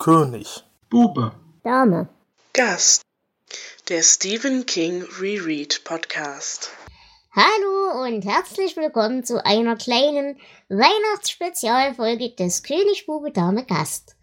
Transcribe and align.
König. 0.00 0.64
Bube. 0.88 1.32
Dame. 1.62 2.08
Gast. 2.54 3.02
Der 3.90 4.02
Stephen 4.02 4.64
King 4.64 5.04
Reread 5.20 5.84
Podcast. 5.84 6.70
Hallo 7.32 8.06
und 8.06 8.24
herzlich 8.24 8.78
willkommen 8.78 9.24
zu 9.24 9.44
einer 9.44 9.76
kleinen 9.76 10.38
Weihnachtsspezialfolge 10.70 12.30
des 12.30 12.62
König 12.62 13.04
Bube 13.04 13.30
Dame 13.30 13.66
Gast. 13.66 14.16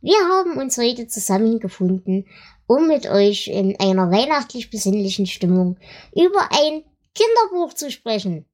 Wir 0.00 0.16
haben 0.30 0.58
uns 0.58 0.78
heute 0.78 1.08
zusammengefunden, 1.08 2.28
um 2.68 2.86
mit 2.86 3.08
euch 3.10 3.48
in 3.48 3.74
einer 3.80 4.12
weihnachtlich 4.12 4.70
besinnlichen 4.70 5.26
Stimmung 5.26 5.76
über 6.14 6.50
ein 6.52 6.84
Kinderbuch 7.16 7.74
zu 7.74 7.90
sprechen. 7.90 8.46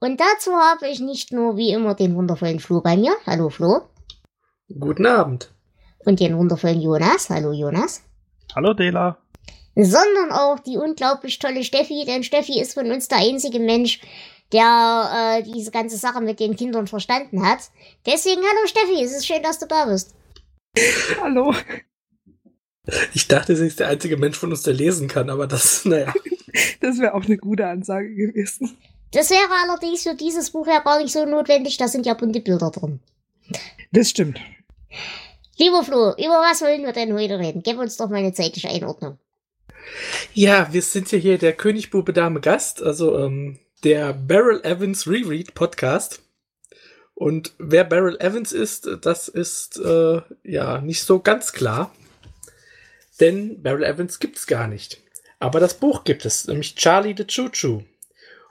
Und 0.00 0.18
dazu 0.18 0.52
habe 0.52 0.88
ich 0.88 1.00
nicht 1.00 1.30
nur 1.30 1.58
wie 1.58 1.72
immer 1.72 1.94
den 1.94 2.16
wundervollen 2.16 2.60
Flo 2.60 2.80
bei 2.80 2.96
mir. 2.96 3.14
Hallo 3.26 3.50
Flo. 3.50 3.82
Guten 4.80 5.04
Abend. 5.04 5.50
Und 6.06 6.20
den 6.20 6.38
wundervollen 6.38 6.80
Jonas. 6.80 7.28
Hallo 7.30 7.52
Jonas. 7.52 8.00
Hallo 8.54 8.74
Dela. 8.74 9.18
Sondern 9.74 10.30
auch 10.30 10.60
die 10.60 10.78
unglaublich 10.78 11.40
tolle 11.40 11.64
Steffi, 11.64 12.04
denn 12.06 12.22
Steffi 12.22 12.60
ist 12.60 12.74
von 12.74 12.90
uns 12.92 13.08
der 13.08 13.18
einzige 13.18 13.58
Mensch, 13.58 14.00
der 14.52 15.40
äh, 15.40 15.42
diese 15.42 15.72
ganze 15.72 15.96
Sache 15.96 16.20
mit 16.20 16.38
den 16.38 16.54
Kindern 16.54 16.86
verstanden 16.86 17.44
hat. 17.44 17.58
Deswegen 18.06 18.40
hallo 18.40 18.66
Steffi, 18.68 19.02
es 19.02 19.16
ist 19.16 19.26
schön, 19.26 19.42
dass 19.42 19.58
du 19.58 19.66
da 19.66 19.86
bist. 19.86 20.14
Hallo. 21.20 21.52
Ich 23.12 23.26
dachte, 23.26 23.56
sie 23.56 23.66
ist 23.66 23.80
der 23.80 23.88
einzige 23.88 24.16
Mensch 24.16 24.38
von 24.38 24.50
uns, 24.50 24.62
der 24.62 24.74
lesen 24.74 25.08
kann, 25.08 25.28
aber 25.28 25.48
das, 25.48 25.84
naja. 25.84 26.14
Das 26.80 27.00
wäre 27.00 27.14
auch 27.14 27.24
eine 27.24 27.36
gute 27.36 27.66
Ansage 27.66 28.14
gewesen. 28.14 28.76
Das 29.10 29.30
wäre 29.30 29.50
allerdings 29.64 30.04
für 30.04 30.14
dieses 30.14 30.50
Buch 30.50 30.68
ja 30.68 30.78
gar 30.78 31.02
nicht 31.02 31.12
so 31.12 31.26
notwendig, 31.26 31.78
da 31.78 31.88
sind 31.88 32.06
ja 32.06 32.14
bunte 32.14 32.40
Bilder 32.40 32.70
drin. 32.70 33.00
Das 33.90 34.10
stimmt. 34.10 34.38
Lieber 35.58 35.82
Flo, 35.82 36.10
über 36.12 36.42
was 36.42 36.60
wollen 36.60 36.84
wir 36.84 36.92
denn 36.92 37.14
heute 37.14 37.38
reden? 37.38 37.62
Gib 37.62 37.78
uns 37.78 37.96
doch 37.96 38.10
mal 38.10 38.16
eine 38.16 38.34
zeitliche 38.34 38.68
Einordnung. 38.68 39.18
Ja, 40.34 40.72
wir 40.72 40.82
sind 40.82 41.10
ja 41.12 41.18
hier 41.18 41.38
der 41.38 41.54
König 41.54 41.90
Bube 41.90 42.12
Dame 42.12 42.40
Gast, 42.40 42.82
also 42.82 43.18
ähm, 43.18 43.58
der 43.82 44.12
Beryl 44.12 44.60
Evans 44.64 45.06
Reread 45.06 45.54
Podcast. 45.54 46.20
Und 47.14 47.54
wer 47.58 47.84
Beryl 47.84 48.18
Evans 48.20 48.52
ist, 48.52 48.86
das 49.00 49.28
ist 49.28 49.78
äh, 49.78 50.20
ja 50.44 50.82
nicht 50.82 51.04
so 51.04 51.20
ganz 51.20 51.52
klar. 51.52 51.94
Denn 53.20 53.62
Beryl 53.62 53.84
Evans 53.84 54.18
gibt's 54.18 54.46
gar 54.46 54.68
nicht. 54.68 55.00
Aber 55.38 55.58
das 55.58 55.74
Buch 55.74 56.04
gibt 56.04 56.26
es, 56.26 56.46
nämlich 56.46 56.74
Charlie 56.74 57.14
the 57.16 57.26
Choo 57.26 57.48
Choo. 57.48 57.82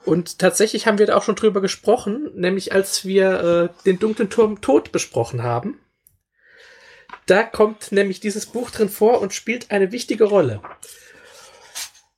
Und 0.04 0.40
tatsächlich 0.40 0.88
haben 0.88 0.98
wir 0.98 1.06
da 1.06 1.16
auch 1.16 1.22
schon 1.22 1.36
drüber 1.36 1.60
gesprochen, 1.60 2.30
nämlich 2.34 2.72
als 2.72 3.04
wir 3.04 3.70
äh, 3.74 3.84
den 3.84 4.00
dunklen 4.00 4.30
Turm 4.30 4.60
Tod 4.60 4.90
besprochen 4.90 5.44
haben. 5.44 5.78
Da 7.26 7.42
kommt 7.42 7.92
nämlich 7.92 8.20
dieses 8.20 8.46
Buch 8.46 8.70
drin 8.70 8.88
vor 8.88 9.20
und 9.20 9.32
spielt 9.34 9.70
eine 9.70 9.92
wichtige 9.92 10.24
Rolle. 10.24 10.60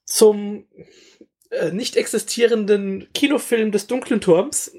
Zum 0.04 0.66
äh, 1.50 1.70
nicht 1.70 1.96
existierenden 1.96 3.08
Kinofilm 3.14 3.72
des 3.72 3.86
dunklen 3.86 4.20
Turms 4.20 4.72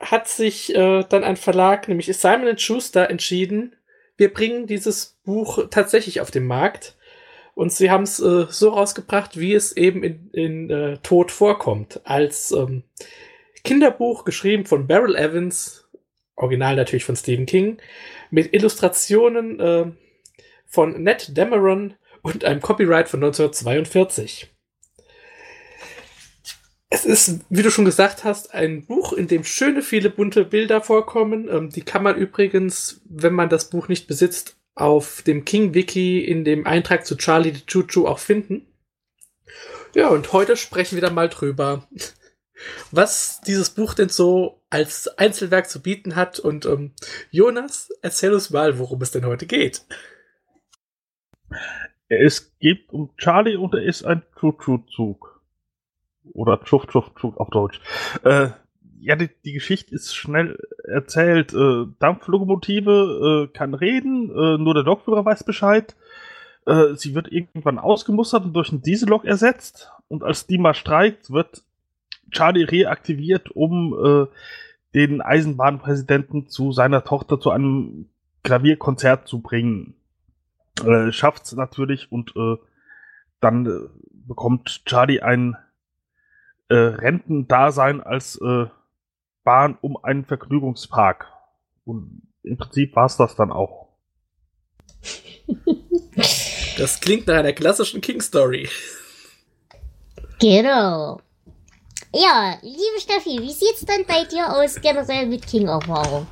hat 0.00 0.28
sich 0.28 0.74
äh, 0.74 1.04
dann 1.08 1.24
ein 1.24 1.36
Verlag, 1.36 1.88
nämlich 1.88 2.14
Simon 2.16 2.58
Schuster, 2.58 3.10
entschieden, 3.10 3.76
wir 4.16 4.32
bringen 4.32 4.66
dieses 4.66 5.18
Buch 5.24 5.68
tatsächlich 5.70 6.20
auf 6.20 6.30
den 6.30 6.46
Markt. 6.46 6.96
Und 7.54 7.72
sie 7.72 7.90
haben 7.90 8.02
es 8.02 8.20
äh, 8.20 8.46
so 8.50 8.70
rausgebracht, 8.70 9.38
wie 9.38 9.54
es 9.54 9.76
eben 9.76 10.02
in, 10.02 10.30
in 10.32 10.70
äh, 10.70 10.98
Tod 10.98 11.30
vorkommt. 11.30 12.00
Als 12.04 12.52
ähm, 12.52 12.82
Kinderbuch 13.64 14.24
geschrieben 14.24 14.66
von 14.66 14.86
Beryl 14.86 15.16
Evans, 15.16 15.85
original 16.36 16.76
natürlich 16.76 17.04
von 17.04 17.16
Stephen 17.16 17.46
King, 17.46 17.78
mit 18.30 18.54
Illustrationen 18.54 19.60
äh, 19.60 19.90
von 20.66 21.02
Ned 21.02 21.36
Dameron 21.36 21.94
und 22.22 22.44
einem 22.44 22.60
Copyright 22.60 23.08
von 23.08 23.22
1942. 23.22 24.50
Es 26.88 27.04
ist, 27.04 27.40
wie 27.50 27.62
du 27.62 27.70
schon 27.70 27.84
gesagt 27.84 28.24
hast, 28.24 28.54
ein 28.54 28.86
Buch, 28.86 29.12
in 29.12 29.26
dem 29.26 29.44
schöne 29.44 29.82
viele 29.82 30.08
bunte 30.08 30.44
Bilder 30.44 30.80
vorkommen. 30.80 31.48
Ähm, 31.48 31.70
die 31.70 31.82
kann 31.82 32.02
man 32.02 32.16
übrigens, 32.16 33.00
wenn 33.08 33.32
man 33.32 33.48
das 33.48 33.70
Buch 33.70 33.88
nicht 33.88 34.06
besitzt, 34.06 34.56
auf 34.76 35.22
dem 35.22 35.44
King 35.44 35.74
Wiki 35.74 36.20
in 36.20 36.44
dem 36.44 36.66
Eintrag 36.66 37.06
zu 37.06 37.16
Charlie 37.16 37.54
the 37.54 37.66
Choo 37.66 37.82
Choo 37.82 38.06
auch 38.06 38.18
finden. 38.18 38.66
Ja, 39.94 40.08
und 40.08 40.32
heute 40.32 40.56
sprechen 40.56 40.96
wir 40.96 41.02
dann 41.02 41.14
mal 41.14 41.28
drüber, 41.28 41.88
was 42.90 43.40
dieses 43.42 43.70
Buch 43.70 43.94
denn 43.94 44.08
so 44.08 44.60
als 44.70 45.08
Einzelwerk 45.18 45.68
zu 45.68 45.82
bieten 45.82 46.16
hat. 46.16 46.38
Und 46.38 46.66
ähm, 46.66 46.92
Jonas, 47.30 47.90
erzähl 48.02 48.32
uns 48.32 48.50
mal, 48.50 48.78
worum 48.78 49.00
es 49.02 49.10
denn 49.10 49.26
heute 49.26 49.46
geht. 49.46 49.82
Es 52.08 52.56
geht 52.58 52.92
um 52.92 53.10
Charlie 53.16 53.56
und 53.56 53.74
er 53.74 53.82
ist 53.82 54.04
ein 54.04 54.22
Choo-Choo-Zug. 54.38 55.40
Oder 56.32 56.62
Chuff-Chuff-Zug 56.62 57.38
auf 57.38 57.50
Deutsch. 57.50 57.80
Äh, 58.24 58.50
ja, 59.00 59.16
die, 59.16 59.30
die 59.44 59.52
Geschichte 59.52 59.94
ist 59.94 60.14
schnell 60.14 60.58
erzählt. 60.84 61.52
Äh, 61.52 61.86
Dampflokomotive 61.98 63.48
äh, 63.48 63.56
kann 63.56 63.74
reden, 63.74 64.30
äh, 64.30 64.58
nur 64.58 64.74
der 64.74 64.82
Lokführer 64.82 65.24
weiß 65.24 65.44
Bescheid. 65.44 65.94
Äh, 66.66 66.94
sie 66.94 67.14
wird 67.14 67.30
irgendwann 67.30 67.78
ausgemustert 67.78 68.44
und 68.44 68.52
durch 68.54 68.70
einen 68.70 68.82
Diesellok 68.82 69.24
ersetzt. 69.24 69.92
Und 70.08 70.22
als 70.24 70.46
die 70.46 70.58
mal 70.58 70.74
streikt, 70.74 71.30
wird 71.30 71.62
Charlie 72.30 72.64
reaktiviert, 72.64 73.50
um 73.50 73.94
äh, 73.94 74.26
den 74.94 75.20
Eisenbahnpräsidenten 75.20 76.48
zu 76.48 76.72
seiner 76.72 77.04
Tochter 77.04 77.38
zu 77.38 77.50
einem 77.50 78.08
Klavierkonzert 78.42 79.28
zu 79.28 79.40
bringen. 79.40 79.94
Äh, 80.84 81.12
schafft's 81.12 81.52
natürlich 81.52 82.10
und 82.10 82.34
äh, 82.36 82.56
dann 83.40 83.66
äh, 83.66 83.88
bekommt 84.10 84.84
Charlie 84.86 85.20
ein 85.20 85.56
äh, 86.68 86.74
Rentendasein 86.74 88.00
als 88.00 88.40
äh, 88.40 88.66
Bahn 89.44 89.78
um 89.80 89.96
einen 90.02 90.24
Vergnügungspark. 90.24 91.26
Und 91.84 92.22
im 92.42 92.56
Prinzip 92.56 92.96
war 92.96 93.06
es 93.06 93.16
das 93.16 93.36
dann 93.36 93.52
auch. 93.52 93.86
Das 96.78 97.00
klingt 97.00 97.26
nach 97.26 97.36
einer 97.36 97.52
klassischen 97.52 98.00
King-Story. 98.00 98.68
Genau. 100.40 101.20
Ja, 102.18 102.56
liebe 102.62 102.98
Steffi, 102.98 103.42
wie 103.42 103.52
sieht's 103.52 103.84
denn 103.84 104.06
bei 104.08 104.24
dir 104.24 104.50
aus 104.50 104.80
generell 104.80 105.26
mit 105.26 105.46
King-Erfahrung? 105.46 106.26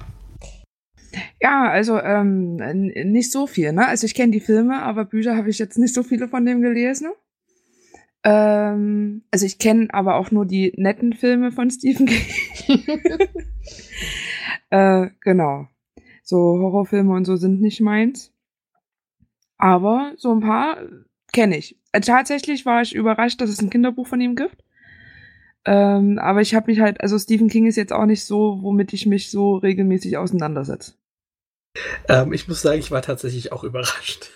Ja, 1.43 1.69
also 1.69 2.01
ähm, 2.01 2.57
nicht 2.57 3.31
so 3.31 3.47
viel, 3.47 3.71
ne? 3.73 3.87
Also 3.87 4.07
ich 4.07 4.15
kenne 4.15 4.33
die 4.33 4.41
Filme, 4.41 4.83
aber 4.83 5.05
Bücher 5.05 5.37
habe 5.37 5.51
ich 5.51 5.59
jetzt 5.59 5.77
nicht 5.77 5.93
so 5.93 6.03
viele 6.03 6.27
von 6.27 6.47
dem 6.47 6.63
gelesen. 6.63 7.13
Ähm, 8.23 9.25
also 9.31 9.45
ich 9.45 9.59
kenne 9.59 9.89
aber 9.91 10.15
auch 10.15 10.31
nur 10.31 10.47
die 10.47 10.73
netten 10.79 11.13
Filme 11.13 11.53
von 11.53 11.71
Stephen 11.71 12.07
King. 12.07 12.83
äh, 14.71 15.09
genau. 15.21 15.69
So 16.23 16.39
Horrorfilme 16.39 17.13
und 17.13 17.27
so 17.27 17.37
sind 17.37 17.61
nicht 17.61 17.83
meins. 17.83 18.33
Aber 19.59 20.15
so 20.17 20.33
ein 20.33 20.41
paar 20.41 20.79
kenne 21.35 21.59
ich. 21.59 21.79
Äh, 21.93 22.01
tatsächlich 22.01 22.65
war 22.65 22.81
ich 22.81 22.95
überrascht, 22.95 23.43
dass 23.43 23.51
es 23.51 23.61
ein 23.61 23.69
Kinderbuch 23.69 24.07
von 24.07 24.23
ihm 24.23 24.35
gibt. 24.35 24.65
Ähm, 25.67 26.19
aber 26.19 26.41
ich 26.43 26.55
habe 26.55 26.71
mich 26.71 26.81
halt, 26.81 27.01
also 27.01 27.19
Stephen 27.19 27.49
King 27.49 27.67
ist 27.67 27.77
jetzt 27.77 27.93
auch 27.93 28.05
nicht 28.05 28.25
so, 28.25 28.59
womit 28.61 28.93
ich 28.93 29.07
mich 29.07 29.31
so 29.31 29.57
regelmäßig 29.57 30.19
auseinandersetze. 30.19 30.95
Ähm, 32.09 32.33
ich 32.33 32.47
muss 32.49 32.63
sagen, 32.63 32.79
ich 32.79 32.91
war 32.91 33.03
tatsächlich 33.03 33.53
auch 33.53 33.65
überrascht. 33.65 34.31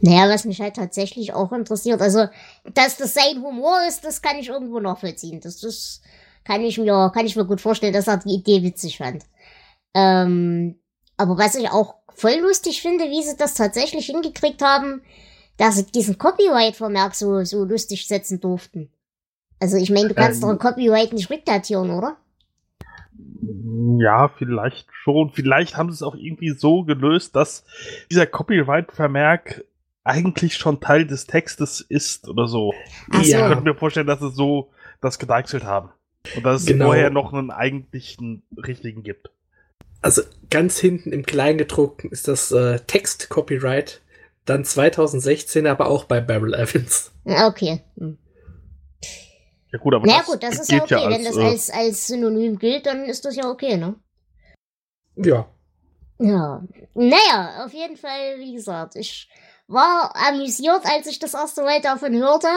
Naja, 0.00 0.28
was 0.28 0.44
mich 0.44 0.60
halt 0.60 0.74
tatsächlich 0.76 1.32
auch 1.32 1.52
interessiert, 1.52 2.00
also, 2.02 2.26
dass 2.74 2.96
das 2.96 3.14
sein 3.14 3.40
Humor 3.40 3.78
ist, 3.88 4.04
das 4.04 4.20
kann 4.20 4.36
ich 4.36 4.48
irgendwo 4.48 4.80
nachvollziehen. 4.80 5.40
Das, 5.40 5.60
das 5.60 6.02
kann 6.44 6.62
ich 6.62 6.76
mir, 6.76 7.10
kann 7.14 7.24
ich 7.24 7.36
mir 7.36 7.44
gut 7.44 7.60
vorstellen, 7.60 7.92
dass 7.92 8.08
er 8.08 8.16
die 8.16 8.34
Idee 8.34 8.62
witzig 8.62 8.98
fand. 8.98 9.24
Ähm, 9.94 10.80
aber 11.16 11.38
was 11.38 11.54
ich 11.54 11.70
auch 11.70 11.94
voll 12.08 12.36
lustig 12.40 12.82
finde, 12.82 13.04
wie 13.04 13.22
sie 13.22 13.36
das 13.36 13.54
tatsächlich 13.54 14.06
hingekriegt 14.06 14.60
haben, 14.60 15.02
dass 15.56 15.76
sie 15.76 15.86
diesen 15.86 16.18
Copyright-Vermerk 16.18 17.14
so, 17.14 17.44
so 17.44 17.64
lustig 17.64 18.06
setzen 18.08 18.40
durften. 18.40 18.90
Also 19.62 19.76
ich 19.76 19.90
meine, 19.90 20.08
du 20.08 20.14
kannst 20.14 20.42
ähm, 20.42 20.48
doch 20.48 20.48
ein 20.48 20.58
Copyright 20.58 21.12
nicht 21.12 21.30
rückdatieren, 21.30 21.90
oder? 21.90 22.16
Ja, 24.00 24.28
vielleicht 24.36 24.88
schon. 25.04 25.30
Vielleicht 25.30 25.76
haben 25.76 25.88
sie 25.88 25.94
es 25.94 26.02
auch 26.02 26.16
irgendwie 26.16 26.50
so 26.50 26.82
gelöst, 26.82 27.36
dass 27.36 27.62
dieser 28.10 28.26
Copyright-Vermerk 28.26 29.64
eigentlich 30.02 30.56
schon 30.56 30.80
Teil 30.80 31.06
des 31.06 31.28
Textes 31.28 31.80
ist 31.80 32.28
oder 32.28 32.48
so. 32.48 32.74
Ach 33.12 33.22
so. 33.22 33.22
Ich 33.22 33.36
könnte 33.36 33.62
mir 33.62 33.76
vorstellen, 33.76 34.08
dass 34.08 34.18
sie 34.18 34.32
so 34.32 34.70
das 35.00 35.20
gedeichselt 35.20 35.62
haben. 35.62 35.90
Und 36.34 36.44
dass 36.44 36.62
es 36.62 36.66
Genau. 36.66 36.86
vorher 36.86 37.10
noch 37.10 37.32
einen 37.32 37.52
eigentlichen 37.52 38.42
richtigen 38.56 39.04
gibt. 39.04 39.30
Also 40.00 40.22
ganz 40.50 40.80
hinten 40.80 41.12
im 41.12 41.24
Kleingedruckten 41.24 42.10
ist 42.10 42.26
das 42.26 42.50
äh, 42.50 42.80
Text-Copyright. 42.80 44.00
Dann 44.44 44.64
2016 44.64 45.68
aber 45.68 45.86
auch 45.86 46.02
bei 46.02 46.20
Beryl 46.20 46.54
Evans. 46.54 47.12
Ja, 47.24 47.46
Okay. 47.46 47.82
Hm. 47.96 48.18
Ja 49.72 49.78
gut, 49.78 49.94
aber 49.94 50.06
Na 50.06 50.18
das 50.18 50.26
gut, 50.26 50.42
das 50.42 50.58
ist 50.60 50.70
ja 50.70 50.82
okay. 50.82 51.08
Wenn 51.08 51.24
das 51.24 51.36
äh, 51.36 51.44
als, 51.44 51.70
als 51.70 52.06
Synonym 52.06 52.58
gilt, 52.58 52.86
dann 52.86 53.04
ist 53.04 53.24
das 53.24 53.36
ja 53.36 53.48
okay, 53.48 53.76
ne? 53.76 53.94
Ja. 55.16 55.48
Ja. 56.18 56.62
Naja, 56.94 57.64
auf 57.64 57.72
jeden 57.72 57.96
Fall, 57.96 58.38
wie 58.38 58.52
gesagt, 58.54 58.96
ich 58.96 59.28
war 59.66 60.14
amüsiert, 60.28 60.82
als 60.84 61.06
ich 61.06 61.18
das 61.18 61.34
erste 61.34 61.62
Mal 61.62 61.80
davon 61.80 62.14
hörte. 62.14 62.48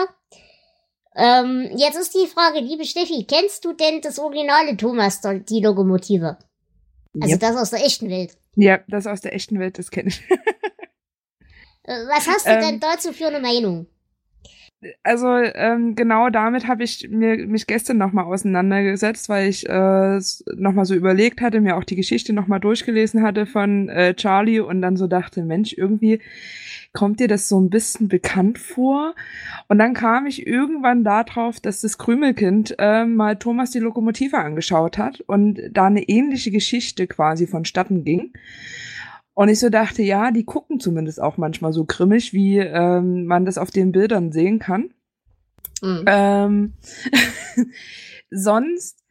Ähm, 1.14 1.70
jetzt 1.76 1.96
ist 1.96 2.14
die 2.14 2.26
Frage, 2.26 2.60
liebe 2.60 2.84
Steffi, 2.84 3.24
kennst 3.26 3.64
du 3.64 3.72
denn 3.72 4.02
das 4.02 4.18
originale 4.18 4.76
Thomas, 4.76 5.22
die 5.22 5.60
Lokomotive? 5.62 6.36
Also 7.18 7.32
Yep. 7.32 7.40
das 7.40 7.56
aus 7.56 7.70
der 7.70 7.84
echten 7.84 8.10
Welt. 8.10 8.36
Ja, 8.56 8.80
das 8.88 9.06
aus 9.06 9.22
der 9.22 9.34
echten 9.34 9.58
Welt, 9.58 9.78
das 9.78 9.90
kenne 9.90 10.08
ich. 10.10 10.22
Äh, 11.88 12.04
Was 12.08 12.26
hast 12.26 12.46
du 12.46 12.50
Ähm. 12.50 12.60
denn 12.60 12.80
dazu 12.80 13.12
für 13.12 13.28
eine 13.28 13.38
Meinung? 13.38 13.86
Also 15.02 15.28
ähm, 15.28 15.94
genau 15.94 16.30
damit 16.30 16.66
habe 16.66 16.84
ich 16.84 17.08
mir 17.10 17.46
mich 17.46 17.66
gestern 17.66 17.98
nochmal 17.98 18.24
auseinandergesetzt, 18.24 19.28
weil 19.28 19.48
ich 19.48 19.68
äh, 19.68 20.20
nochmal 20.56 20.84
so 20.84 20.94
überlegt 20.94 21.40
hatte, 21.40 21.60
mir 21.60 21.76
auch 21.76 21.84
die 21.84 21.96
Geschichte 21.96 22.32
nochmal 22.32 22.60
durchgelesen 22.60 23.22
hatte 23.22 23.46
von 23.46 23.88
äh, 23.88 24.14
Charlie 24.14 24.60
und 24.60 24.82
dann 24.82 24.96
so 24.96 25.06
dachte, 25.06 25.42
Mensch, 25.42 25.74
irgendwie 25.76 26.20
kommt 26.92 27.20
dir 27.20 27.28
das 27.28 27.48
so 27.48 27.60
ein 27.60 27.70
bisschen 27.70 28.08
bekannt 28.08 28.58
vor? 28.58 29.14
Und 29.68 29.78
dann 29.78 29.94
kam 29.94 30.26
ich 30.26 30.46
irgendwann 30.46 31.04
darauf, 31.04 31.60
dass 31.60 31.82
das 31.82 31.98
Krümelkind 31.98 32.74
äh, 32.78 33.04
mal 33.04 33.36
Thomas 33.36 33.70
die 33.70 33.80
Lokomotive 33.80 34.38
angeschaut 34.38 34.98
hat 34.98 35.20
und 35.20 35.60
da 35.72 35.86
eine 35.86 36.02
ähnliche 36.02 36.50
Geschichte 36.50 37.06
quasi 37.06 37.46
vonstatten 37.46 38.04
ging. 38.04 38.32
Und 39.38 39.50
ich 39.50 39.60
so 39.60 39.68
dachte, 39.68 40.02
ja, 40.02 40.30
die 40.30 40.46
gucken 40.46 40.80
zumindest 40.80 41.20
auch 41.20 41.36
manchmal 41.36 41.74
so 41.74 41.84
grimmig, 41.84 42.32
wie 42.32 42.56
ähm, 42.56 43.26
man 43.26 43.44
das 43.44 43.58
auf 43.58 43.70
den 43.70 43.92
Bildern 43.92 44.32
sehen 44.32 44.58
kann. 44.58 44.94
Hm. 45.82 46.04
Ähm, 46.06 46.72
sonst, 48.30 49.04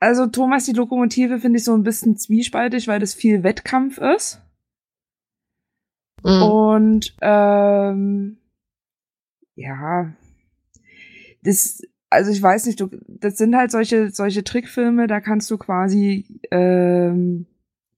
also 0.00 0.26
Thomas 0.28 0.64
die 0.64 0.72
Lokomotive 0.72 1.40
finde 1.40 1.58
ich 1.58 1.64
so 1.64 1.74
ein 1.74 1.82
bisschen 1.82 2.16
zwiespaltig, 2.16 2.88
weil 2.88 2.98
das 2.98 3.12
viel 3.12 3.42
Wettkampf 3.42 3.98
ist. 3.98 4.40
Hm. 6.24 6.42
Und 6.42 7.16
ähm, 7.20 8.38
ja, 9.56 10.10
das, 11.42 11.82
also 12.08 12.30
ich 12.30 12.40
weiß 12.40 12.64
nicht, 12.64 12.80
du, 12.80 12.88
das 13.06 13.36
sind 13.36 13.56
halt 13.56 13.70
solche, 13.70 14.08
solche 14.08 14.42
Trickfilme, 14.42 15.06
da 15.06 15.20
kannst 15.20 15.50
du 15.50 15.58
quasi 15.58 16.40
ähm, 16.50 17.44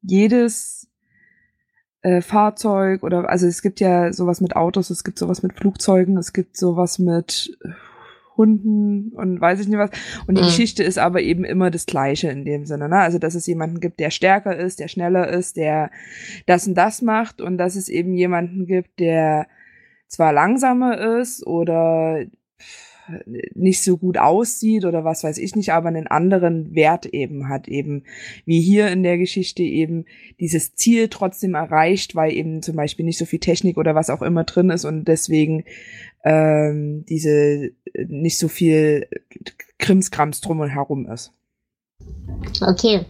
jedes 0.03 0.88
äh, 2.03 2.21
Fahrzeug 2.21 3.03
oder 3.03 3.29
also 3.29 3.47
es 3.47 3.63
gibt 3.63 3.81
ja 3.81 4.13
sowas 4.13 4.41
mit 4.41 4.57
Autos, 4.57 4.91
es 4.91 5.05
gibt 5.05 5.19
sowas 5.19 5.43
mit 5.43 5.55
Flugzeugen, 5.55 6.17
es 6.17 6.33
gibt 6.33 6.57
sowas 6.57 6.99
mit 6.99 7.57
Hunden 8.37 9.11
und 9.15 9.41
weiß 9.41 9.59
ich 9.61 9.69
nicht 9.69 9.79
was. 9.79 9.91
Und 10.29 10.39
die 10.39 10.43
Mhm. 10.43 10.47
Geschichte 10.47 10.85
ist 10.85 10.99
aber 10.99 11.21
eben 11.23 11.45
immer 11.45 11.71
das 11.71 11.87
Gleiche 11.87 12.29
in 12.29 12.45
dem 12.45 12.67
Sinne, 12.67 12.89
ne? 12.89 12.99
Also 12.99 13.19
dass 13.19 13.35
es 13.35 13.47
jemanden 13.47 13.81
gibt, 13.81 13.99
der 13.99 14.11
stärker 14.11 14.57
ist, 14.57 14.79
der 14.79 14.89
schneller 14.89 15.29
ist, 15.29 15.57
der 15.57 15.91
das 16.47 16.67
und 16.67 16.75
das 16.75 17.03
macht 17.03 17.41
und 17.41 17.59
dass 17.59 17.75
es 17.75 17.89
eben 17.89 18.15
jemanden 18.15 18.67
gibt, 18.67 19.01
der 19.01 19.49
zwar 20.07 20.33
langsamer 20.33 21.19
ist 21.19 21.45
oder 21.47 22.25
nicht 23.55 23.83
so 23.83 23.97
gut 23.97 24.19
aussieht 24.19 24.85
oder 24.85 25.05
was 25.05 25.25
weiß 25.25 25.39
ich 25.39 25.57
nicht, 25.57 25.73
aber 25.73 25.89
einen 25.89 26.07
anderen 26.07 26.75
Wert 26.75 27.07
eben 27.07 27.49
hat, 27.49 27.69
eben 27.69 28.05
wie 28.45 28.61
hier 28.61 28.89
in 28.89 29.03
der 29.03 29.19
Geschichte 29.19 29.63
eben 29.63 30.05
dieses 30.41 30.75
Ziel 30.75 31.09
trotzdem 31.09 31.55
erreicht, 31.55 32.15
weil 32.15 32.33
eben 32.33 32.63
zum 32.63 32.77
Beispiel 32.77 33.05
nicht 33.05 33.19
so 33.19 33.25
viel 33.25 33.41
Technik 33.41 33.77
oder 33.79 33.95
was 33.95 34.11
auch 34.11 34.23
immer 34.23 34.45
drin 34.45 34.71
ist 34.71 34.85
und 34.85 35.07
deswegen 35.07 35.65
ähm, 36.25 37.05
diese 37.09 37.71
nicht 38.07 38.39
so 38.39 38.49
viel 38.49 39.09
Krimskrams 39.79 40.41
drum 40.41 40.61
und 40.61 40.69
herum 40.69 41.07
ist. 41.07 41.33
Okay. 42.61 43.05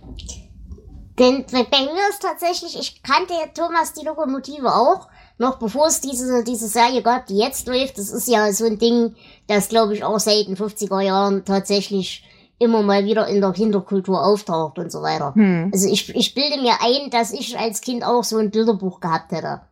Denn 1.19 1.44
bei 1.51 1.81
mir 1.81 2.09
ist 2.11 2.23
tatsächlich, 2.23 2.79
ich 2.79 3.03
kannte 3.03 3.35
ja 3.35 3.49
Thomas 3.53 3.93
die 3.93 4.06
Lokomotive 4.06 4.73
auch, 4.73 5.09
noch 5.38 5.58
bevor 5.58 5.87
es 5.87 6.00
diese, 6.00 6.44
diese 6.44 6.69
Serie 6.69 7.02
gab, 7.02 7.26
die 7.26 7.38
jetzt 7.38 7.67
läuft. 7.67 7.96
Das 7.96 8.11
ist 8.11 8.29
ja 8.29 8.52
so 8.52 8.67
ein 8.67 8.79
Ding, 8.79 9.14
das 9.46 9.69
glaube 9.69 9.94
ich 9.94 10.05
auch 10.05 10.19
seit 10.19 10.49
den 10.49 10.56
50er 10.56 11.00
Jahren 11.00 11.44
tatsächlich 11.44 12.25
immer 12.58 12.82
mal 12.82 13.05
wieder 13.05 13.29
in 13.29 13.40
der 13.40 13.52
Kinderkultur 13.52 14.25
auftaucht 14.25 14.79
und 14.79 14.90
so 14.90 15.00
weiter. 15.00 15.32
Hm. 15.35 15.70
Also 15.73 15.88
ich, 15.88 16.14
ich 16.14 16.35
bilde 16.35 16.61
mir 16.61 16.75
ein, 16.81 17.11
dass 17.11 17.32
ich 17.32 17.56
als 17.56 17.81
Kind 17.81 18.05
auch 18.05 18.25
so 18.25 18.38
ein 18.38 18.50
Bilderbuch 18.50 19.00
gehabt 19.00 19.31
hätte. 19.31 19.62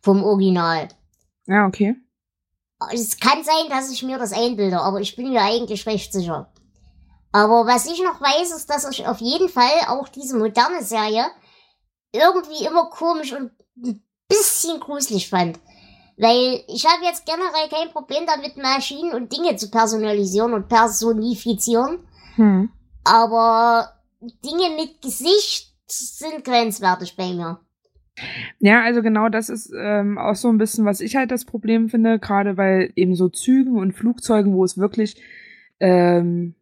Vom 0.00 0.22
Original. 0.22 0.88
Ja, 1.46 1.66
okay. 1.66 1.96
Es 2.92 3.18
kann 3.18 3.42
sein, 3.42 3.68
dass 3.68 3.90
ich 3.90 4.02
mir 4.02 4.18
das 4.18 4.32
einbilde, 4.32 4.80
aber 4.80 5.00
ich 5.00 5.16
bin 5.16 5.30
mir 5.30 5.42
eigentlich 5.42 5.86
recht 5.86 6.12
sicher. 6.12 6.52
Aber 7.32 7.66
was 7.66 7.86
ich 7.86 8.02
noch 8.02 8.20
weiß, 8.20 8.54
ist, 8.54 8.70
dass 8.70 8.88
ich 8.88 9.06
auf 9.06 9.20
jeden 9.20 9.48
Fall 9.48 9.88
auch 9.88 10.08
diese 10.08 10.38
moderne 10.38 10.82
Serie 10.82 11.26
irgendwie 12.12 12.64
immer 12.64 12.88
komisch 12.90 13.32
und 13.32 13.50
ein 13.76 14.05
bisschen 14.28 14.80
gruselig 14.80 15.28
fand. 15.28 15.58
Weil 16.18 16.64
ich 16.68 16.86
habe 16.86 17.04
jetzt 17.04 17.26
generell 17.26 17.68
kein 17.70 17.92
Problem 17.92 18.24
damit, 18.26 18.56
Maschinen 18.56 19.12
und 19.12 19.32
Dinge 19.32 19.56
zu 19.56 19.70
personalisieren 19.70 20.54
und 20.54 20.68
personifizieren. 20.68 21.98
Hm. 22.36 22.70
Aber 23.04 23.92
Dinge 24.20 24.76
mit 24.76 25.02
Gesicht 25.02 25.74
sind 25.86 26.44
grenzwertig 26.44 27.16
bei 27.16 27.32
mir. 27.32 27.60
Ja, 28.58 28.82
also 28.82 29.02
genau 29.02 29.28
das 29.28 29.50
ist 29.50 29.70
ähm, 29.78 30.16
auch 30.16 30.34
so 30.34 30.48
ein 30.48 30.56
bisschen, 30.56 30.86
was 30.86 31.00
ich 31.00 31.16
halt 31.16 31.30
das 31.30 31.44
Problem 31.44 31.90
finde, 31.90 32.18
gerade 32.18 32.54
bei 32.54 32.90
eben 32.96 33.14
so 33.14 33.28
Zügen 33.28 33.76
und 33.76 33.92
Flugzeugen, 33.92 34.54
wo 34.54 34.64
es 34.64 34.78
wirklich, 34.78 35.20
ähm, 35.80 36.54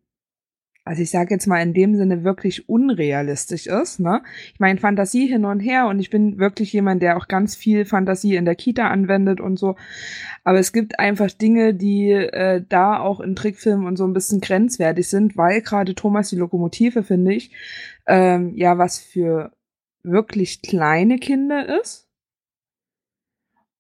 also 0.85 1.01
ich 1.01 1.11
sage 1.11 1.33
jetzt 1.33 1.47
mal 1.47 1.63
in 1.63 1.73
dem 1.73 1.97
Sinne 1.97 2.25
wirklich 2.25 2.69
unrealistisch 2.69 3.67
ist. 3.67 4.01
Ne? 4.01 4.23
Ich 4.53 4.61
meine 4.61 4.79
Fantasie 4.79 5.27
hin 5.27 5.47
und 5.47 5.61
her 5.61 5.87
und 5.87 5.99
ich 5.99 6.11
bin 6.11 6.39
wirklich 6.39 6.75
jemand, 6.75 7.03
der 7.03 7.17
auch 7.17 7.27
ganz 7.27 7.57
viel 7.57 7.87
Fantasie 7.87 8.37
in 8.37 8.45
der 8.45 8.55
Kita 8.55 8.89
anwendet 8.89 9.41
und 9.41 9.59
so. 9.59 9.77
Aber 10.45 10.59
es 10.59 10.73
gibt 10.73 10.99
einfach 10.99 11.31
Dinge, 11.31 11.73
die 11.73 12.11
äh, 12.11 12.63
da 12.69 12.99
auch 13.01 13.21
in 13.21 13.35
Trickfilmen 13.35 13.87
und 13.87 13.97
so 13.97 14.07
ein 14.07 14.13
bisschen 14.13 14.43
grenzwertig 14.43 15.09
sind, 15.09 15.39
weil 15.39 15.63
gerade 15.63 15.95
Thomas 15.95 16.29
die 16.29 16.37
Lokomotive 16.37 17.03
finde 17.03 17.33
ich 17.33 17.51
ähm, 18.07 18.53
ja 18.55 18.77
was 18.77 18.99
für 18.99 19.53
wirklich 20.03 20.61
kleine 20.61 21.19
Kinder 21.19 21.81
ist. 21.81 22.11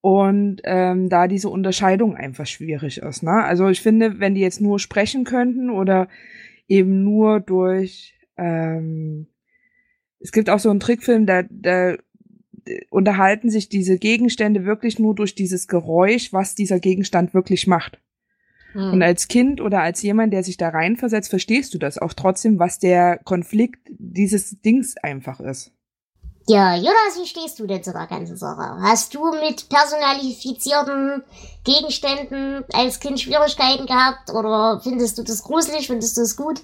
Und 0.00 0.60
ähm, 0.64 1.08
da 1.08 1.28
diese 1.28 1.48
Unterscheidung 1.48 2.14
einfach 2.14 2.46
schwierig 2.46 2.98
ist. 2.98 3.22
Ne? 3.22 3.42
Also 3.42 3.68
ich 3.68 3.80
finde, 3.80 4.20
wenn 4.20 4.34
die 4.34 4.42
jetzt 4.42 4.60
nur 4.60 4.78
sprechen 4.78 5.24
könnten 5.24 5.70
oder 5.70 6.08
eben 6.68 7.04
nur 7.04 7.40
durch, 7.40 8.14
ähm, 8.36 9.26
es 10.20 10.32
gibt 10.32 10.50
auch 10.50 10.58
so 10.58 10.70
einen 10.70 10.80
Trickfilm, 10.80 11.26
da, 11.26 11.44
da 11.50 11.96
unterhalten 12.90 13.50
sich 13.50 13.68
diese 13.68 13.98
Gegenstände 13.98 14.64
wirklich 14.64 14.98
nur 14.98 15.14
durch 15.14 15.34
dieses 15.34 15.68
Geräusch, 15.68 16.32
was 16.32 16.54
dieser 16.54 16.80
Gegenstand 16.80 17.34
wirklich 17.34 17.66
macht. 17.66 18.00
Hm. 18.72 18.92
Und 18.94 19.02
als 19.02 19.28
Kind 19.28 19.60
oder 19.60 19.82
als 19.82 20.02
jemand, 20.02 20.32
der 20.32 20.42
sich 20.42 20.56
da 20.56 20.70
reinversetzt, 20.70 21.30
verstehst 21.30 21.74
du 21.74 21.78
das 21.78 21.98
auch 21.98 22.12
trotzdem, 22.12 22.58
was 22.58 22.78
der 22.78 23.18
Konflikt 23.24 23.88
dieses 23.90 24.60
Dings 24.62 24.96
einfach 24.96 25.40
ist. 25.40 25.72
Ja, 26.46 26.76
Jonas, 26.76 27.18
wie 27.18 27.26
stehst 27.26 27.58
du 27.58 27.66
denn 27.66 27.82
zu 27.82 27.92
der 27.92 28.06
ganzen 28.06 28.36
Sache? 28.36 28.76
Hast 28.82 29.14
du 29.14 29.32
mit 29.32 29.66
personalifizierten 29.70 31.22
Gegenständen 31.64 32.64
als 32.72 33.00
Kind 33.00 33.18
Schwierigkeiten 33.18 33.86
gehabt 33.86 34.30
oder 34.30 34.78
findest 34.82 35.16
du 35.16 35.22
das 35.22 35.42
gruselig, 35.42 35.86
findest 35.86 36.18
du 36.18 36.20
es 36.20 36.36
gut? 36.36 36.60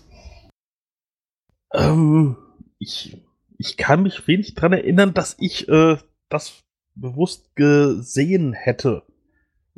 Ähm, 1.73 2.37
ich, 2.79 3.23
ich 3.57 3.79
kann 3.79 4.03
mich 4.03 4.27
wenig 4.27 4.55
dran 4.55 4.75
erinnern, 4.75 5.15
dass 5.15 5.37
ich 5.39 5.67
äh, 5.71 5.97
das 6.29 6.53
bewusst 6.95 7.57
gesehen 7.57 8.53
hätte. 8.53 9.03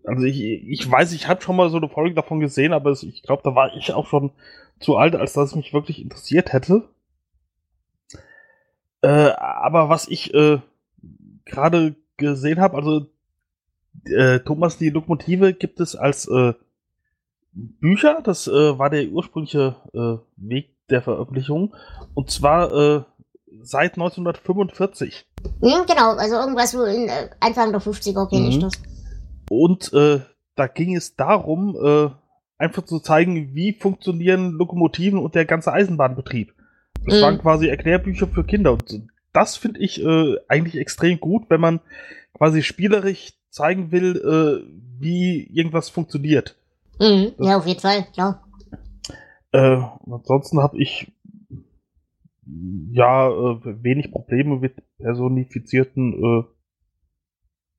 Also 0.05 0.25
ich, 0.25 0.41
ich 0.41 0.91
weiß, 0.91 1.13
ich 1.13 1.29
habe 1.29 1.43
schon 1.43 1.55
mal 1.55 1.71
so 1.71 1.77
eine 1.77 1.89
Folge 1.89 2.17
davon 2.17 2.41
gesehen, 2.41 2.73
aber 2.73 2.91
ich 2.91 3.23
glaube, 3.23 3.43
da 3.45 3.55
war 3.55 3.77
ich 3.77 3.93
auch 3.93 4.09
schon 4.09 4.33
zu 4.81 4.97
alt, 4.97 5.15
als 5.15 5.35
dass 5.35 5.51
es 5.51 5.55
mich 5.55 5.73
wirklich 5.73 6.03
interessiert 6.03 6.53
hätte. 6.53 6.89
Äh, 9.03 9.09
aber 9.37 9.89
was 9.89 10.09
ich 10.09 10.33
äh, 10.35 10.59
gerade 11.45 11.97
gesehen 12.17 12.61
habe, 12.61 12.77
also 12.77 13.07
äh, 14.05 14.41
Thomas 14.41 14.79
die 14.79 14.91
Lokomotive 14.91 15.53
gibt 15.55 15.81
es 15.81 15.97
als 15.97 16.27
äh, 16.29 16.55
Bücher. 17.53 18.21
Das 18.23 18.47
äh, 18.47 18.79
war 18.79 18.91
der 18.91 19.09
ursprüngliche 19.09 19.77
äh, 19.93 20.19
Weg 20.37 20.71
der 20.89 21.03
Veröffentlichung. 21.03 21.75
Und 22.15 22.31
zwar 22.31 22.73
äh, 22.73 23.03
seit 23.63 23.95
1945. 23.95 25.27
Hm, 25.61 25.87
genau, 25.87 26.13
also 26.13 26.37
irgendwas 26.37 26.71
so 26.71 26.85
in 26.85 27.09
äh, 27.09 27.29
Anfang 27.41 27.73
der 27.73 27.81
50er 27.81 28.29
kenne 28.29 28.49
ich 28.49 28.57
Mhm. 28.57 28.61
das. 28.61 28.73
Und 29.51 29.93
äh, 29.93 30.21
da 30.55 30.67
ging 30.67 30.97
es 30.97 31.17
darum, 31.17 31.77
äh, 31.77 32.11
einfach 32.57 32.85
zu 32.85 33.01
zeigen, 33.01 33.55
wie 33.55 33.73
funktionieren 33.73 34.53
Lokomotiven 34.53 35.19
und 35.19 35.35
der 35.35 35.45
ganze 35.45 35.73
Eisenbahnbetrieb. 35.73 36.55
Das 37.05 37.17
Mhm. 37.17 37.23
waren 37.23 37.39
quasi 37.39 37.69
Erklärbücher 37.69 38.27
für 38.29 38.45
Kinder. 38.45 38.73
Und 38.73 39.09
das 39.33 39.57
finde 39.57 39.81
ich 39.81 40.03
äh, 40.03 40.37
eigentlich 40.49 40.77
extrem 40.77 41.19
gut, 41.21 41.49
wenn 41.49 41.61
man 41.61 41.81
quasi 42.35 42.63
spielerisch 42.63 43.33
zeigen 43.51 43.93
will, 43.93 44.17
äh, 44.17 44.73
wie 44.99 45.45
irgendwas 45.53 45.91
funktioniert. 45.91 46.57
Mhm. 47.01 47.33
Ja, 47.39 47.59
auf 47.59 47.67
jeden 47.67 47.81
Fall, 47.81 48.07
klar. 48.13 48.47
Äh, 49.53 49.83
ansonsten 50.07 50.61
habe 50.61 50.79
ich 50.79 51.13
ja, 52.91 53.29
äh, 53.29 53.83
wenig 53.83 54.11
Probleme 54.11 54.57
mit 54.59 54.75
personifizierten 54.99 56.13
äh, 56.13 56.43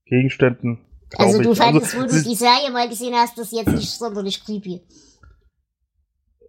Gegenständen. 0.06 0.80
Also 1.18 1.42
du 1.42 1.52
ich. 1.52 1.58
fandest, 1.58 1.96
wo 1.96 2.02
du 2.04 2.22
die 2.22 2.36
Serie 2.36 2.72
mal 2.72 2.90
gesehen 2.90 3.14
hast, 3.14 3.38
das 3.38 3.52
jetzt 3.52 3.68
nicht 3.68 3.90
sonderlich 3.90 4.44
creepy. 4.44 4.82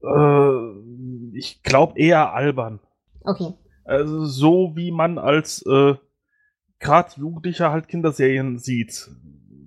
Äh, 0.04 1.36
ich 1.36 1.62
glaube 1.62 1.98
eher 1.98 2.32
albern. 2.32 2.80
Okay. 3.22 3.52
Also 3.84 4.24
so 4.24 4.72
wie 4.74 4.90
man 4.90 5.18
als 5.18 5.64
äh, 5.66 5.94
gerade 6.78 7.10
Jugendlicher 7.16 7.70
halt 7.70 7.88
Kinderserien 7.88 8.58
sieht. 8.58 9.08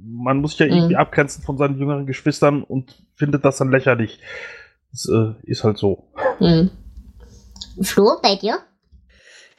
Man 0.04 0.38
muss 0.42 0.52
sich 0.52 0.62
ja 0.62 0.66
irgendwie 0.68 0.96
Mhm. 0.96 1.00
abgrenzen 1.00 1.44
von 1.44 1.58
seinen 1.58 1.78
jüngeren 1.78 2.06
Geschwistern 2.06 2.64
und 2.64 3.04
findet 3.16 3.44
das 3.46 3.58
dann 3.58 3.72
lächerlich. 3.72 4.20
Das 4.92 5.08
äh, 5.10 5.34
ist 5.44 5.64
halt 5.64 5.78
so. 5.78 6.12
Hm. 6.40 6.72
Flo, 7.82 8.18
bei 8.22 8.36
dir? 8.36 8.60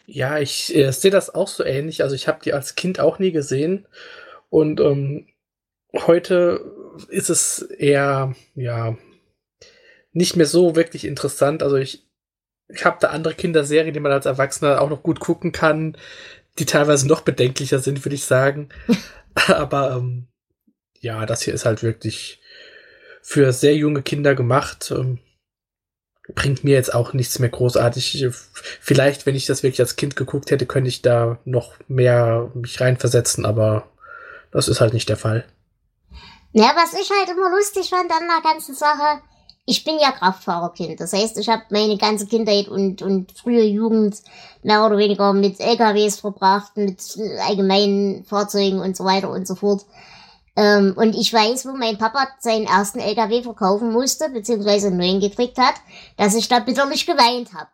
Ja, 0.06 0.38
ich 0.38 0.75
äh, 0.75 0.90
sehe 0.90 1.11
das 1.11 1.35
auch 1.35 1.49
so 1.49 1.64
ähnlich. 1.64 2.02
Also 2.02 2.14
ich 2.14 2.26
habe 2.28 2.40
die 2.42 2.52
als 2.52 2.75
Kind 2.75 2.99
auch 2.99 3.18
nie 3.18 3.30
gesehen. 3.30 3.87
Und 4.49 4.80
ähm, 4.80 5.26
heute 6.06 6.61
ist 7.08 7.28
es 7.30 7.61
eher, 7.61 8.35
ja, 8.54 8.97
nicht 10.12 10.36
mehr 10.36 10.46
so 10.46 10.76
wirklich 10.76 11.04
interessant. 11.04 11.62
Also 11.62 11.76
ich, 11.76 12.06
ich 12.68 12.84
habe 12.84 12.98
da 13.00 13.08
andere 13.08 13.34
Kinderserien, 13.34 13.94
die 13.94 14.00
man 14.00 14.12
als 14.12 14.26
Erwachsener 14.26 14.80
auch 14.80 14.90
noch 14.90 15.02
gut 15.02 15.20
gucken 15.20 15.52
kann, 15.52 15.96
die 16.58 16.66
teilweise 16.66 17.06
noch 17.06 17.20
bedenklicher 17.20 17.78
sind, 17.78 18.04
würde 18.04 18.16
ich 18.16 18.24
sagen. 18.24 18.68
Aber 19.46 19.92
ähm, 19.92 20.28
ja, 21.00 21.26
das 21.26 21.42
hier 21.42 21.54
ist 21.54 21.64
halt 21.64 21.82
wirklich 21.82 22.40
für 23.22 23.52
sehr 23.52 23.76
junge 23.76 24.02
Kinder 24.02 24.34
gemacht. 24.34 24.90
Ähm, 24.90 25.18
bringt 26.34 26.64
mir 26.64 26.74
jetzt 26.74 26.94
auch 26.94 27.12
nichts 27.12 27.38
mehr 27.38 27.48
großartig. 27.48 28.26
Vielleicht, 28.80 29.26
wenn 29.26 29.34
ich 29.34 29.46
das 29.46 29.62
wirklich 29.62 29.80
als 29.80 29.96
Kind 29.96 30.16
geguckt 30.16 30.50
hätte, 30.50 30.66
könnte 30.66 30.88
ich 30.88 31.02
da 31.02 31.38
noch 31.44 31.74
mehr 31.88 32.50
mich 32.54 32.80
reinversetzen, 32.80 33.46
aber 33.46 33.88
das 34.50 34.68
ist 34.68 34.80
halt 34.80 34.92
nicht 34.92 35.08
der 35.08 35.16
Fall. 35.16 35.46
Ja, 36.52 36.72
was 36.74 36.94
ich 36.94 37.10
halt 37.10 37.28
immer 37.30 37.50
lustig 37.50 37.90
fand 37.90 38.10
an 38.10 38.26
der 38.26 38.50
ganzen 38.50 38.74
Sache, 38.74 39.22
ich 39.68 39.84
bin 39.84 39.98
ja 39.98 40.12
Kraftfahrerkind. 40.12 40.98
Das 40.98 41.12
heißt, 41.12 41.37
ich 41.37 41.50
habe 41.50 41.62
meine 41.68 41.98
ganze 41.98 42.26
Kindheit 42.26 42.68
und, 42.68 43.02
und 43.02 43.32
frühe 43.32 43.64
Jugend 43.64 44.16
mehr 44.62 44.87
oder 44.87 44.96
weniger 44.96 45.34
mit 45.34 45.60
LKWs 45.60 46.20
verbracht, 46.20 46.75
mit 46.78 47.02
allgemeinen 47.46 48.25
Fahrzeugen 48.25 48.80
und 48.80 48.96
so 48.96 49.04
weiter 49.04 49.28
und 49.28 49.46
so 49.46 49.54
fort. 49.56 49.84
Ähm, 50.56 50.94
und 50.96 51.14
ich 51.14 51.30
weiß, 51.34 51.66
wo 51.66 51.72
mein 51.72 51.98
Papa 51.98 52.28
seinen 52.38 52.64
ersten 52.64 52.98
LKW 52.98 53.42
verkaufen 53.42 53.92
musste, 53.92 54.30
beziehungsweise 54.30 54.87
einen 54.87 54.96
neuen 54.96 55.20
gekriegt 55.20 55.58
hat, 55.58 55.75
dass 56.16 56.34
ich 56.34 56.48
da 56.48 56.60
bitterlich 56.60 57.04
geweint 57.04 57.52
habe. 57.52 57.68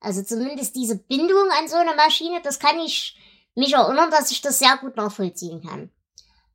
Also 0.00 0.24
zumindest 0.24 0.74
diese 0.74 0.96
Bindung 0.96 1.48
an 1.56 1.68
so 1.68 1.76
eine 1.76 1.94
Maschine, 1.94 2.40
das 2.42 2.58
kann 2.58 2.80
ich 2.80 3.16
mich 3.54 3.72
erinnern, 3.74 4.10
dass 4.10 4.32
ich 4.32 4.42
das 4.42 4.58
sehr 4.58 4.76
gut 4.78 4.96
nachvollziehen 4.96 5.62
kann. 5.62 5.92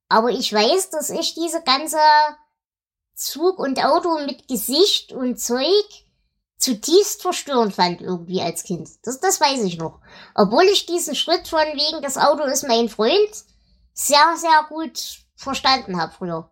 Aber 0.09 0.29
ich 0.29 0.51
weiß, 0.51 0.89
dass 0.89 1.09
ich 1.09 1.35
diese 1.35 1.61
ganze 1.63 1.99
Zug 3.17 3.57
und 3.59 3.83
Auto 3.83 4.19
mit 4.25 4.47
Gesicht 4.47 5.11
und 5.11 5.39
Zeug 5.39 5.85
zutiefst 6.57 7.21
verstörend 7.23 7.73
fand 7.73 8.01
irgendwie 8.01 8.41
als 8.41 8.63
Kind. 8.63 8.89
Das, 9.03 9.19
das 9.19 9.41
weiß 9.41 9.63
ich 9.63 9.77
noch. 9.77 9.99
Obwohl 10.35 10.63
ich 10.65 10.85
diesen 10.85 11.15
Schritt 11.15 11.47
von 11.47 11.59
wegen, 11.59 12.01
das 12.01 12.17
Auto 12.17 12.43
ist 12.43 12.67
mein 12.67 12.89
Freund, 12.89 13.31
sehr, 13.93 14.35
sehr 14.37 14.65
gut 14.69 15.19
verstanden 15.35 15.99
habe 15.99 16.13
früher. 16.13 16.49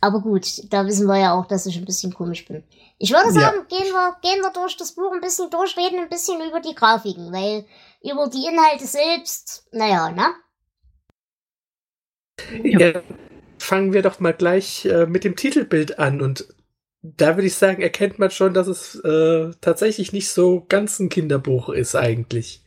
Aber 0.00 0.20
gut, 0.20 0.72
da 0.72 0.84
wissen 0.86 1.06
wir 1.06 1.16
ja 1.18 1.32
auch, 1.38 1.46
dass 1.46 1.64
ich 1.66 1.76
ein 1.76 1.84
bisschen 1.84 2.12
komisch 2.12 2.44
bin. 2.46 2.64
Ich 2.98 3.12
würde 3.12 3.28
Ja. 3.28 3.40
sagen, 3.40 3.66
gehen 3.68 3.92
wir, 3.92 4.16
gehen 4.20 4.42
wir 4.42 4.50
durch 4.50 4.76
das 4.76 4.92
Buch 4.92 5.12
ein 5.12 5.20
bisschen 5.20 5.48
durchreden, 5.48 6.00
ein 6.00 6.08
bisschen 6.08 6.40
über 6.40 6.60
die 6.60 6.74
Grafiken, 6.74 7.32
weil 7.32 7.66
über 8.02 8.28
die 8.28 8.46
Inhalte 8.46 8.86
selbst, 8.86 9.68
naja, 9.70 10.10
ne? 10.10 10.26
Ja. 12.62 13.02
fangen 13.58 13.92
wir 13.92 14.02
doch 14.02 14.20
mal 14.20 14.32
gleich 14.32 14.84
äh, 14.86 15.06
mit 15.06 15.24
dem 15.24 15.36
Titelbild 15.36 15.98
an 15.98 16.20
und 16.20 16.48
da 17.02 17.36
würde 17.36 17.46
ich 17.48 17.54
sagen, 17.54 17.82
erkennt 17.82 18.18
man 18.18 18.30
schon, 18.30 18.54
dass 18.54 18.68
es 18.68 18.94
äh, 18.96 19.50
tatsächlich 19.60 20.12
nicht 20.12 20.30
so 20.30 20.64
ganz 20.68 21.00
ein 21.00 21.08
Kinderbuch 21.08 21.68
ist 21.70 21.96
eigentlich. 21.96 22.62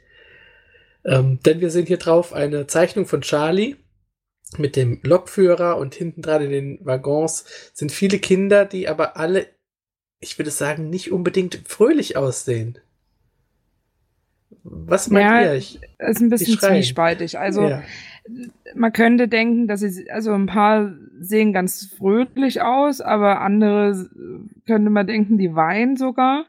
Ähm, 1.05 1.39
denn 1.45 1.61
wir 1.61 1.69
sehen 1.69 1.85
hier 1.85 1.97
drauf 1.97 2.33
eine 2.33 2.67
Zeichnung 2.67 3.05
von 3.05 3.21
Charlie 3.21 3.75
mit 4.57 4.75
dem 4.75 4.99
Lokführer 5.03 5.77
und 5.77 5.95
hinten 5.95 6.21
dran 6.21 6.43
in 6.43 6.51
den 6.51 6.85
Waggons 6.85 7.45
sind 7.73 7.91
viele 7.91 8.19
Kinder, 8.19 8.65
die 8.65 8.87
aber 8.89 9.17
alle, 9.17 9.47
ich 10.21 10.37
würde 10.39 10.51
sagen, 10.51 10.89
nicht 10.89 11.11
unbedingt 11.11 11.61
fröhlich 11.65 12.17
aussehen. 12.17 12.79
Was 14.63 15.09
meint 15.09 15.29
Ja, 15.29 15.41
ihr? 15.41 15.53
Ich, 15.53 15.79
ist 15.99 16.21
ein 16.21 16.29
bisschen 16.29 16.59
zwiespaltig. 16.59 17.37
Also 17.37 17.67
ja. 17.67 17.83
Man 18.73 18.91
könnte 18.93 19.27
denken, 19.27 19.67
dass 19.67 19.81
sie, 19.81 20.09
also 20.09 20.33
ein 20.33 20.47
paar 20.47 20.93
sehen 21.19 21.53
ganz 21.53 21.93
fröhlich 21.97 22.61
aus, 22.61 23.01
aber 23.01 23.41
andere 23.41 23.91
äh, 23.91 24.65
könnte 24.67 24.89
man 24.89 25.07
denken, 25.07 25.37
die 25.37 25.53
weinen 25.55 25.95
sogar. 25.95 26.45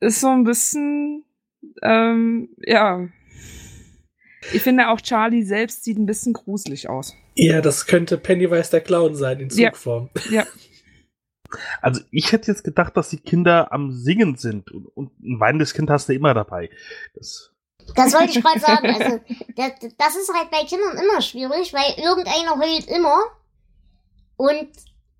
Ist 0.00 0.20
so 0.20 0.28
ein 0.28 0.44
bisschen, 0.44 1.24
ähm, 1.82 2.50
ja. 2.58 3.08
Ich 4.52 4.62
finde 4.62 4.88
auch 4.88 5.00
Charlie 5.00 5.42
selbst 5.42 5.84
sieht 5.84 5.98
ein 5.98 6.06
bisschen 6.06 6.32
gruselig 6.32 6.88
aus. 6.88 7.14
ja, 7.34 7.60
das 7.60 7.86
könnte 7.86 8.16
Pennywise 8.18 8.70
der 8.70 8.80
Clown 8.80 9.14
sein 9.14 9.40
in 9.40 9.48
Ja. 9.50 9.72
Zugform. 9.72 10.10
Ja, 10.30 10.46
Also 11.80 12.02
ich 12.10 12.32
hätte 12.32 12.50
jetzt 12.50 12.62
gedacht, 12.62 12.94
dass 12.96 13.08
die 13.08 13.18
Kinder 13.20 13.72
am 13.72 13.90
Singen 13.90 14.36
sind 14.36 14.70
und, 14.70 14.86
und 14.86 15.18
ein 15.20 15.40
weinendes 15.40 15.72
Kind 15.72 15.88
hast 15.88 16.08
du 16.08 16.12
immer 16.12 16.34
dabei. 16.34 16.68
Das, 17.14 17.54
Das 17.94 18.12
wollte 18.12 18.38
ich 18.38 18.42
gerade 18.44 18.60
sagen. 18.60 18.86
Also, 18.86 19.20
das, 19.56 19.72
das 19.96 20.16
ist 20.16 20.32
halt 20.32 20.50
bei 20.50 20.64
Kindern 20.64 20.96
immer 20.96 21.20
schwierig, 21.20 21.72
weil 21.72 22.04
irgendeiner 22.04 22.58
heult 22.58 22.86
immer. 22.86 23.18
Und 24.36 24.68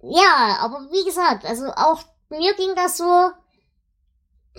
ja, 0.02 0.58
aber 0.60 0.88
wie 0.90 1.04
gesagt, 1.04 1.44
also 1.44 1.66
auch 1.74 2.02
mir 2.30 2.54
ging 2.54 2.74
das 2.76 2.98
so, 2.98 3.30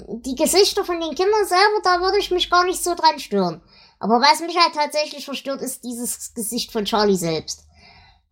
die 0.08 0.36
Gesichter 0.36 0.84
von 0.84 1.00
den 1.00 1.16
Kindern 1.16 1.46
selber, 1.46 1.82
da 1.84 2.02
würde 2.02 2.20
ich 2.20 2.32
mich 2.32 2.50
gar 2.50 2.64
nicht 2.66 2.84
so 2.84 2.96
dran 2.96 3.20
stören. 3.20 3.62
Aber 4.00 4.22
was 4.22 4.40
mich 4.40 4.58
halt 4.58 4.74
tatsächlich 4.74 5.26
verstört, 5.26 5.62
ist 5.62 5.84
dieses 5.84 6.34
Gesicht 6.34 6.72
von 6.72 6.86
Charlie 6.86 7.18
selbst. 7.18 7.66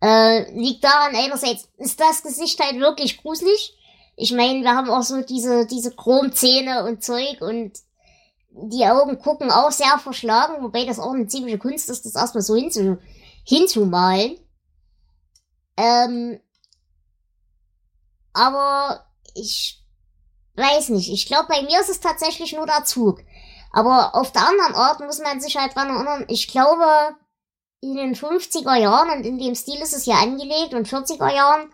Äh, 0.00 0.50
liegt 0.58 0.84
daran, 0.84 1.14
einerseits 1.14 1.68
ist 1.76 2.00
das 2.00 2.22
Gesicht 2.22 2.58
halt 2.60 2.78
wirklich 2.78 3.18
gruselig. 3.18 3.76
Ich 4.16 4.32
meine, 4.32 4.62
wir 4.62 4.74
haben 4.74 4.90
auch 4.90 5.02
so 5.02 5.20
diese, 5.22 5.66
diese 5.66 5.94
Chromzähne 5.94 6.84
und 6.84 7.04
Zeug 7.04 7.40
und 7.40 7.72
die 8.62 8.84
Augen 8.84 9.18
gucken 9.18 9.50
auch 9.50 9.70
sehr 9.70 9.98
verschlagen, 9.98 10.62
wobei 10.62 10.84
das 10.84 10.98
auch 10.98 11.12
eine 11.12 11.26
ziemliche 11.26 11.58
Kunst 11.58 11.88
ist, 11.90 12.04
das 12.04 12.14
erstmal 12.14 12.42
so 12.42 12.56
hinzu, 12.56 12.98
hinzumalen. 13.44 14.38
Ähm, 15.76 16.40
aber 18.32 19.06
ich 19.34 19.84
weiß 20.56 20.90
nicht. 20.90 21.10
Ich 21.10 21.26
glaube, 21.26 21.48
bei 21.48 21.62
mir 21.62 21.80
ist 21.80 21.88
es 21.88 22.00
tatsächlich 22.00 22.52
nur 22.52 22.66
der 22.66 22.84
Zug. 22.84 23.20
Aber 23.72 24.14
auf 24.14 24.32
der 24.32 24.46
anderen 24.46 24.74
Art 24.74 25.00
muss 25.00 25.20
man 25.20 25.40
sich 25.40 25.56
halt 25.56 25.74
dran 25.74 25.88
erinnern, 25.88 26.24
ich 26.28 26.48
glaube, 26.48 27.16
in 27.80 27.94
den 27.94 28.14
50er 28.16 28.74
Jahren, 28.76 29.18
und 29.18 29.24
in 29.24 29.38
dem 29.38 29.54
Stil 29.54 29.80
ist 29.80 29.94
es 29.94 30.06
ja 30.06 30.16
angelegt, 30.16 30.74
und 30.74 30.88
40er 30.88 31.32
Jahren, 31.32 31.72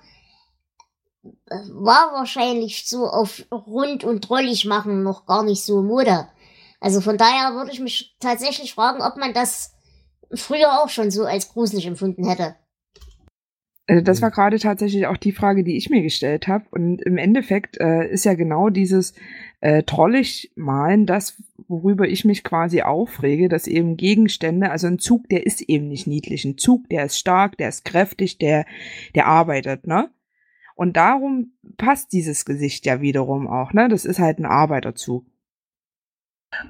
äh, 1.47 1.57
war 1.71 2.13
wahrscheinlich 2.13 2.89
so 2.89 3.07
auf 3.07 3.43
rund 3.51 4.05
und 4.05 4.29
drollig 4.29 4.67
machen 4.67 5.03
noch 5.03 5.25
gar 5.25 5.43
nicht 5.43 5.65
so 5.65 5.81
Mode. 5.81 6.29
Also 6.85 7.01
von 7.01 7.17
daher 7.17 7.55
würde 7.55 7.71
ich 7.73 7.81
mich 7.81 8.15
tatsächlich 8.21 8.75
fragen, 8.75 9.01
ob 9.01 9.17
man 9.17 9.33
das 9.33 9.75
früher 10.35 10.83
auch 10.83 10.91
schon 10.91 11.11
so 11.11 11.25
als 11.25 11.49
gruselig 11.49 11.87
empfunden 11.87 12.29
hätte. 12.29 12.57
Also 13.87 14.05
das 14.05 14.21
war 14.21 14.31
gerade 14.31 14.59
tatsächlich 14.59 15.07
auch 15.07 15.17
die 15.17 15.33
Frage, 15.33 15.65
die 15.65 15.79
ich 15.79 15.89
mir 15.89 16.03
gestellt 16.03 16.47
habe. 16.47 16.67
Und 16.73 17.01
im 17.01 17.17
Endeffekt 17.17 17.81
äh, 17.81 18.07
ist 18.07 18.27
ja 18.27 18.35
genau 18.35 18.69
dieses 18.69 19.15
äh, 19.63 19.83
trollig 19.85 20.53
malen 20.57 21.07
das, 21.07 21.43
worüber 21.69 22.07
ich 22.07 22.27
mich 22.27 22.45
quasi 22.45 22.83
aufrege, 22.83 23.49
dass 23.49 23.67
eben 23.67 23.97
Gegenstände, 23.97 24.71
also 24.71 24.87
ein 24.87 24.99
Zug, 24.99 25.27
der 25.31 25.47
ist 25.47 25.63
eben 25.63 25.89
nicht 25.89 26.07
niedlich. 26.07 26.45
Ein 26.45 26.59
Zug, 26.59 26.91
der 26.91 27.07
ist 27.07 27.19
stark, 27.19 27.57
der 27.57 27.71
ist 27.71 27.87
kräftig, 27.87 28.37
der, 28.37 28.67
der 29.15 29.27
arbeitet, 29.27 29.87
ne? 29.87 30.11
Und 30.77 30.99
darum 30.99 31.55
passt 31.79 32.13
dieses 32.13 32.45
Gesicht 32.45 32.85
ja 32.85 33.01
wiederum 33.01 33.49
auch, 33.49 33.73
ne? 33.73 33.89
Das 33.89 34.05
ist 34.05 34.19
halt 34.19 34.39
ein 34.39 34.45
Arbeiterzug. 34.45 35.25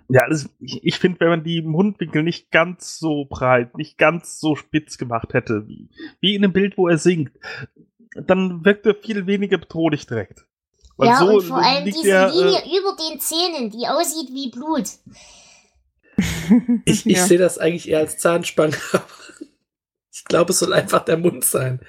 Ja, 0.09 0.23
also 0.23 0.49
ich, 0.61 0.85
ich 0.85 0.99
finde, 0.99 1.21
wenn 1.21 1.29
man 1.29 1.45
die 1.45 1.63
Mundwinkel 1.63 2.23
nicht 2.23 2.51
ganz 2.51 2.99
so 2.99 3.25
breit, 3.25 3.77
nicht 3.77 3.99
ganz 3.99 4.41
so 4.41 4.57
spitz 4.57 4.99
gemacht 4.99 5.35
hätte, 5.35 5.67
wie, 5.69 5.89
wie 6.21 6.35
in 6.35 6.43
dem 6.43 6.53
Bild, 6.53 6.77
wo 6.77 6.89
er 6.89 6.99
singt, 6.99 7.33
dann 8.15 8.65
wirkt 8.65 8.87
er 8.87 8.95
viel 8.95 9.27
weniger 9.27 9.59
bedrohlich 9.59 10.07
direkt. 10.07 10.47
Weil 10.97 11.09
ja, 11.09 11.19
so 11.19 11.27
und 11.27 11.43
vor 11.43 11.59
allem 11.59 11.85
diese 11.85 12.09
er, 12.09 12.29
Linie 12.31 12.63
äh, 12.63 12.79
über 12.79 12.97
den 12.97 13.21
Zähnen, 13.21 13.71
die 13.71 13.87
aussieht 13.89 14.31
wie 14.33 14.51
Blut. 14.51 14.89
Ich, 16.85 17.07
ich 17.07 17.17
Ja. 17.17 17.27
sehe 17.27 17.39
das 17.39 17.59
eigentlich 17.59 17.89
eher 17.89 17.99
als 17.99 18.19
Zahnspange. 18.19 18.77
aber 18.93 19.05
ich 20.13 20.25
glaube, 20.25 20.53
es 20.53 20.61
soll 20.61 20.73
einfach 20.73 21.05
der 21.05 21.17
Mund 21.17 21.45
sein. 21.45 21.81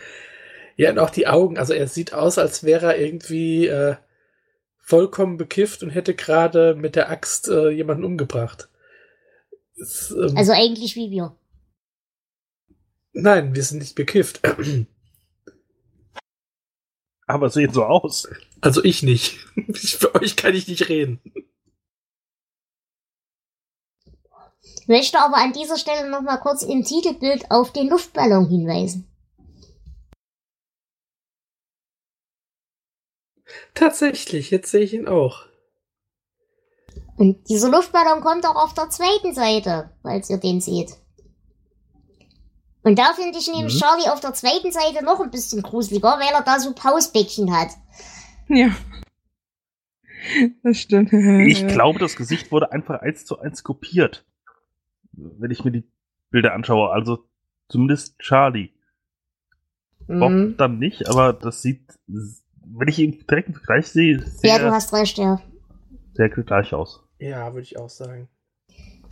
Ja, 0.77 0.89
und 0.89 0.99
auch 0.99 1.11
die 1.11 1.27
Augen. 1.27 1.57
Also 1.57 1.73
er 1.73 1.87
sieht 1.87 2.13
aus, 2.13 2.37
als 2.37 2.63
wäre 2.63 2.87
er 2.87 2.99
irgendwie 2.99 3.67
äh, 3.67 3.95
vollkommen 4.85 5.37
bekifft 5.37 5.81
und 5.81 5.89
hätte 5.89 6.13
gerade 6.13 6.75
mit 6.75 6.95
der 6.95 7.09
Axt 7.09 7.47
äh, 7.47 7.69
jemanden 7.69 8.05
umgebracht. 8.05 8.69
Es, 9.81 10.11
ähm, 10.11 10.37
Also 10.37 10.53
eigentlich 10.53 10.95
wie 10.95 11.09
wir. 11.09 11.35
nein, 13.13 13.55
wir 13.55 13.63
sind 13.63 13.79
nicht 13.79 13.95
bekifft. 13.95 14.41
Aber 17.27 17.49
sehen 17.49 17.73
so 17.73 17.83
aus. 17.83 18.29
Also 18.61 18.83
ich 18.83 19.01
nicht. 19.03 19.39
Ich, 19.67 19.95
für 19.95 20.13
euch 20.15 20.35
kann 20.35 20.53
ich 20.53 20.67
nicht 20.67 20.87
reden. 20.89 21.19
Ich 24.79 24.87
möchte 24.87 25.19
aber 25.19 25.37
an 25.37 25.51
dieser 25.51 25.77
Stelle 25.77 26.07
nochmal 26.11 26.39
kurz 26.39 26.61
im 26.61 26.83
Titelbild 26.83 27.49
auf 27.49 27.73
den 27.73 27.89
Luftballon 27.89 28.47
hinweisen. 28.47 29.07
Tatsächlich, 33.73 34.51
jetzt 34.51 34.71
sehe 34.71 34.81
ich 34.81 34.93
ihn 34.93 35.07
auch. 35.07 35.45
Und 37.17 37.47
dieser 37.49 37.69
Luftballon 37.69 38.21
kommt 38.21 38.45
auch 38.45 38.55
auf 38.55 38.73
der 38.73 38.89
zweiten 38.89 39.33
Seite, 39.33 39.91
falls 40.01 40.29
ihr 40.29 40.37
den 40.37 40.59
seht. 40.61 40.91
Und 42.83 42.99
da 42.99 43.13
finde 43.13 43.37
ich 43.39 43.47
nämlich 43.47 43.73
Mhm. 43.75 43.79
Charlie 43.79 44.09
auf 44.09 44.19
der 44.19 44.33
zweiten 44.33 44.71
Seite 44.71 45.03
noch 45.03 45.19
ein 45.19 45.31
bisschen 45.31 45.61
gruseliger, 45.63 46.19
weil 46.19 46.33
er 46.33 46.43
da 46.43 46.59
so 46.59 46.73
Pausbäckchen 46.73 47.55
hat. 47.55 47.69
Ja. 48.47 48.75
Das 50.63 50.77
stimmt. 50.77 51.11
Ich 51.47 51.65
glaube, 51.67 51.99
das 51.99 52.15
Gesicht 52.15 52.51
wurde 52.51 52.71
einfach 52.71 53.01
eins 53.01 53.25
zu 53.25 53.39
eins 53.39 53.63
kopiert. 53.63 54.25
Wenn 55.13 55.51
ich 55.51 55.63
mir 55.63 55.71
die 55.71 55.89
Bilder 56.29 56.53
anschaue. 56.53 56.89
Also 56.91 57.25
zumindest 57.69 58.19
Charlie. 58.19 58.69
Bob 60.07 60.31
Mhm. 60.31 60.57
dann 60.57 60.77
nicht, 60.77 61.07
aber 61.09 61.33
das 61.33 61.61
sieht, 61.63 61.81
wenn 62.73 62.87
ich 62.87 62.99
ihn 62.99 63.23
direkt 63.29 63.49
im 63.49 63.55
Vergleich 63.55 63.87
sehe, 63.87 64.25
Ja, 64.43 64.59
du 64.59 64.71
hast 64.71 64.93
recht, 64.93 65.17
ja. 65.17 65.41
sehr 66.13 66.29
gleich 66.29 66.73
aus. 66.73 67.01
Ja, 67.19 67.53
würde 67.53 67.63
ich 67.63 67.77
auch 67.77 67.89
sagen. 67.89 68.27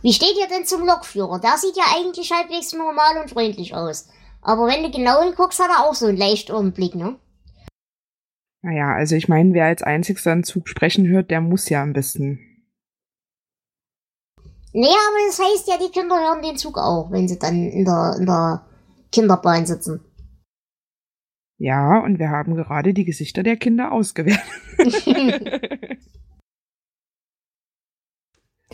Wie 0.02 0.12
steht 0.12 0.36
ihr 0.38 0.48
denn 0.48 0.66
zum 0.66 0.86
Lokführer? 0.86 1.40
Der 1.40 1.56
sieht 1.56 1.76
ja 1.76 1.84
eigentlich 1.96 2.30
halbwegs 2.30 2.72
normal 2.74 3.22
und 3.22 3.30
freundlich 3.30 3.74
aus. 3.74 4.08
Aber 4.42 4.66
wenn 4.66 4.82
du 4.82 4.90
genau 4.90 5.22
hinguckst, 5.22 5.58
hat 5.60 5.70
er 5.70 5.84
auch 5.88 5.94
so 5.94 6.06
einen 6.06 6.18
leicht 6.18 6.52
Blick, 6.74 6.94
ne? 6.94 7.16
Naja, 8.60 8.94
also 8.94 9.14
ich 9.14 9.28
meine, 9.28 9.54
wer 9.54 9.66
als 9.66 9.82
einzigster 9.82 10.32
einen 10.32 10.44
Zug 10.44 10.68
sprechen 10.68 11.06
hört, 11.08 11.30
der 11.30 11.40
muss 11.40 11.68
ja 11.68 11.82
am 11.82 11.92
besten. 11.94 12.38
Nee, 14.72 14.86
aber 14.86 15.26
das 15.28 15.38
heißt 15.38 15.68
ja, 15.68 15.78
die 15.78 15.92
Kinder 15.92 16.16
hören 16.16 16.42
den 16.42 16.56
Zug 16.58 16.76
auch, 16.78 17.10
wenn 17.10 17.28
sie 17.28 17.38
dann 17.38 17.68
in 17.68 17.84
der, 17.84 18.16
in 18.18 18.26
der 18.26 18.66
Kinderbahn 19.12 19.64
sitzen. 19.66 20.00
Ja, 21.64 22.00
und 22.00 22.18
wir 22.18 22.28
haben 22.28 22.56
gerade 22.56 22.92
die 22.92 23.06
Gesichter 23.06 23.42
der 23.42 23.56
Kinder 23.56 23.90
ausgewählt. 23.90 24.38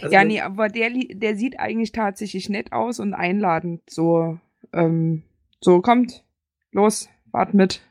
Also, 0.02 0.14
ja, 0.14 0.24
nee, 0.24 0.40
aber 0.40 0.70
der, 0.70 0.88
der 1.10 1.36
sieht 1.36 1.60
eigentlich 1.60 1.92
tatsächlich 1.92 2.48
nett 2.48 2.72
aus 2.72 3.00
und 3.00 3.12
einladend. 3.12 3.82
So, 3.90 4.38
ähm, 4.72 5.24
so 5.60 5.82
kommt, 5.82 6.24
los, 6.72 7.10
fahrt 7.30 7.52
mit. 7.52 7.82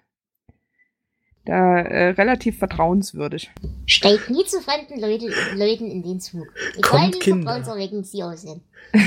Da 1.46 1.82
äh, 1.82 2.10
relativ 2.12 2.58
vertrauenswürdig. 2.58 3.52
Steigt 3.86 4.32
nie 4.32 4.44
zu 4.46 4.60
fremden 4.60 5.00
Leute, 5.00 5.28
Leuten 5.54 5.92
in 5.92 6.02
den 6.02 6.20
Zug. 6.20 6.48
Egal 6.78 6.82
Kommt, 6.82 7.16
wie 7.16 7.20
Kinder. 7.20 8.04
sie 8.04 8.24
aussehen. 8.24 8.62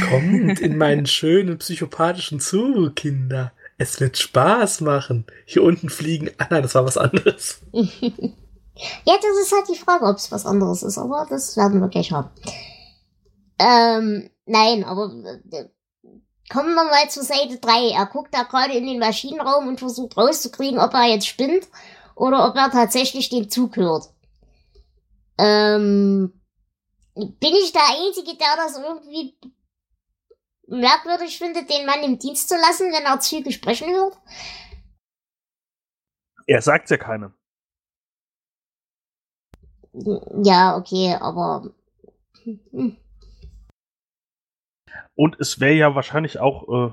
Kommt 0.09 0.61
in 0.61 0.77
meinen 0.77 1.07
schönen 1.07 1.59
psychopathischen 1.59 2.39
Zug, 2.39 2.95
Kinder. 2.95 3.53
Es 3.83 3.99
wird 3.99 4.17
Spaß 4.17 4.83
machen. 4.83 5.27
Hier 5.45 5.65
unten 5.65 5.91
fliegen. 5.91 6.31
Ah 6.39 6.47
nein, 6.51 6.63
das 6.63 6.77
war 6.77 6.85
was 6.85 6.97
anderes. 6.97 7.63
ja, 7.73 7.83
das 9.17 9.39
ist 9.43 9.53
halt 9.53 9.69
die 9.69 9.77
Frage, 9.79 10.05
ob 10.05 10.19
es 10.19 10.31
was 10.31 10.47
anderes 10.47 10.85
ist, 10.85 10.99
aber 10.99 11.27
das 11.29 11.57
werden 11.57 11.81
wir 11.81 11.89
gleich 11.89 12.13
haben. 12.13 12.31
Ähm, 13.59 14.31
nein, 14.47 14.85
aber 14.85 15.13
äh, 15.51 15.65
kommen 16.49 16.75
wir 16.75 16.85
mal 16.85 17.11
zur 17.11 17.25
Seite 17.25 17.59
3. 17.59 17.91
Er 17.91 18.07
guckt 18.07 18.33
da 18.33 18.45
gerade 18.45 18.75
in 18.75 18.87
den 18.87 19.01
Maschinenraum 19.01 19.67
und 19.67 19.81
versucht 19.81 20.17
rauszukriegen, 20.17 20.79
ob 20.79 20.95
er 20.95 21.09
jetzt 21.09 21.27
spinnt 21.27 21.67
oder 22.15 22.47
ob 22.49 22.55
er 22.55 22.71
tatsächlich 22.71 23.31
den 23.31 23.51
Zug 23.51 23.75
hört. 23.75 24.11
Ähm, 25.39 26.41
bin 27.17 27.55
ich 27.65 27.73
der 27.73 27.89
Einzige, 27.89 28.37
der 28.37 28.57
das 28.59 28.79
irgendwie 28.79 29.37
merkwürdig 30.67 31.39
findet, 31.39 31.71
den 31.71 31.87
Mann 31.87 32.03
im 32.03 32.19
Dienst 32.19 32.49
zu 32.49 32.57
lassen, 32.57 32.93
wenn 32.93 33.05
er 33.05 33.21
Züge 33.21 33.53
sprechen 33.53 33.91
hört? 33.91 34.19
Er 36.47 36.63
sagt 36.63 36.91
ja 36.91 36.97
keinem. 36.97 37.35
Ja, 40.43 40.77
okay, 40.77 41.17
aber 41.21 41.73
Und 45.15 45.39
es 45.41 45.61
wäre 45.61 45.75
ja 45.75 45.95
wahrscheinlich 45.95 46.39
auch 46.39 46.91
äh, 46.91 46.93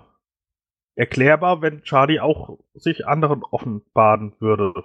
erklärbar, 0.96 1.62
wenn 1.62 1.84
Charlie 1.84 2.20
auch 2.20 2.60
sich 2.74 3.08
anderen 3.08 3.44
offenbaren 3.44 4.36
würde. 4.40 4.84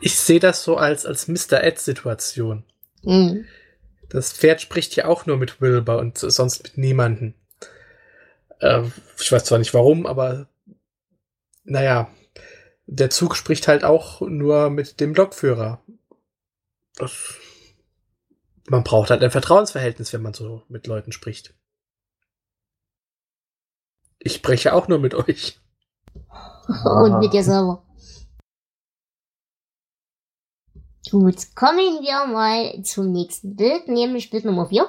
Ich 0.00 0.18
sehe 0.18 0.40
das 0.40 0.64
so 0.64 0.76
als, 0.76 1.04
als 1.04 1.28
Mr. 1.28 1.62
Ed-Situation. 1.62 2.64
hm. 3.02 3.44
Das 4.14 4.32
Pferd 4.32 4.60
spricht 4.60 4.94
ja 4.94 5.06
auch 5.06 5.26
nur 5.26 5.36
mit 5.38 5.60
Wilbur 5.60 5.98
und 5.98 6.18
sonst 6.18 6.62
mit 6.62 6.78
niemanden. 6.78 7.34
Äh, 8.60 8.84
ich 9.18 9.32
weiß 9.32 9.42
zwar 9.42 9.58
nicht 9.58 9.74
warum, 9.74 10.06
aber 10.06 10.46
naja, 11.64 12.08
der 12.86 13.10
Zug 13.10 13.34
spricht 13.34 13.66
halt 13.66 13.82
auch 13.82 14.20
nur 14.20 14.70
mit 14.70 15.00
dem 15.00 15.14
Lokführer. 15.14 15.82
Das, 16.94 17.34
man 18.68 18.84
braucht 18.84 19.10
halt 19.10 19.24
ein 19.24 19.32
Vertrauensverhältnis, 19.32 20.12
wenn 20.12 20.22
man 20.22 20.32
so 20.32 20.62
mit 20.68 20.86
Leuten 20.86 21.10
spricht. 21.10 21.52
Ich 24.20 24.34
spreche 24.34 24.74
auch 24.74 24.86
nur 24.86 25.00
mit 25.00 25.16
euch. 25.16 25.58
und 26.84 27.18
mit 27.18 27.32
dir 27.32 27.42
selber. 27.42 27.84
Gut, 31.14 31.54
kommen 31.54 32.02
wir 32.02 32.26
mal 32.26 32.82
zum 32.82 33.12
nächsten 33.12 33.54
Bild, 33.54 33.86
nämlich 33.86 34.30
Bild 34.30 34.44
Nummer 34.44 34.66
4. 34.66 34.88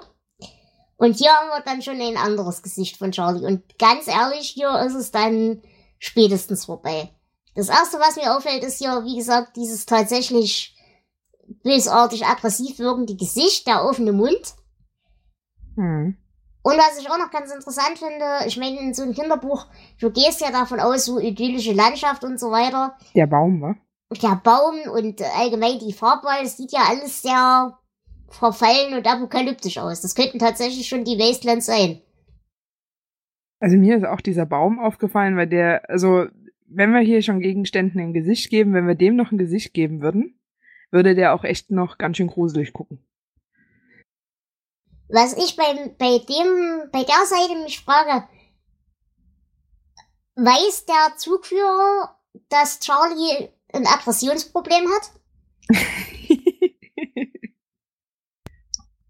Und 0.98 1.18
hier 1.18 1.30
haben 1.30 1.50
wir 1.50 1.62
dann 1.64 1.84
schon 1.84 2.02
ein 2.02 2.18
anderes 2.18 2.64
Gesicht 2.64 2.98
von 2.98 3.12
Charlie. 3.12 3.46
Und 3.46 3.78
ganz 3.78 4.08
ehrlich, 4.08 4.50
hier 4.50 4.76
ist 4.88 4.96
es 4.96 5.12
dann 5.12 5.62
spätestens 6.00 6.66
vorbei. 6.66 7.12
Das 7.54 7.70
erste, 7.70 8.00
was 8.00 8.16
mir 8.16 8.36
auffällt, 8.36 8.64
ist 8.64 8.80
hier, 8.80 9.04
wie 9.06 9.18
gesagt, 9.18 9.56
dieses 9.56 9.86
tatsächlich 9.86 10.76
bösartig 11.64 12.26
aggressiv 12.26 12.80
wirkende 12.80 13.16
Gesicht, 13.16 13.68
der 13.68 13.86
offene 13.86 14.12
Mund. 14.12 14.56
Hm. 15.76 16.18
Und 16.64 16.78
was 16.80 16.98
ich 17.00 17.08
auch 17.08 17.20
noch 17.20 17.30
ganz 17.30 17.54
interessant 17.54 18.00
finde, 18.00 18.48
ich 18.48 18.58
meine, 18.58 18.80
in 18.80 18.96
so 18.96 19.04
einem 19.04 19.14
Kinderbuch, 19.14 19.68
du 20.00 20.10
gehst 20.10 20.42
ja 20.42 20.50
davon 20.50 20.80
aus, 20.80 21.06
so 21.06 21.20
idyllische 21.20 21.74
Landschaft 21.74 22.24
und 22.24 22.40
so 22.40 22.50
weiter. 22.50 22.98
Der 23.14 23.28
Baum, 23.28 23.62
wa? 23.62 23.76
Der 24.12 24.42
Baum 24.44 24.82
und 24.92 25.22
allgemein 25.22 25.80
die 25.80 25.94
Farbe, 25.94 26.28
das 26.42 26.58
sieht 26.58 26.72
ja 26.72 26.82
alles 26.88 27.22
sehr 27.22 27.78
verfallen 28.30 28.94
und 28.94 29.08
apokalyptisch 29.08 29.78
aus. 29.78 30.02
Das 30.02 30.16
könnten 30.16 30.40
tatsächlich 30.40 30.88
schon 30.88 31.04
die 31.04 31.18
Wastelands 31.18 31.66
sein. 31.66 32.02
Also 33.60 33.78
mir 33.78 33.98
ist 33.98 34.06
auch 34.06 34.22
dieser 34.22 34.46
Baum 34.46 34.80
aufgefallen, 34.80 35.38
weil 35.38 35.48
der, 35.48 35.90
also 35.90 36.28
wenn 36.68 36.92
wir 36.94 37.00
hier 37.00 37.22
schon 37.22 37.40
Gegenständen 37.40 38.00
ein 38.00 38.14
Gesicht 38.14 38.50
geben, 38.50 38.74
wenn 38.74 38.88
wir 38.88 38.96
dem 38.96 39.16
noch 39.16 39.32
ein 39.32 39.38
Gesicht 39.38 39.74
geben 39.74 40.02
würden, 40.02 40.40
würde 40.92 41.16
der 41.16 41.34
auch 41.34 41.44
echt 41.44 41.72
noch 41.72 41.98
ganz 41.98 42.18
schön 42.18 42.28
gruselig 42.28 42.74
gucken. 42.74 43.06
Was 45.08 45.38
ich 45.38 45.56
bei, 45.56 45.96
bei 45.98 46.18
dem, 46.20 46.90
bei 46.92 47.04
der 47.04 47.26
Seite 47.26 47.62
mich 47.64 47.80
frage, 47.80 48.28
weiß 50.36 50.86
der 50.86 51.18
Zugführer, 51.18 52.20
dass 52.50 52.80
Charlie 52.80 53.50
ein 53.76 53.88
Aggressionsproblem 53.88 54.86
hat? 54.88 55.12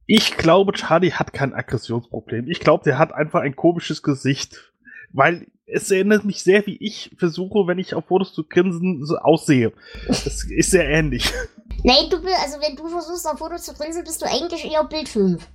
Ich 0.07 0.37
glaube, 0.37 0.73
Charlie 0.73 1.13
hat 1.13 1.33
kein 1.33 1.53
Aggressionsproblem. 1.53 2.47
Ich 2.47 2.59
glaube, 2.59 2.83
der 2.83 2.99
hat 2.99 3.11
einfach 3.11 3.41
ein 3.41 3.55
komisches 3.55 4.03
Gesicht. 4.03 4.71
Weil 5.11 5.47
es 5.65 5.89
erinnert 5.89 6.25
mich 6.25 6.43
sehr, 6.43 6.65
wie 6.67 6.77
ich 6.77 7.15
versuche, 7.17 7.67
wenn 7.67 7.79
ich 7.79 7.95
auf 7.95 8.05
Fotos 8.05 8.33
zu 8.33 8.43
grinsen, 8.43 9.05
so 9.05 9.17
aussehe. 9.17 9.73
Das 10.07 10.25
ist 10.25 10.71
sehr 10.71 10.87
ähnlich. 10.87 11.31
Nein, 11.83 12.09
du 12.09 12.21
bist, 12.21 12.35
also 12.39 12.59
wenn 12.61 12.75
du 12.75 12.87
versuchst 12.87 13.25
auf 13.25 13.39
Fotos 13.39 13.63
zu 13.63 13.73
grinsen, 13.73 14.03
bist 14.03 14.21
du 14.21 14.25
eigentlich 14.25 14.69
eher 14.69 14.83
Bild 14.83 15.09
5. 15.09 15.47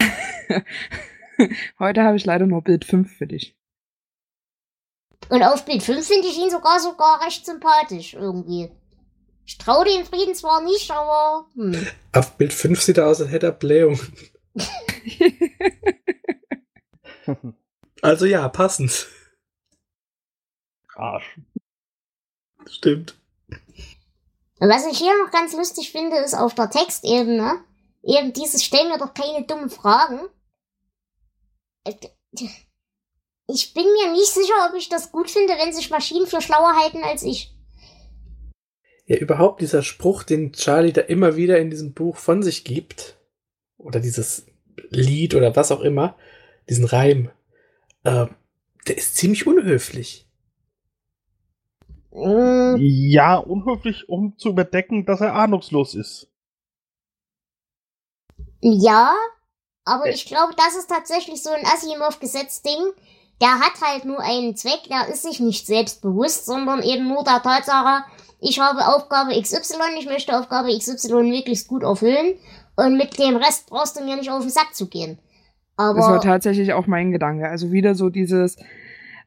Heute 1.78 2.02
habe 2.02 2.16
ich 2.16 2.24
leider 2.24 2.46
nur 2.46 2.62
Bild 2.62 2.84
5 2.84 3.16
für 3.16 3.26
dich. 3.26 3.57
Und 5.30 5.42
auf 5.42 5.64
Bild 5.64 5.82
5 5.82 6.06
finde 6.06 6.28
ich 6.28 6.38
ihn 6.38 6.50
sogar 6.50 6.80
sogar 6.80 7.24
recht 7.24 7.44
sympathisch 7.44 8.14
irgendwie. 8.14 8.70
Ich 9.44 9.58
traue 9.58 9.84
dem 9.84 10.04
Frieden 10.04 10.34
zwar 10.34 10.62
nicht, 10.62 10.90
aber 10.90 11.46
hm. 11.54 11.86
Auf 12.12 12.36
Bild 12.36 12.52
5 12.52 12.80
sieht 12.80 12.98
er 12.98 13.06
aus, 13.06 13.20
als 13.20 13.30
hätte 13.30 13.46
er 13.46 13.52
Blähung. 13.52 13.98
Also 18.00 18.26
ja, 18.26 18.48
passend. 18.48 19.08
Arsch. 20.94 21.40
Stimmt. 22.66 23.18
Und 24.60 24.68
was 24.68 24.86
ich 24.86 24.98
hier 24.98 25.12
noch 25.24 25.30
ganz 25.30 25.52
lustig 25.52 25.92
finde, 25.92 26.16
ist 26.18 26.34
auf 26.34 26.54
der 26.54 26.70
Textebene 26.70 27.64
eben 28.02 28.32
dieses 28.32 28.64
Stell 28.64 28.88
mir 28.88 28.98
doch 28.98 29.14
keine 29.14 29.46
dummen 29.46 29.70
Fragen. 29.70 30.20
Äh, 33.48 33.52
Ich 33.52 33.74
bin 33.74 33.84
mir 33.84 34.12
nicht 34.12 34.32
sicher, 34.32 34.54
ob 34.68 34.76
ich 34.76 34.88
das 34.88 35.12
gut 35.12 35.30
finde, 35.30 35.54
wenn 35.54 35.72
sich 35.72 35.90
Maschinen 35.90 36.26
für 36.26 36.40
schlauer 36.40 36.76
halten 36.76 37.02
als 37.04 37.22
ich. 37.22 37.52
Ja, 39.06 39.16
überhaupt 39.16 39.60
dieser 39.60 39.82
Spruch, 39.82 40.22
den 40.22 40.52
Charlie 40.52 40.92
da 40.92 41.00
immer 41.02 41.36
wieder 41.36 41.58
in 41.58 41.70
diesem 41.70 41.94
Buch 41.94 42.16
von 42.16 42.42
sich 42.42 42.64
gibt, 42.64 43.16
oder 43.78 44.00
dieses 44.00 44.46
Lied 44.90 45.34
oder 45.34 45.56
was 45.56 45.72
auch 45.72 45.80
immer, 45.80 46.16
diesen 46.68 46.84
Reim, 46.84 47.30
äh, 48.04 48.26
der 48.88 48.98
ist 48.98 49.16
ziemlich 49.16 49.46
unhöflich. 49.46 50.26
Mm, 52.12 52.76
Ja, 52.76 53.36
unhöflich, 53.36 54.08
um 54.08 54.36
zu 54.38 54.50
überdecken, 54.50 55.04
dass 55.06 55.20
er 55.20 55.34
ahnungslos 55.34 55.94
ist. 55.94 56.28
Ja, 58.62 59.14
aber 59.84 60.10
ich 60.10 60.26
glaube, 60.26 60.54
das 60.56 60.76
ist 60.76 60.88
tatsächlich 60.88 61.42
so 61.42 61.50
ein 61.50 61.64
Asimov-Gesetz-Ding. 61.66 62.92
Der 63.40 63.60
hat 63.60 63.80
halt 63.80 64.04
nur 64.04 64.20
einen 64.20 64.56
Zweck, 64.56 64.84
der 64.90 65.08
ist 65.08 65.22
sich 65.22 65.38
nicht 65.40 65.66
selbstbewusst, 65.66 66.46
sondern 66.46 66.82
eben 66.82 67.06
nur 67.08 67.22
der 67.24 67.40
Tatsache, 67.42 68.04
ich 68.40 68.60
habe 68.60 68.86
Aufgabe 68.86 69.40
XY, 69.40 69.76
ich 69.98 70.06
möchte 70.06 70.36
Aufgabe 70.38 70.76
XY 70.76 71.22
möglichst 71.24 71.68
gut 71.68 71.82
erfüllen 71.82 72.34
und 72.76 72.96
mit 72.96 73.18
dem 73.18 73.36
Rest 73.36 73.68
brauchst 73.68 73.96
du 73.98 74.04
mir 74.04 74.16
nicht 74.16 74.30
auf 74.30 74.40
den 74.42 74.50
Sack 74.50 74.74
zu 74.74 74.88
gehen. 74.88 75.18
Das 75.76 75.96
war 75.96 76.08
Aber 76.08 76.20
tatsächlich 76.20 76.72
auch 76.72 76.86
mein 76.88 77.12
Gedanke. 77.12 77.48
Also 77.48 77.70
wieder 77.70 77.94
so 77.94 78.10
dieses, 78.10 78.56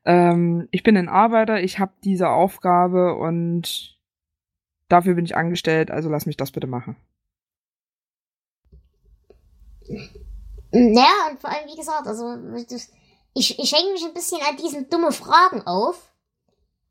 ähm, 0.03 0.67
ich 0.71 0.83
bin 0.83 0.97
ein 0.97 1.07
Arbeiter, 1.09 1.61
ich 1.61 1.79
habe 1.79 1.93
diese 2.03 2.29
Aufgabe 2.29 3.15
und 3.15 3.97
dafür 4.89 5.13
bin 5.15 5.23
ich 5.25 5.37
angestellt, 5.37 5.91
also 5.91 6.09
lass 6.09 6.25
mich 6.25 6.35
das 6.37 6.51
bitte 6.51 6.67
machen. 6.67 6.97
naja, 10.71 11.29
und 11.29 11.39
vor 11.39 11.49
allem, 11.49 11.67
wie 11.69 11.77
gesagt, 11.77 12.07
also 12.07 12.35
das- 12.69 12.91
ich, 13.33 13.57
ich 13.59 13.71
hänge 13.71 13.91
mich 13.93 14.03
ein 14.03 14.13
bisschen 14.13 14.41
an 14.41 14.57
diesen 14.57 14.89
dummen 14.89 15.11
Fragen 15.11 15.65
auf. 15.65 16.11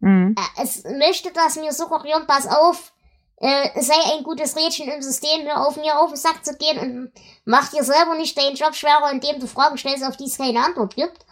Mhm. 0.00 0.34
Äh, 0.38 0.62
Es 0.62 0.84
möchte 0.84 1.32
das 1.32 1.56
mir 1.56 1.72
suggerieren, 1.72 2.26
pass 2.26 2.46
auf, 2.46 2.92
äh, 3.36 3.80
sei 3.80 4.16
ein 4.16 4.22
gutes 4.22 4.56
Rädchen 4.56 4.88
im 4.90 5.02
System, 5.02 5.46
hör 5.46 5.66
auf 5.66 5.76
mir 5.76 5.98
auf 5.98 6.10
den 6.10 6.16
Sack 6.16 6.44
zu 6.44 6.56
gehen 6.56 6.78
und 6.78 7.12
mach 7.44 7.70
dir 7.70 7.84
selber 7.84 8.14
nicht 8.16 8.36
deinen 8.36 8.56
Job 8.56 8.74
schwerer, 8.74 9.10
indem 9.10 9.40
du 9.40 9.46
Fragen 9.46 9.78
stellst, 9.78 10.04
auf 10.04 10.16
die 10.16 10.24
es 10.24 10.38
keine 10.38 10.64
Antwort 10.64 10.94
gibt. 10.94 11.24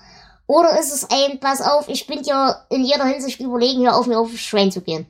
Oder 0.47 0.79
ist 0.79 0.93
es 0.93 1.11
ein, 1.11 1.41
pass 1.41 1.61
auf, 1.61 1.89
ich 1.89 2.07
bin 2.07 2.23
dir 2.23 2.67
in 2.71 2.83
jeder 2.83 3.05
Hinsicht 3.05 3.41
überlegen, 3.41 3.85
hör 3.85 3.97
auf 3.97 4.07
mir 4.07 4.19
auf 4.19 4.31
das 4.31 4.41
Schwein 4.41 4.73
zu 4.73 4.81
gehen. 4.81 5.07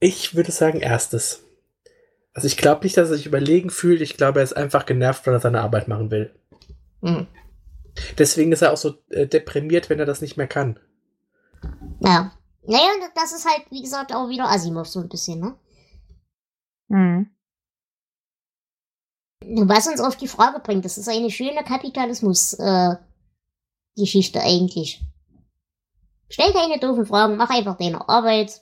Ich 0.00 0.34
würde 0.34 0.50
sagen, 0.50 0.80
erstes. 0.80 1.44
Also 2.32 2.46
ich 2.46 2.56
glaube 2.56 2.84
nicht, 2.84 2.96
dass 2.96 3.10
er 3.10 3.16
sich 3.16 3.26
überlegen 3.26 3.70
fühlt. 3.70 4.00
Ich 4.00 4.16
glaube, 4.16 4.40
er 4.40 4.44
ist 4.44 4.56
einfach 4.56 4.86
genervt, 4.86 5.26
weil 5.26 5.34
er 5.34 5.40
seine 5.40 5.60
Arbeit 5.60 5.88
machen 5.88 6.10
will. 6.10 6.34
Hm. 7.02 7.26
Deswegen 8.18 8.52
ist 8.52 8.62
er 8.62 8.72
auch 8.72 8.76
so 8.76 8.94
äh, 9.10 9.26
deprimiert, 9.26 9.90
wenn 9.90 9.98
er 9.98 10.06
das 10.06 10.20
nicht 10.20 10.36
mehr 10.36 10.46
kann. 10.46 10.78
Ja. 12.00 12.32
Naja, 12.62 12.88
und 12.94 13.10
das 13.14 13.32
ist 13.32 13.48
halt, 13.48 13.64
wie 13.70 13.82
gesagt, 13.82 14.14
auch 14.14 14.28
wieder 14.28 14.48
Asimov 14.48 14.86
so 14.86 15.00
ein 15.00 15.08
bisschen, 15.08 15.40
ne? 15.40 15.56
Mhm. 16.88 17.30
Was 19.66 19.86
uns 19.86 20.00
auf 20.00 20.16
die 20.16 20.28
Frage 20.28 20.60
bringt, 20.60 20.84
das 20.84 20.98
ist 20.98 21.08
eine 21.08 21.30
schöne 21.30 21.64
Kapitalismus-Geschichte 21.64 24.40
eigentlich. 24.40 25.02
Stell 26.28 26.52
keine 26.52 26.78
doofen 26.78 27.06
Fragen, 27.06 27.36
mach 27.36 27.50
einfach 27.50 27.78
deine 27.78 28.06
Arbeit. 28.08 28.60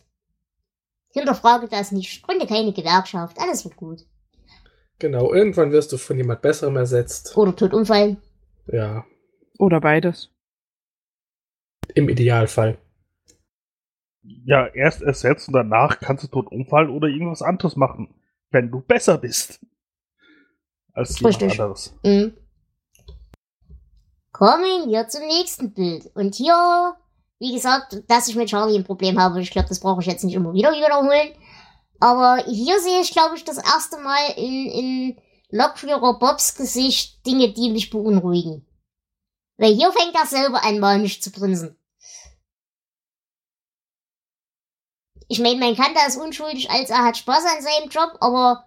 Hinterfrage 1.18 1.68
das 1.68 1.92
nicht, 1.92 2.22
gründe 2.22 2.46
keine 2.46 2.72
Gewerkschaft, 2.72 3.38
alles 3.40 3.64
wird 3.64 3.76
gut. 3.76 4.00
Genau, 4.98 5.32
irgendwann 5.32 5.70
wirst 5.72 5.92
du 5.92 5.96
von 5.96 6.16
jemand 6.16 6.42
Besserem 6.42 6.76
ersetzt. 6.76 7.36
Oder 7.36 7.54
tot 7.54 7.72
umfallen. 7.72 8.20
Ja, 8.66 9.04
Oder 9.58 9.80
beides. 9.80 10.30
im 11.94 12.08
Idealfall. 12.08 12.78
Ja, 14.22 14.66
erst 14.66 15.00
ersetzt 15.02 15.48
und 15.48 15.54
danach 15.54 16.00
kannst 16.00 16.24
du 16.24 16.28
tot 16.28 16.50
umfallen 16.52 16.90
oder 16.90 17.08
irgendwas 17.08 17.40
anderes 17.42 17.76
machen, 17.76 18.14
wenn 18.50 18.70
du 18.70 18.80
besser 18.80 19.16
bist. 19.18 19.60
Als 20.92 21.18
jemand 21.20 21.40
Richtig. 21.42 21.60
anderes. 21.60 21.94
Mhm. 22.04 22.36
Kommen 24.32 24.88
wir 24.90 25.08
zum 25.08 25.26
nächsten 25.26 25.72
Bild. 25.72 26.10
Und 26.14 26.34
hier, 26.34 26.96
wie 27.38 27.54
gesagt, 27.54 28.02
dass 28.08 28.28
ich 28.28 28.36
mit 28.36 28.48
Charlie 28.48 28.76
ein 28.76 28.84
Problem 28.84 29.18
habe, 29.20 29.40
ich 29.40 29.50
glaube, 29.50 29.68
das 29.68 29.80
brauche 29.80 30.00
ich 30.00 30.06
jetzt 30.06 30.24
nicht 30.24 30.34
immer 30.34 30.52
wieder 30.52 30.72
wiederholen. 30.72 31.34
Aber 32.00 32.42
hier 32.46 32.80
sehe 32.80 33.00
ich, 33.00 33.12
glaube 33.12 33.36
ich, 33.36 33.44
das 33.44 33.58
erste 33.58 33.98
Mal 33.98 34.32
in, 34.36 34.66
in 34.70 35.22
Lokführer 35.50 36.18
Bobs 36.18 36.54
Gesicht 36.54 37.24
Dinge, 37.26 37.52
die 37.52 37.70
mich 37.70 37.90
beunruhigen. 37.90 38.66
Weil 39.56 39.74
hier 39.74 39.92
fängt 39.92 40.14
er 40.14 40.26
selber 40.26 40.64
an, 40.64 40.78
manisch 40.78 41.20
zu 41.20 41.32
grinsen. 41.32 41.76
Ich 45.28 45.40
meine, 45.40 45.58
man 45.58 45.76
kann 45.76 45.94
das 45.94 46.16
unschuldig 46.16 46.70
als 46.70 46.90
er 46.90 47.04
hat 47.04 47.18
Spaß 47.18 47.44
an 47.44 47.62
seinem 47.62 47.90
Job, 47.90 48.16
aber 48.20 48.64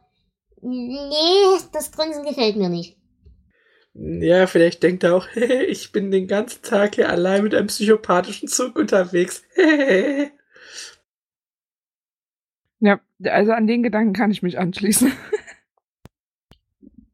nee, 0.62 1.60
das 1.72 1.92
Grinsen 1.92 2.24
gefällt 2.24 2.56
mir 2.56 2.70
nicht. 2.70 3.01
Ja, 3.94 4.48
vielleicht 4.48 4.84
denkt 4.84 5.04
er 5.04 5.16
auch, 5.16 5.28
ich 5.36 5.92
bin 5.92 6.12
den 6.12 6.28
ganzen 6.28 6.62
Tag 6.64 6.96
hier 6.96 7.10
allein 7.10 7.44
mit 7.44 7.54
einem 7.54 7.68
psychopathischen 7.68 8.48
Zug 8.48 8.76
unterwegs. 8.76 9.44
Ja, 12.84 13.00
also 13.26 13.52
an 13.52 13.68
den 13.68 13.84
Gedanken 13.84 14.14
kann 14.14 14.32
ich 14.32 14.42
mich 14.42 14.58
anschließen. 14.58 15.14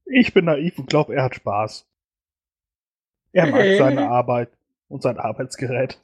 Ich 0.09 0.33
bin 0.33 0.45
naiv 0.45 0.79
und 0.79 0.89
glaube, 0.89 1.13
er 1.13 1.25
hat 1.25 1.35
Spaß. 1.35 1.85
Er 3.33 3.47
mag 3.47 3.77
seine 3.77 4.07
Arbeit 4.07 4.49
und 4.87 5.01
sein 5.01 5.17
Arbeitsgerät. 5.17 6.01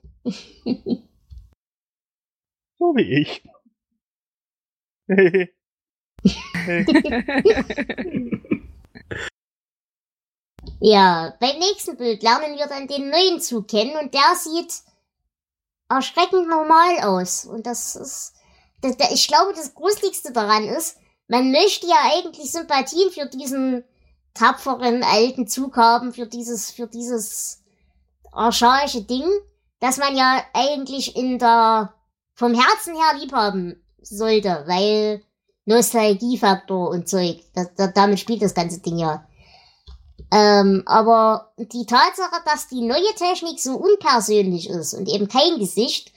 So 2.77 2.93
wie 2.97 3.21
ich. 3.21 3.47
Hey. 5.07 5.53
Ja, 10.86 11.34
beim 11.39 11.60
nächsten 11.60 11.96
Bild 11.96 12.24
lernen 12.24 12.58
wir 12.58 12.67
dann 12.67 12.89
den 12.89 13.10
neuen 13.10 13.39
Zug 13.39 13.69
kennen 13.69 13.96
und 13.96 14.13
der 14.13 14.36
sieht 14.36 14.82
erschreckend 15.88 16.50
normal 16.50 17.00
aus. 17.04 17.46
Und 17.46 17.65
das 17.65 17.96
ist, 17.96 18.34
das, 18.82 18.98
das, 18.98 19.12
ich 19.13 19.30
glaube, 19.30 19.54
das 19.56 19.74
Gruseligste 19.76 20.34
daran 20.34 20.65
ist, 20.65 20.98
man 21.30 21.52
möchte 21.52 21.88
ja 21.88 21.96
eigentlich 22.13 22.52
Sympathien 22.52 23.12
für 23.12 23.28
diesen 23.28 23.86
tapferen 24.34 25.04
alten 25.04 25.48
Zug 25.48 25.78
haben, 25.78 26.13
für 26.13 26.28
dieses, 26.28 26.72
für 26.72 26.88
dieses 26.88 27.63
archaische 28.34 29.04
Ding, 29.04 29.30
das 29.80 29.96
man 29.96 30.17
ja 30.17 30.43
eigentlich 30.52 31.15
in 31.15 31.39
der, 31.39 31.93
vom 32.34 32.54
Herzen 32.54 32.93
her 32.93 33.19
lieb 33.22 33.32
haben 33.32 33.82
sollte, 34.02 34.65
weil 34.67 35.24
Nostalgiefaktor 35.63 36.89
und 36.89 37.08
Zeug, 37.08 37.41
das, 37.54 37.74
das, 37.74 37.93
damit 37.93 38.19
spielt 38.19 38.41
das 38.41 38.54
ganze 38.54 38.82
Ding 38.82 38.98
ja. 38.98 39.26
Ähm, 40.34 40.82
aber 40.88 41.54
die 41.58 41.86
Tatsache, 41.86 42.41
dass 42.46 42.67
die 42.67 42.82
neue 42.82 43.13
Technik 43.15 43.60
so 43.60 43.76
unpersönlich 43.76 44.67
ist 44.67 44.93
und 44.96 45.08
eben 45.08 45.28
kein 45.28 45.60
Gesicht, 45.60 46.12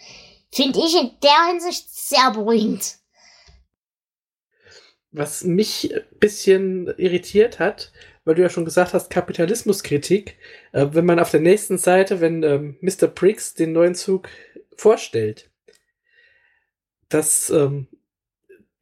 finde 0.51 0.79
ich 0.79 0.97
in 0.97 1.11
der 1.23 1.51
Hinsicht 1.51 1.87
sehr 1.91 2.31
beruhigend. 2.31 2.97
Was 5.13 5.45
mich 5.45 5.95
ein 5.95 6.19
bisschen 6.19 6.87
irritiert 6.97 7.59
hat, 7.59 7.93
weil 8.25 8.37
du 8.37 8.43
ja 8.43 8.49
schon 8.49 8.65
gesagt 8.65 8.95
hast, 8.95 9.11
Kapitalismuskritik, 9.11 10.39
äh, 10.73 10.87
wenn 10.93 11.05
man 11.05 11.19
auf 11.19 11.31
der 11.31 11.41
nächsten 11.41 11.77
Seite, 11.77 12.21
wenn 12.21 12.43
ähm, 12.43 12.79
Mr. 12.81 13.09
Briggs 13.09 13.53
den 13.53 13.73
neuen 13.73 13.95
Zug 13.95 14.29
vorstellt, 14.77 15.51
dass 17.11 17.51
ähm, 17.51 17.89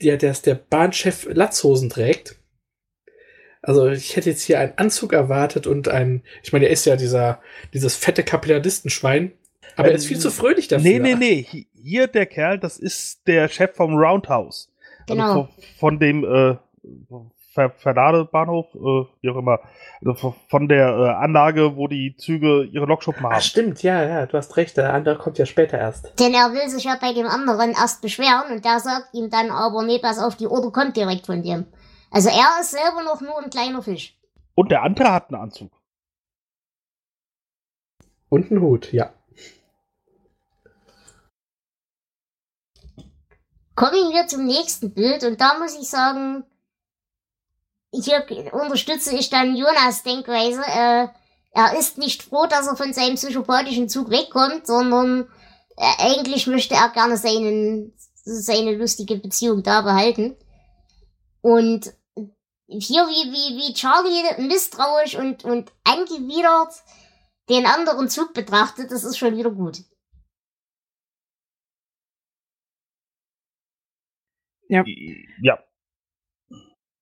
der, 0.01 0.17
der, 0.17 0.33
der 0.35 0.55
Bahnchef 0.55 1.27
Latzhosen 1.31 1.91
trägt. 1.91 2.37
Also 3.67 3.89
ich 3.89 4.15
hätte 4.17 4.31
jetzt 4.31 4.43
hier 4.43 4.59
einen 4.61 4.73
Anzug 4.77 5.13
erwartet 5.13 5.67
und 5.67 5.89
ein, 5.89 6.23
ich 6.43 6.53
meine, 6.53 6.67
er 6.67 6.71
ist 6.73 6.85
ja 6.87 6.97
dieser, 6.97 7.41
dieses 7.73 7.97
fette 7.97 8.23
Kapitalistenschwein, 8.23 9.33
aber 9.77 9.89
er 9.89 9.95
ist 9.95 10.07
viel 10.07 10.19
zu 10.19 10.31
fröhlich 10.31 10.69
dafür. 10.69 10.85
Nee, 10.91 10.99
nee, 10.99 11.15
nee. 11.15 11.47
Hi- 11.51 11.67
Hier 11.83 12.07
der 12.07 12.27
Kerl, 12.27 12.59
das 12.59 12.79
ist 12.79 13.27
der 13.27 13.49
Chef 13.49 13.75
vom 13.75 13.95
Roundhouse. 13.97 14.71
Genau. 15.07 15.25
Also 15.25 15.35
von, 15.45 15.49
von 15.79 15.99
dem 15.99 16.25
äh, 16.25 16.57
Ver 17.53 17.71
Verladebahnhof, 17.79 18.67
äh, 18.75 19.07
wie 19.23 19.31
auch 19.31 19.37
immer. 19.37 19.61
Also 20.05 20.35
von- 20.49 20.69
der 20.69 20.89
äh, 20.89 21.25
Anlage, 21.25 21.77
wo 21.77 21.87
die 21.89 22.17
Züge 22.17 22.65
ihre 22.65 22.85
Lokschuppen 22.87 23.25
Ah, 23.27 23.33
haben. 23.35 23.41
stimmt, 23.43 23.83
ja, 23.83 24.03
ja, 24.05 24.27
du 24.27 24.37
hast 24.37 24.57
recht, 24.57 24.77
der 24.77 24.93
andere 24.93 25.17
kommt 25.19 25.39
ja 25.39 25.47
später 25.47 25.79
erst. 25.79 26.13
Denn 26.19 26.35
er 26.35 26.53
will 26.53 26.69
sich 26.69 26.85
ja 26.85 26.97
bei 27.01 27.13
dem 27.13 27.27
anderen 27.27 27.71
erst 27.71 28.03
beschweren 28.03 28.51
und 28.53 28.65
der 28.65 28.81
sagt 28.81 29.15
ihm 29.15 29.31
dann 29.31 29.51
aber, 29.51 29.83
nee, 29.85 29.99
pass 30.01 30.19
auf, 30.19 30.35
die 30.37 30.47
Order 30.49 30.71
kommt 30.73 30.97
direkt 30.97 31.27
von 31.27 31.43
dem. 31.43 31.67
Also 32.15 32.29
er 32.29 32.61
ist 32.61 32.71
selber 32.71 33.03
noch 33.03 33.21
nur 33.21 33.43
ein 33.43 33.51
kleiner 33.51 33.83
Fisch. 33.83 34.17
Und 34.55 34.71
der 34.71 34.83
andere 34.85 35.13
hat 35.13 35.31
einen 35.33 35.43
Anzug. 35.43 35.73
Und 38.29 38.53
ein 38.53 38.61
Hut, 38.61 38.93
ja. 38.93 39.13
Kommen 43.75 44.13
wir 44.13 44.29
zum 44.29 44.45
nächsten 44.45 44.95
Bild 44.95 45.25
und 45.25 45.41
da 45.41 45.59
muss 45.59 45.77
ich 45.77 45.91
sagen, 45.91 46.45
hier 47.93 48.25
unterstütze 48.53 49.17
ich 49.17 49.29
dann 49.29 49.57
Jonas 49.57 50.05
Denkweise. 50.05 50.63
Äh, 50.63 51.09
er 51.51 51.77
ist 51.77 51.99
nicht 51.99 52.23
froh, 52.23 52.47
dass 52.47 52.69
er 52.69 52.77
von 52.77 52.93
seinem 52.93 53.17
psychopathischen 53.17 53.89
Zug 53.89 54.11
wegkommt, 54.11 54.69
sondern 54.69 55.27
äh, 55.77 56.13
eigentlich 56.13 56.47
möchte 56.47 56.75
er 56.75 56.91
gerne 56.91 57.17
seinen, 57.17 57.93
seine 58.23 58.77
lustige 58.77 59.17
Beziehung 59.17 59.65
da 59.65 59.83
behalten. 59.83 60.37
Und 61.41 61.93
hier 62.81 63.07
wie, 63.07 63.33
wie, 63.33 63.57
wie 63.59 63.75
Charlie 63.75 64.47
misstrauisch 64.49 65.17
und, 65.17 65.45
und 65.45 65.73
angewidert 65.85 66.75
den 67.49 67.67
anderen 67.67 68.09
Zug 68.09 68.33
betrachtet, 68.35 68.91
das 68.91 69.05
ist 69.05 69.19
schon 69.19 69.37
wieder 69.37 69.51
gut. 69.51 69.83
Ja. 74.69 74.85
Ja. 75.43 75.59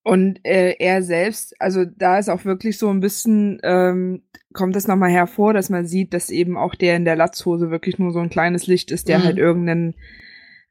Und 0.05 0.45
äh, 0.45 0.75
er 0.81 1.03
selbst, 1.05 1.55
also 1.61 1.85
da 1.85 2.19
ist 2.19 2.29
auch 2.29 2.45
wirklich 2.45 2.77
so 2.77 2.91
ein 2.91 2.99
bisschen, 2.99 3.61
ähm, 3.63 4.25
kommt 4.53 4.75
es 4.75 4.89
nochmal 4.89 5.11
hervor, 5.11 5.55
dass 5.55 5.71
man 5.71 5.87
sieht, 5.87 6.13
dass 6.13 6.29
eben 6.29 6.57
auch 6.57 6.75
der 6.75 6.97
in 6.97 7.05
der 7.05 7.15
Latzhose 7.15 7.71
wirklich 7.71 8.01
nur 8.01 8.11
so 8.11 8.19
ein 8.19 8.29
kleines 8.31 8.67
Licht 8.67 8.91
ist, 8.91 9.09
der 9.09 9.21
Mhm. 9.21 9.23
halt 9.23 9.39
irgendeinen 9.39 9.95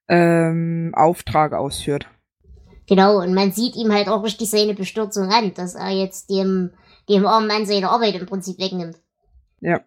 ähm, 0.09 0.91
Auftrag 0.93 1.53
ausführt. 1.53 2.09
Genau, 2.91 3.21
und 3.21 3.33
man 3.33 3.53
sieht 3.53 3.77
ihm 3.77 3.93
halt 3.93 4.09
auch 4.09 4.21
richtig 4.21 4.49
seine 4.49 4.73
Bestürzung 4.73 5.29
an, 5.29 5.53
dass 5.53 5.75
er 5.75 5.91
jetzt 5.91 6.29
dem, 6.29 6.71
dem 7.07 7.25
armen 7.25 7.47
Mann 7.47 7.65
seine 7.65 7.89
Arbeit 7.89 8.15
im 8.15 8.25
Prinzip 8.25 8.59
wegnimmt. 8.59 8.97
Ja. 9.61 9.79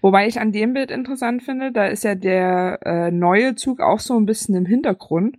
Wobei 0.00 0.26
ich 0.26 0.40
an 0.40 0.50
dem 0.50 0.72
Bild 0.72 0.90
interessant 0.90 1.44
finde, 1.44 1.70
da 1.70 1.86
ist 1.86 2.02
ja 2.02 2.16
der 2.16 2.80
äh, 2.84 3.12
neue 3.12 3.54
Zug 3.54 3.78
auch 3.78 4.00
so 4.00 4.18
ein 4.18 4.26
bisschen 4.26 4.56
im 4.56 4.66
Hintergrund. 4.66 5.36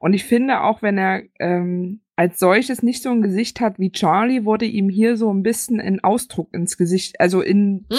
Und 0.00 0.14
ich 0.14 0.24
finde, 0.24 0.62
auch 0.62 0.82
wenn 0.82 0.98
er 0.98 1.22
ähm, 1.38 2.00
als 2.16 2.40
solches 2.40 2.82
nicht 2.82 3.04
so 3.04 3.10
ein 3.10 3.22
Gesicht 3.22 3.60
hat 3.60 3.78
wie 3.78 3.92
Charlie, 3.92 4.44
wurde 4.44 4.64
ihm 4.64 4.88
hier 4.88 5.16
so 5.16 5.32
ein 5.32 5.44
bisschen 5.44 5.80
ein 5.80 6.02
Ausdruck 6.02 6.52
ins 6.52 6.76
Gesicht, 6.76 7.20
also 7.20 7.40
in, 7.40 7.86
Hm? 7.88 7.98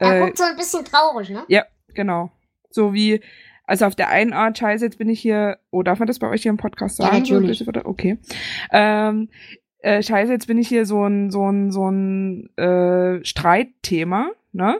Er 0.00 0.16
äh, 0.16 0.20
guckt 0.24 0.38
so 0.38 0.42
ein 0.42 0.56
bisschen 0.56 0.84
traurig, 0.84 1.30
ne? 1.30 1.44
ja, 1.46 1.64
genau. 1.94 2.32
So 2.70 2.92
wie, 2.92 3.20
also 3.66 3.86
auf 3.86 3.94
der 3.94 4.08
einen 4.10 4.32
Art, 4.32 4.58
scheiße, 4.58 4.84
jetzt 4.84 4.98
bin 4.98 5.08
ich 5.08 5.20
hier, 5.20 5.58
oh, 5.70 5.82
darf 5.82 5.98
man 5.98 6.06
das 6.08 6.18
bei 6.18 6.28
euch 6.28 6.42
hier 6.42 6.50
im 6.50 6.56
Podcast 6.58 6.98
Ja, 6.98 7.06
sagen? 7.06 7.18
natürlich. 7.18 7.58
So, 7.58 7.64
bitte? 7.64 7.84
Okay. 7.86 8.18
Ähm, 8.70 9.28
äh, 9.78 10.02
scheiße, 10.02 10.32
jetzt 10.32 10.46
bin 10.46 10.58
ich 10.58 10.68
hier 10.68 10.86
so 10.86 11.04
ein, 11.04 11.30
so 11.30 11.50
ein, 11.50 11.70
so 11.70 11.90
ein 11.90 12.48
äh, 12.56 13.24
Streitthema, 13.24 14.30
ne? 14.52 14.78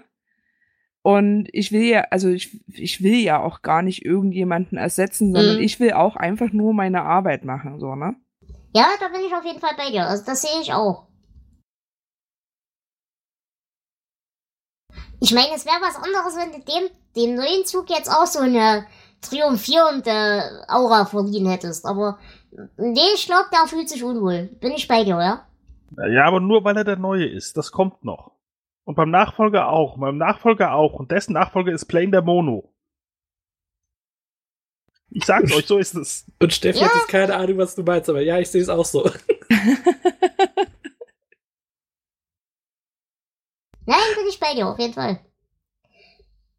Und 1.03 1.49
ich 1.53 1.71
will 1.71 1.83
ja, 1.85 2.07
also 2.11 2.31
ich, 2.31 2.59
ich 2.69 3.03
will 3.03 3.17
ja 3.17 3.39
auch 3.43 3.61
gar 3.61 3.83
nicht 3.83 4.07
irgendjemanden 4.07 4.79
ersetzen, 4.79 5.35
sondern 5.35 5.57
Mhm. 5.57 5.63
ich 5.63 5.79
will 5.79 5.93
auch 5.93 6.17
einfach 6.17 6.51
nur 6.53 6.73
meine 6.73 7.03
Arbeit 7.03 7.45
machen, 7.45 7.79
so, 7.79 7.95
ne? 7.95 8.17
Ja, 8.75 8.87
da 9.01 9.09
bin 9.09 9.21
ich 9.27 9.35
auf 9.35 9.45
jeden 9.45 9.61
Fall 9.61 9.75
bei 9.77 9.91
dir. 9.91 10.07
Also 10.07 10.25
das 10.25 10.41
sehe 10.43 10.61
ich 10.63 10.73
auch. 10.73 11.07
Ich 15.25 15.33
meine, 15.33 15.55
es 15.55 15.65
wäre 15.65 15.81
was 15.81 15.97
anderes, 15.97 16.37
wenn 16.37 16.53
du 16.53 16.59
dem, 16.71 16.91
dem 17.17 17.35
neuen 17.35 17.65
Zug 17.65 17.89
jetzt 17.89 18.11
auch 18.11 18.27
so 18.27 18.41
eine 18.41 18.87
triumphierende 19.23 20.67
Aura 20.69 21.07
verliehen 21.07 21.49
hättest. 21.49 21.87
Aber 21.87 22.19
nee, 22.77 23.01
ich 23.15 23.25
glaube, 23.25 23.47
der 23.51 23.67
fühlt 23.67 23.89
sich 23.89 24.05
unwohl. 24.05 24.51
Bin 24.61 24.73
ich 24.73 24.87
bei 24.87 25.03
dir, 25.03 25.19
ja? 25.19 25.47
Ja, 26.11 26.27
aber 26.27 26.41
nur 26.41 26.63
weil 26.65 26.77
er 26.77 26.85
der 26.85 26.97
Neue 26.97 27.25
ist. 27.25 27.57
Das 27.57 27.73
kommt 27.73 28.05
noch. 28.05 28.33
Und 28.85 28.97
beim 28.97 29.11
Nachfolger 29.11 29.71
auch. 29.71 29.97
Beim 29.97 30.19
Nachfolger 30.19 30.75
auch. 30.75 30.93
Und 30.93 31.11
dessen 31.11 31.33
Nachfolger 31.33 31.73
ist 31.73 31.87
Plane 31.87 32.11
der 32.11 32.21
Mono. 32.21 32.71
Ich 35.09 35.25
sag's 35.25 35.53
euch, 35.57 35.67
so 35.67 35.79
ist 35.79 35.95
es. 35.95 36.27
Und 36.39 36.53
Steffi 36.53 36.81
Ja. 36.81 36.89
hat 36.89 36.95
jetzt 36.97 37.09
keine 37.09 37.35
Ahnung, 37.35 37.57
was 37.57 37.75
du 37.75 37.83
meinst, 37.83 38.11
aber 38.11 38.21
ja, 38.21 38.39
ich 38.41 38.51
sehe 38.51 38.61
es 38.61 38.69
auch 38.69 38.85
so. 38.85 39.09
Nein, 43.87 43.99
bin 44.17 44.27
ich 44.29 44.41
bei 44.41 44.55
dir, 44.55 44.69
auf 44.69 44.79
jeden 44.79 44.95
Fall. 44.95 45.21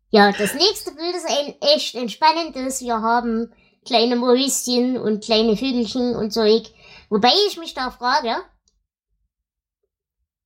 Ja, 0.09 0.31
das 0.31 0.53
nächste 0.53 0.91
Bild 0.91 1.15
ist 1.15 1.27
ein 1.27 1.55
echt 1.61 1.95
entspannendes. 1.95 2.81
Wir 2.81 3.01
haben 3.01 3.53
kleine 3.85 4.15
Mäuschen 4.15 4.97
und 4.97 5.23
kleine 5.23 5.57
Vögelchen 5.57 6.15
und 6.15 6.31
Zeug. 6.31 6.71
Wobei 7.09 7.31
ich 7.47 7.57
mich 7.57 7.73
da 7.73 7.91
frage, 7.91 8.35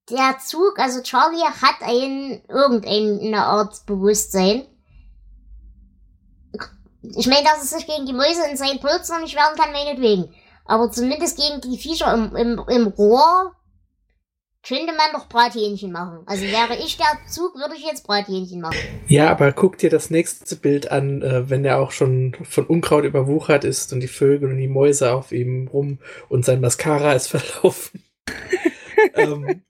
der 0.09 0.39
Zug, 0.39 0.79
also 0.79 1.01
Charlie 1.01 1.43
hat 1.43 1.81
ein, 1.81 2.43
irgendeine 2.47 3.45
Art 3.45 3.85
Bewusstsein. 3.85 4.67
Ich 7.15 7.27
meine, 7.27 7.43
dass 7.43 7.63
es 7.63 7.69
sich 7.69 7.85
gegen 7.85 8.05
die 8.05 8.13
Mäuse 8.13 8.47
in 8.49 8.57
seinen 8.57 8.79
Polster 8.79 9.19
nicht 9.19 9.35
wehren 9.35 9.55
kann, 9.55 9.71
meinetwegen. 9.71 10.33
Aber 10.65 10.91
zumindest 10.91 11.37
gegen 11.37 11.61
die 11.61 11.77
Viecher 11.77 12.13
im, 12.13 12.35
im, 12.35 12.65
im 12.67 12.87
Rohr 12.87 13.55
könnte 14.67 14.93
man 14.93 15.11
doch 15.13 15.29
Brathähnchen 15.29 15.91
machen. 15.91 16.19
Also 16.25 16.43
wäre 16.43 16.77
ich 16.77 16.97
der 16.97 17.17
Zug, 17.29 17.55
würde 17.55 17.75
ich 17.75 17.85
jetzt 17.85 18.05
Brathähnchen 18.05 18.61
machen. 18.61 18.77
Ja, 19.07 19.29
aber 19.29 19.51
guck 19.51 19.77
dir 19.77 19.89
das 19.89 20.09
nächste 20.09 20.55
Bild 20.55 20.91
an, 20.91 21.21
äh, 21.21 21.49
wenn 21.49 21.63
er 21.65 21.79
auch 21.79 21.91
schon 21.91 22.35
von 22.43 22.65
Unkraut 22.65 23.05
überwuchert 23.05 23.63
ist 23.63 23.93
und 23.93 24.01
die 24.01 24.07
Vögel 24.07 24.49
und 24.49 24.57
die 24.57 24.67
Mäuse 24.67 25.13
auf 25.13 25.31
ihm 25.31 25.67
rum 25.67 25.99
und 26.27 26.45
sein 26.45 26.61
Mascara 26.61 27.13
ist 27.13 27.27
verlaufen. 27.35 28.03
ähm, 29.15 29.61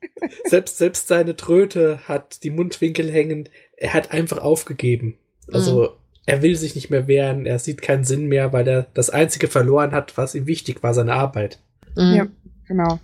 selbst, 0.45 0.77
selbst 0.77 1.07
seine 1.07 1.35
Tröte 1.35 1.99
hat 2.07 2.43
die 2.43 2.49
Mundwinkel 2.49 3.11
hängen. 3.11 3.47
Er 3.77 3.93
hat 3.93 4.11
einfach 4.11 4.39
aufgegeben. 4.39 5.17
Also 5.51 5.95
er 6.25 6.43
will 6.43 6.55
sich 6.55 6.75
nicht 6.75 6.89
mehr 6.89 7.07
wehren. 7.07 7.45
Er 7.45 7.57
sieht 7.57 7.81
keinen 7.81 8.03
Sinn 8.03 8.27
mehr, 8.27 8.53
weil 8.53 8.67
er 8.67 8.87
das 8.93 9.09
Einzige 9.09 9.47
verloren 9.47 9.91
hat, 9.91 10.17
was 10.17 10.35
ihm 10.35 10.45
wichtig 10.45 10.83
war, 10.83 10.93
seine 10.93 11.13
Arbeit. 11.13 11.59
Mhm. 11.95 12.15
Ja. 12.15 12.27
Genau. 12.67 12.99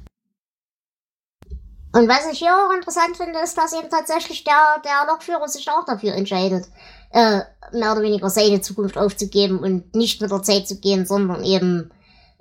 Und 1.95 2.09
was 2.09 2.29
ich 2.29 2.39
hier 2.39 2.53
auch 2.53 2.75
interessant 2.75 3.15
finde, 3.15 3.39
ist, 3.39 3.57
dass 3.57 3.71
eben 3.71 3.89
tatsächlich 3.89 4.43
der, 4.43 4.81
der 4.83 5.07
Lokführer 5.07 5.47
sich 5.47 5.69
auch 5.69 5.85
dafür 5.85 6.13
entscheidet, 6.13 6.67
äh, 7.11 7.39
mehr 7.71 7.93
oder 7.93 8.01
weniger 8.01 8.29
seine 8.29 8.59
Zukunft 8.59 8.97
aufzugeben 8.97 9.59
und 9.59 9.95
nicht 9.95 10.21
mit 10.21 10.29
der 10.29 10.43
Zeit 10.43 10.67
zu 10.67 10.77
gehen, 10.81 11.05
sondern 11.05 11.45
eben 11.45 11.91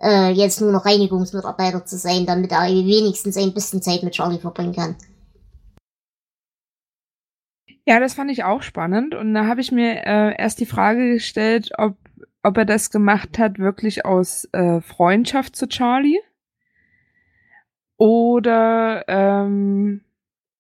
äh, 0.03 0.33
jetzt 0.33 0.61
nur 0.61 0.73
noch 0.73 0.85
Reinigungsmitarbeiter 0.85 1.87
zu 1.87 1.97
sein, 1.97 2.27
damit 2.27 2.51
er 2.51 2.65
wenigstens 2.65 3.37
ein 3.37 3.55
bisschen 3.55 3.81
Zeit 3.81 4.03
mit 4.03 4.15
Charlie 4.15 4.41
verbringen 4.41 4.75
kann. 4.75 4.97
Ja, 7.87 8.01
das 8.01 8.15
fand 8.15 8.33
ich 8.33 8.43
auch 8.43 8.63
spannend. 8.63 9.15
Und 9.15 9.35
da 9.35 9.47
habe 9.47 9.61
ich 9.61 9.71
mir 9.71 10.05
äh, 10.05 10.35
erst 10.37 10.59
die 10.59 10.67
Frage 10.67 11.13
gestellt, 11.13 11.71
ob, 11.79 11.95
ob 12.43 12.57
er 12.57 12.65
das 12.65 12.91
gemacht 12.91 13.39
hat, 13.39 13.61
wirklich 13.61 14.05
aus 14.05 14.49
äh, 14.51 14.81
Freundschaft 14.81 15.55
zu 15.55 15.69
Charlie. 15.69 16.19
Oder 17.97 19.05
ähm, 19.09 20.01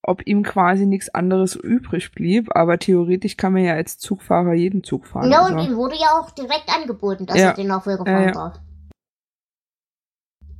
ob 0.02 0.26
ihm 0.26 0.42
quasi 0.42 0.86
nichts 0.86 1.08
anderes 1.14 1.56
übrig 1.56 2.12
blieb. 2.12 2.54
Aber 2.54 2.78
theoretisch 2.78 3.36
kann 3.36 3.52
man 3.52 3.64
ja 3.64 3.74
als 3.74 3.98
Zugfahrer 3.98 4.52
jeden 4.54 4.84
Zug 4.84 5.06
fahren. 5.06 5.30
Ja, 5.30 5.42
also. 5.42 5.56
und 5.56 5.64
ihm 5.66 5.76
wurde 5.76 5.96
ja 5.96 6.18
auch 6.18 6.30
direkt 6.30 6.68
angeboten, 6.68 7.26
dass 7.26 7.36
Ja. 7.38 7.48
er 7.48 7.54
den 7.54 7.66
Nachfolger 7.68 8.04
Ja, 8.06 8.12
fahren 8.12 8.24
ja. 8.26 8.32
darf. 8.32 8.60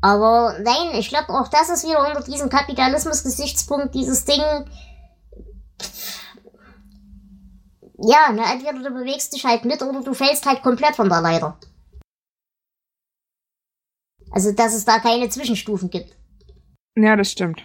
Aber 0.01 0.59
nein, 0.63 0.99
ich 0.99 1.09
glaube 1.09 1.31
auch 1.31 1.49
das 1.49 1.71
ist 1.71 1.85
wieder 1.85 2.07
unter 2.07 2.23
diesem 2.23 2.51
Kapitalismus-Gesichtspunkt 2.51 3.95
dieses 3.95 4.25
Ding. 4.27 4.43
Ja, 7.97 8.33
ne, 8.33 8.43
entweder 8.53 8.73
du 8.83 8.95
bewegst 8.95 9.33
dich 9.35 9.47
halt 9.47 9.65
mit 9.65 9.81
oder 9.81 10.03
du 10.03 10.13
fällst 10.13 10.45
halt 10.47 10.63
komplett 10.63 10.97
von 10.97 11.09
der 11.09 11.21
Leiter. 11.23 11.57
Also, 14.31 14.53
dass 14.53 14.75
es 14.75 14.85
da 14.85 14.99
keine 14.99 15.29
Zwischenstufen 15.29 15.89
gibt. 15.91 16.15
Ja, 16.97 17.17
das 17.17 17.31
stimmt. 17.33 17.65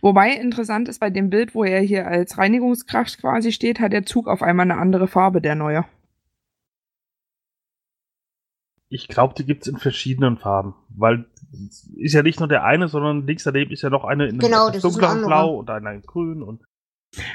Wobei 0.00 0.34
interessant 0.34 0.88
ist, 0.88 1.00
bei 1.00 1.10
dem 1.10 1.28
Bild, 1.30 1.54
wo 1.54 1.64
er 1.64 1.80
hier 1.80 2.06
als 2.06 2.38
Reinigungskraft 2.38 3.18
quasi 3.18 3.52
steht, 3.52 3.80
hat 3.80 3.92
der 3.92 4.06
Zug 4.06 4.28
auf 4.28 4.42
einmal 4.42 4.70
eine 4.70 4.78
andere 4.78 5.08
Farbe, 5.08 5.40
der 5.40 5.54
neue. 5.54 5.84
Ich 8.88 9.08
glaube, 9.08 9.34
die 9.34 9.44
gibt's 9.44 9.66
in 9.66 9.78
verschiedenen 9.78 10.38
Farben. 10.38 10.74
Weil 10.90 11.26
es 11.52 11.90
ist 11.96 12.12
ja 12.12 12.22
nicht 12.22 12.38
nur 12.38 12.48
der 12.48 12.64
eine, 12.64 12.88
sondern 12.88 13.26
links 13.26 13.42
daneben 13.42 13.72
ist 13.72 13.82
ja 13.82 13.90
noch 13.90 14.04
eine 14.04 14.26
in 14.26 14.38
Genau, 14.38 14.66
anderer. 14.66 15.26
Blau 15.26 15.56
und 15.56 15.70
einer 15.70 15.92
in 15.92 16.02
grün 16.02 16.42
und 16.42 16.62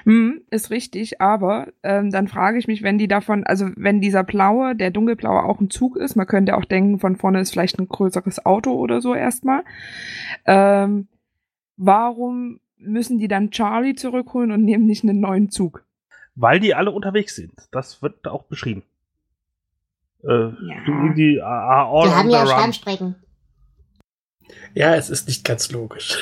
Hm, 0.06 0.42
ist 0.50 0.72
richtig, 0.72 1.22
aber 1.22 1.68
ähm, 1.84 2.12
dann 2.12 2.28
frage 2.28 2.58
ich 2.58 2.68
mich, 2.68 2.82
wenn 2.82 2.98
die 2.98 3.08
davon, 3.08 3.44
also 3.44 3.70
wenn 3.76 4.02
dieser 4.02 4.24
blaue, 4.24 4.76
der 4.76 4.90
dunkelblaue 4.90 5.44
auch 5.44 5.60
ein 5.60 5.70
Zug 5.70 5.98
ist, 5.98 6.16
man 6.16 6.26
könnte 6.26 6.58
auch 6.58 6.66
denken, 6.66 7.00
von 7.00 7.16
vorne 7.16 7.42
ist 7.42 7.52
vielleicht 7.52 7.80
ein 7.80 7.88
größeres 7.88 8.46
Auto 8.46 8.72
oder 8.72 9.02
so 9.02 9.14
erstmal. 9.14 9.64
Ähm, 10.46 11.08
warum 11.76 12.60
müssen 12.78 13.20
die 13.20 13.28
dann 13.28 13.52
Charlie 13.52 13.96
zurückholen 13.96 14.52
und 14.52 14.64
nehmen 14.64 14.86
nicht 14.86 15.04
einen 15.04 15.20
neuen 15.20 15.52
Zug? 15.52 15.84
weil 16.38 16.60
die 16.60 16.74
alle 16.74 16.92
unterwegs 16.92 17.36
sind. 17.36 17.54
Das 17.72 18.02
wird 18.02 18.26
auch 18.28 18.44
beschrieben. 18.44 18.84
Äh, 20.24 20.52
die, 20.86 21.14
die 21.16 21.42
all 21.42 22.08
Die 22.08 22.14
haben 22.14 22.30
ja. 22.30 22.46
Stammstrecken. 22.46 23.16
Ja, 24.74 24.96
es 24.96 25.10
ist 25.10 25.28
nicht 25.28 25.44
ganz 25.44 25.72
logisch. 25.72 26.18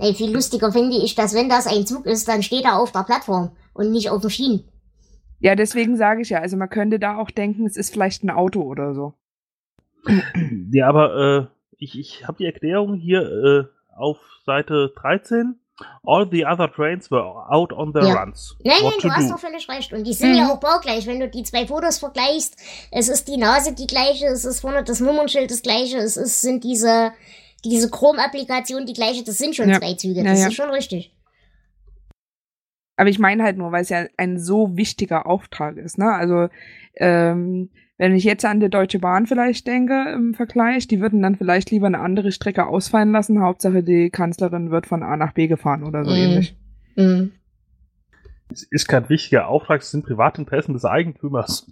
Ey, 0.00 0.14
viel 0.14 0.32
lustiger 0.32 0.72
finde 0.72 0.96
ich, 0.96 1.14
dass 1.14 1.34
wenn 1.34 1.48
das 1.48 1.66
ein 1.66 1.86
Zug 1.86 2.06
ist, 2.06 2.26
dann 2.28 2.42
steht 2.42 2.64
er 2.64 2.78
auf 2.80 2.90
der 2.92 3.04
Plattform 3.04 3.50
und 3.74 3.90
nicht 3.92 4.10
auf 4.10 4.20
den 4.22 4.30
Schienen. 4.30 4.64
Ja, 5.40 5.54
deswegen 5.54 5.96
sage 5.96 6.22
ich 6.22 6.30
ja, 6.30 6.38
also 6.40 6.56
man 6.56 6.68
könnte 6.70 6.98
da 6.98 7.16
auch 7.18 7.30
denken, 7.30 7.66
es 7.66 7.76
ist 7.76 7.92
vielleicht 7.92 8.22
ein 8.24 8.30
Auto 8.30 8.62
oder 8.62 8.94
so. 8.94 9.14
Ja, 10.72 10.88
aber 10.88 11.16
äh, 11.16 11.46
ich, 11.78 11.98
ich 11.98 12.26
habe 12.26 12.38
die 12.38 12.46
Erklärung 12.46 12.94
hier 12.94 13.22
äh, 13.22 13.64
auf 13.96 14.16
Seite 14.46 14.92
13. 15.00 15.56
All 16.04 16.28
the 16.30 16.44
other 16.44 16.70
trains 16.70 17.10
were 17.10 17.24
out 17.50 17.72
on 17.72 17.92
their 17.94 18.04
Ja. 18.04 18.22
runs. 18.22 18.54
Nein, 18.62 18.76
What 18.82 18.92
nein, 19.02 19.10
du 19.10 19.10
hast 19.16 19.28
do? 19.30 19.32
doch 19.34 19.40
völlig 19.40 19.66
recht. 19.68 19.92
Und 19.94 20.04
die 20.06 20.12
sind 20.12 20.30
Mhm. 20.32 20.36
ja 20.36 20.52
auch 20.52 20.60
baugleich. 20.60 21.06
Wenn 21.06 21.20
du 21.20 21.28
die 21.28 21.42
zwei 21.42 21.66
Fotos 21.66 21.98
vergleichst, 21.98 22.56
es 22.90 23.08
ist 23.08 23.28
die 23.28 23.38
Nase 23.38 23.74
die 23.74 23.86
gleiche, 23.86 24.26
es 24.26 24.44
ist 24.44 24.60
vorne 24.60 24.84
das 24.84 25.00
Nummernschild 25.00 25.50
das 25.50 25.62
gleiche, 25.62 25.96
es 25.96 26.16
ist, 26.18 26.42
sind 26.42 26.64
diese, 26.64 27.12
diese 27.64 27.90
Chrome-Applikation 27.90 28.86
die 28.86 28.92
gleiche, 28.92 29.24
das 29.24 29.38
sind 29.38 29.54
schon 29.56 29.68
Ja. 29.68 29.78
zwei 29.78 29.94
Züge. 29.94 30.22
Das 30.24 30.40
ja. 30.40 30.48
ist 30.48 30.54
schon 30.54 30.70
richtig. 30.70 31.14
Aber 32.96 33.08
ich 33.08 33.18
meine 33.18 33.42
halt 33.42 33.56
nur, 33.56 33.72
weil 33.72 33.82
es 33.82 33.88
ja 33.88 34.04
ein 34.18 34.38
so 34.38 34.76
wichtiger 34.76 35.26
Auftrag 35.26 35.76
ist, 35.78 35.96
ne? 35.96 36.12
Also, 36.12 36.48
ähm, 36.96 37.70
wenn 37.96 38.14
ich 38.14 38.24
jetzt 38.24 38.44
an 38.44 38.60
die 38.60 38.68
Deutsche 38.70 38.98
Bahn 38.98 39.26
vielleicht 39.26 39.66
denke 39.66 40.10
im 40.14 40.34
Vergleich, 40.34 40.86
die 40.86 41.00
würden 41.00 41.22
dann 41.22 41.36
vielleicht 41.36 41.70
lieber 41.70 41.86
eine 41.86 42.00
andere 42.00 42.32
Strecke 42.32 42.66
ausfallen 42.66 43.12
lassen. 43.12 43.40
Hauptsache 43.42 43.82
die 43.82 44.10
Kanzlerin 44.10 44.70
wird 44.70 44.86
von 44.86 45.02
A 45.02 45.16
nach 45.16 45.32
B 45.32 45.48
gefahren 45.48 45.84
oder 45.84 46.04
so 46.04 46.10
Mhm. 46.10 46.16
ähnlich. 46.16 46.56
Mhm. 46.96 47.32
Es 48.52 48.62
ist 48.64 48.88
kein 48.88 49.08
wichtiger 49.08 49.48
Auftrag, 49.48 49.80
es 49.82 49.90
sind 49.90 50.04
Privatinteressen 50.06 50.74
des 50.74 50.84
Eigentümers. 50.84 51.70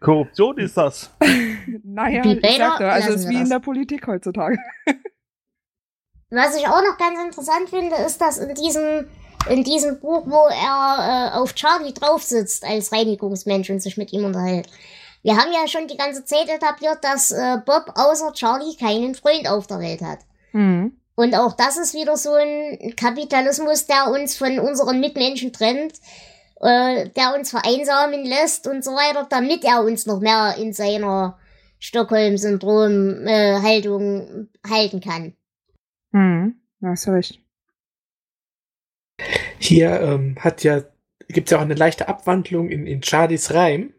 Korruption 0.00 0.58
ist 0.58 0.76
das. 0.76 1.10
Naja, 1.84 2.24
Wie 2.24 2.34
ich 2.34 2.40
Bader 2.40 2.56
sag 2.56 2.78
doch, 2.78 2.86
also 2.86 3.10
es 3.10 3.20
ist 3.22 3.28
wie 3.28 3.34
in 3.34 3.40
das. 3.40 3.48
der 3.50 3.58
Politik 3.60 4.06
heutzutage. 4.06 4.58
Was 6.30 6.56
ich 6.56 6.66
auch 6.66 6.82
noch 6.82 6.96
ganz 6.96 7.20
interessant 7.22 7.68
finde, 7.68 7.96
ist, 7.96 8.20
dass 8.20 8.38
in 8.38 8.54
diesem, 8.54 9.06
in 9.48 9.64
diesem 9.64 10.00
Buch, 10.00 10.24
wo 10.26 10.46
er 10.48 11.32
äh, 11.32 11.38
auf 11.38 11.54
Charlie 11.54 11.92
drauf 11.92 12.22
sitzt 12.22 12.64
als 12.64 12.92
Reinigungsmensch 12.92 13.68
und 13.70 13.80
sich 13.80 13.96
mit 13.96 14.12
ihm 14.12 14.24
unterhält. 14.24 14.68
Wir 15.22 15.36
haben 15.36 15.52
ja 15.52 15.66
schon 15.66 15.88
die 15.88 15.96
ganze 15.96 16.24
Zeit 16.24 16.48
etabliert, 16.48 16.98
dass 17.02 17.32
äh, 17.32 17.58
Bob 17.66 17.92
außer 17.96 18.32
Charlie 18.32 18.76
keinen 18.76 19.14
Freund 19.14 19.48
auf 19.48 19.66
der 19.66 19.80
Welt 19.80 20.02
hat. 20.02 20.20
Mhm. 20.52 20.96
Und 21.16 21.34
auch 21.34 21.52
das 21.52 21.76
ist 21.76 21.94
wieder 21.94 22.16
so 22.16 22.32
ein 22.32 22.94
Kapitalismus, 22.96 23.86
der 23.86 24.10
uns 24.10 24.36
von 24.36 24.58
unseren 24.58 25.00
Mitmenschen 25.00 25.52
trennt, 25.52 25.94
äh, 26.60 27.10
der 27.10 27.34
uns 27.36 27.50
vereinsamen 27.50 28.24
lässt 28.24 28.66
und 28.66 28.82
so 28.84 28.92
weiter, 28.92 29.26
damit 29.28 29.64
er 29.64 29.82
uns 29.82 30.06
noch 30.06 30.20
mehr 30.20 30.54
in 30.58 30.72
seiner 30.72 31.38
Stockholm-Syndrom-Haltung 31.78 34.48
halten 34.68 35.00
kann. 35.00 35.34
Mhm. 36.12 36.56
Da 36.80 36.88
hast 36.88 37.06
du 37.06 37.12
recht. 37.12 37.40
Hier 39.58 40.00
ähm, 40.00 40.36
hat 40.38 40.64
ja, 40.64 40.82
gibt 41.28 41.50
ja 41.50 41.58
auch 41.58 41.62
eine 41.62 41.74
leichte 41.74 42.08
Abwandlung 42.08 42.68
in, 42.68 42.86
in 42.86 43.02
Charlies 43.02 43.52
Reim. 43.52 43.92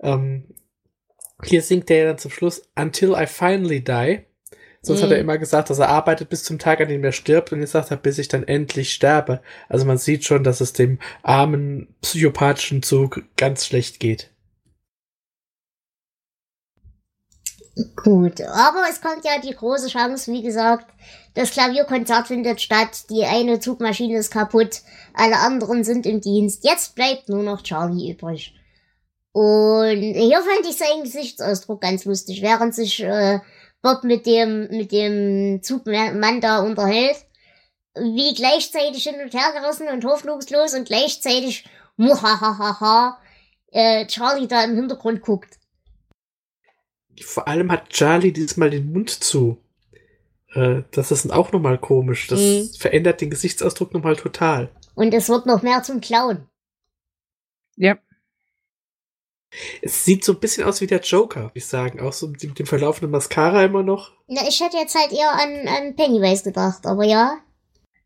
Ähm, 0.00 0.54
hier 1.44 1.62
singt 1.62 1.90
er 1.90 1.98
ja 1.98 2.04
dann 2.06 2.18
zum 2.18 2.30
Schluss 2.30 2.62
Until 2.74 3.14
I 3.16 3.26
finally 3.26 3.82
die. 3.82 4.24
Sonst 4.80 5.02
hat 5.02 5.08
Mhm. 5.08 5.14
er 5.14 5.20
immer 5.20 5.38
gesagt, 5.38 5.70
dass 5.70 5.78
er 5.80 5.88
arbeitet 5.88 6.28
bis 6.28 6.44
zum 6.44 6.58
Tag, 6.58 6.80
an 6.80 6.88
dem 6.88 7.02
er 7.04 7.12
stirbt 7.12 7.52
und 7.52 7.60
jetzt 7.60 7.72
sagt 7.72 7.90
er, 7.90 7.96
bis 7.96 8.18
ich 8.18 8.28
dann 8.28 8.46
endlich 8.46 8.92
sterbe. 8.92 9.40
Also 9.68 9.84
man 9.84 9.98
sieht 9.98 10.24
schon, 10.24 10.44
dass 10.44 10.60
es 10.60 10.72
dem 10.72 10.98
armen 11.22 11.94
psychopathischen 12.00 12.82
Zug 12.82 13.22
ganz 13.36 13.66
schlecht 13.66 13.98
geht. 14.00 14.30
Gut, 17.94 18.40
aber 18.40 18.84
es 18.90 19.00
kommt 19.00 19.24
ja 19.24 19.40
die 19.40 19.54
große 19.54 19.86
Chance, 19.88 20.32
wie 20.32 20.42
gesagt, 20.42 20.86
das 21.34 21.52
Klavierkonzert 21.52 22.26
findet 22.26 22.60
statt, 22.60 23.08
die 23.08 23.24
eine 23.24 23.60
Zugmaschine 23.60 24.18
ist 24.18 24.32
kaputt, 24.32 24.80
alle 25.14 25.38
anderen 25.38 25.84
sind 25.84 26.04
im 26.04 26.20
Dienst, 26.20 26.64
jetzt 26.64 26.96
bleibt 26.96 27.28
nur 27.28 27.44
noch 27.44 27.62
Charlie 27.62 28.10
übrig. 28.10 28.54
Und 29.30 30.00
hier 30.00 30.40
fand 30.40 30.68
ich 30.68 30.76
seinen 30.76 31.04
Gesichtsausdruck 31.04 31.80
ganz 31.80 32.04
lustig, 32.04 32.42
während 32.42 32.74
sich 32.74 33.00
äh, 33.00 33.38
Bob 33.82 34.04
mit 34.04 34.26
dem, 34.26 34.68
mit 34.70 34.92
dem 34.92 35.62
Zugmann 35.62 36.40
da 36.40 36.60
unterhält, 36.60 37.16
wie 37.94 38.34
gleichzeitig 38.34 39.04
hin 39.04 39.20
und 39.22 39.34
her 39.34 39.52
gerissen 39.60 39.88
und 39.88 40.04
hoffnungslos 40.04 40.74
und 40.74 40.86
gleichzeitig 40.86 41.64
muhahaha 41.96 43.18
äh, 43.70 44.06
Charlie 44.06 44.48
da 44.48 44.64
im 44.64 44.74
Hintergrund 44.76 45.20
guckt. 45.20 45.58
Vor 47.24 47.48
allem 47.48 47.70
hat 47.72 47.88
Charlie 47.90 48.32
diesmal 48.32 48.70
den 48.70 48.92
Mund 48.92 49.10
zu. 49.10 49.58
Äh, 50.54 50.82
das 50.92 51.10
ist 51.10 51.30
auch 51.32 51.52
nochmal 51.52 51.78
komisch. 51.78 52.28
Das 52.28 52.40
Mhm. 52.40 52.70
verändert 52.78 53.20
den 53.20 53.30
Gesichtsausdruck 53.30 53.92
nochmal 53.92 54.16
total. 54.16 54.70
Und 54.94 55.12
es 55.14 55.28
wird 55.28 55.46
noch 55.46 55.62
mehr 55.62 55.82
zum 55.82 56.00
Clown. 56.00 56.48
Ja. 57.76 57.98
Es 59.80 60.04
sieht 60.04 60.24
so 60.24 60.32
ein 60.32 60.40
bisschen 60.40 60.64
aus 60.64 60.80
wie 60.80 60.86
der 60.86 61.00
Joker, 61.00 61.44
würde 61.44 61.52
ich 61.54 61.66
sagen. 61.66 62.00
Auch 62.00 62.12
so 62.12 62.28
mit 62.28 62.58
dem, 62.58 62.66
verlaufenden 62.66 63.10
Mascara 63.10 63.64
immer 63.64 63.82
noch. 63.82 64.12
Na, 64.26 64.42
ich 64.46 64.60
hätte 64.60 64.76
jetzt 64.76 64.94
halt 64.94 65.12
eher 65.12 65.32
an, 65.32 65.66
an 65.66 65.96
Pennywise 65.96 66.44
gedacht, 66.44 66.86
aber 66.86 67.04
ja. 67.04 67.38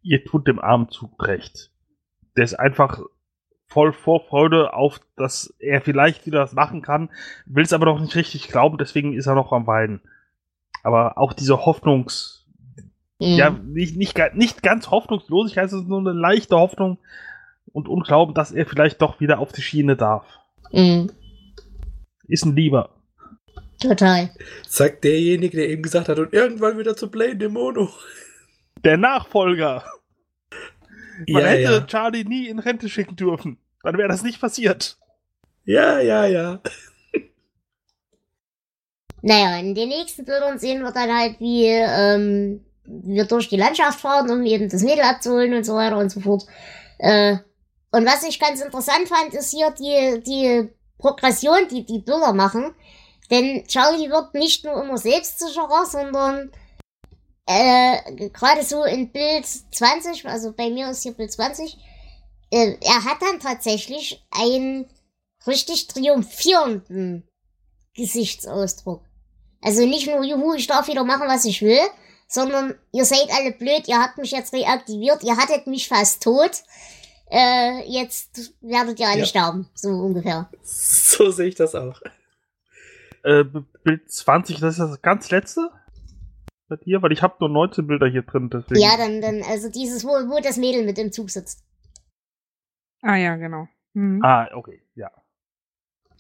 Ihr 0.03 0.25
tut 0.25 0.47
dem 0.47 0.61
armen 0.61 0.89
Zug 0.89 1.27
recht. 1.27 1.71
Der 2.37 2.45
ist 2.45 2.55
einfach 2.55 3.01
voll 3.67 3.93
Vorfreude 3.93 4.75
auf, 4.75 5.01
dass 5.17 5.55
er 5.59 5.81
vielleicht 5.81 6.27
wieder 6.27 6.41
was 6.41 6.53
machen 6.53 6.83
kann, 6.83 7.11
will 7.47 7.65
es 7.65 7.73
aber 7.73 7.87
noch 7.87 8.01
nicht 8.01 8.15
richtig 8.15 8.49
glauben, 8.49 8.77
deswegen 8.79 9.15
ist 9.15 9.27
er 9.27 9.35
noch 9.35 9.53
am 9.53 9.67
Weinen. 9.67 10.03
Aber 10.83 11.19
auch 11.19 11.33
diese 11.33 11.65
Hoffnungs... 11.65 12.47
Hm. 13.21 13.37
Ja, 13.37 13.51
nicht, 13.51 13.97
nicht, 13.97 14.19
nicht 14.35 14.63
ganz 14.63 14.91
Hoffnungslosigkeit, 14.91 15.67
es 15.67 15.73
ist 15.73 15.89
nur 15.89 16.01
eine 16.01 16.13
leichte 16.13 16.57
Hoffnung 16.57 16.99
und 17.73 17.89
Unglauben, 17.89 18.35
dass 18.35 18.53
er 18.53 18.67
vielleicht 18.67 19.01
doch 19.01 19.21
wieder 19.21 19.39
auf 19.39 19.53
die 19.53 19.63
Schiene 19.63 19.97
darf. 19.97 20.27
Hm, 20.71 21.11
Ist 22.29 22.45
ein 22.45 22.55
Lieber. 22.57 22.91
total. 23.81 24.31
Sagt 24.69 25.05
derjenige, 25.05 25.57
der 25.57 25.69
eben 25.69 25.83
gesagt 25.83 26.09
hat, 26.09 26.19
und 26.19 26.33
irgendwann 26.33 26.79
wieder 26.79 26.97
zu 26.97 27.09
Play 27.11 27.35
Demono. 27.35 27.91
Der 28.85 28.97
Nachfolger. 28.97 29.85
Man 31.29 31.43
Ja, 31.43 31.49
hätte 31.49 31.63
ja. 31.73 31.81
Charlie 31.87 32.25
nie 32.25 32.49
in 32.49 32.59
Rente 32.59 32.89
schicken 32.89 33.17
dürfen. 33.17 33.59
Dann 33.83 33.99
wäre 33.99 34.09
das 34.09 34.23
nicht 34.23 34.41
passiert. 34.41 34.97
Ja, 35.65 36.01
ja, 36.01 36.27
ja. 36.27 36.61
Naja, 39.21 39.57
in 39.59 39.75
den 39.75 39.89
nächsten 39.89 40.25
Bildern 40.25 40.59
sehen 40.59 40.83
wir 40.83 40.91
dann 40.91 41.17
halt, 41.17 41.39
wie 41.39 41.67
ähm, 41.67 42.65
wir 42.85 43.25
durch 43.25 43.49
die 43.49 43.57
Landschaft 43.57 44.01
fahren, 44.01 44.29
um 44.31 44.45
eben 44.45 44.69
das 44.69 44.83
Mädel 44.83 45.05
abzuholen 45.05 45.55
und 45.55 45.65
so 45.65 45.75
weiter 45.75 45.97
und 45.99 46.11
so 46.11 46.21
fort. 46.21 46.45
Äh, 46.99 47.37
und 47.93 48.05
was 48.07 48.25
ich 48.25 48.41
ganz 48.41 48.61
interessant 48.61 49.09
fand, 49.09 49.35
ist 49.35 49.51
hier 49.51 49.71
die, 49.71 50.23
die 50.25 50.69
Progression, 51.03 51.69
die 51.69 51.85
die 51.85 51.99
Bilder 51.99 52.33
machen. 52.33 52.75
Denn 53.31 53.67
Charlie 53.67 54.09
wird 54.09 54.35
nicht 54.35 54.65
nur 54.65 54.83
immer 54.83 54.97
selbstsicherer, 54.97 55.85
sondern 55.87 56.51
äh, 57.47 58.29
gerade 58.29 58.63
so 58.63 58.85
in 58.85 59.11
Bild 59.11 59.47
20, 59.47 60.27
also 60.27 60.53
bei 60.53 60.71
mir 60.71 60.91
ist 60.91 61.03
hier 61.03 61.13
Bild 61.13 61.33
20, 61.33 61.77
äh, 62.51 62.77
er 62.81 63.05
hat 63.05 63.21
dann 63.21 63.41
tatsächlich 63.41 64.25
einen 64.31 64.87
richtig 65.47 65.89
triumphierenden 65.89 67.29
Gesichtsausdruck. 67.95 69.03
Also 69.61 69.87
nicht 69.87 70.07
nur, 70.07 70.25
juhu, 70.25 70.55
ich 70.55 70.67
darf 70.67 70.89
wieder 70.89 71.05
machen, 71.05 71.29
was 71.29 71.45
ich 71.45 71.63
will, 71.63 71.81
sondern 72.29 72.75
ihr 72.93 73.05
seid 73.05 73.29
alle 73.33 73.53
blöd, 73.53 73.89
ihr 73.89 74.01
habt 74.01 74.19
mich 74.19 74.31
jetzt 74.31 74.53
reaktiviert, 74.53 75.23
ihr 75.23 75.37
hattet 75.37 75.67
mich 75.67 75.89
fast 75.89 76.23
tot. 76.23 76.63
Äh, 77.35 77.91
jetzt 77.91 78.55
werdet 78.61 79.01
ihr 79.01 79.09
alle 79.09 79.21
Ja. 79.21 79.25
sterben, 79.25 79.67
so 79.75 79.89
ungefähr. 79.89 80.51
So 80.63 81.31
sehe 81.31 81.49
ich 81.49 81.55
das 81.55 81.75
auch. 81.75 82.03
Äh, 83.25 83.45
Bild 83.85 84.13
20, 84.13 84.61
das 84.61 84.75
ist 84.75 84.81
das 84.81 85.01
ganz 85.01 85.31
letzte? 85.31 85.71
Bei 86.69 86.77
dir? 86.77 87.01
Weil 87.01 87.13
ich 87.13 87.23
habe 87.23 87.37
nur 87.41 87.49
19 87.49 87.87
Bilder 87.87 88.07
hier 88.07 88.23
drin, 88.23 88.51
deswegen. 88.51 88.81
Ja, 88.83 88.99
dann, 88.99 89.23
dann, 89.23 89.43
also 89.45 89.71
dieses, 89.71 90.05
wo, 90.05 90.11
wo 90.11 90.41
das 90.43 90.59
Mädel 90.59 90.85
mit 90.85 90.99
im 90.99 91.11
Zug 91.11 91.31
sitzt. 91.31 91.65
Ah 93.01 93.17
ja, 93.17 93.37
genau. 93.37 93.67
Mhm. 93.95 94.23
Ah, 94.23 94.49
okay, 94.55 94.83
ja. 94.95 95.11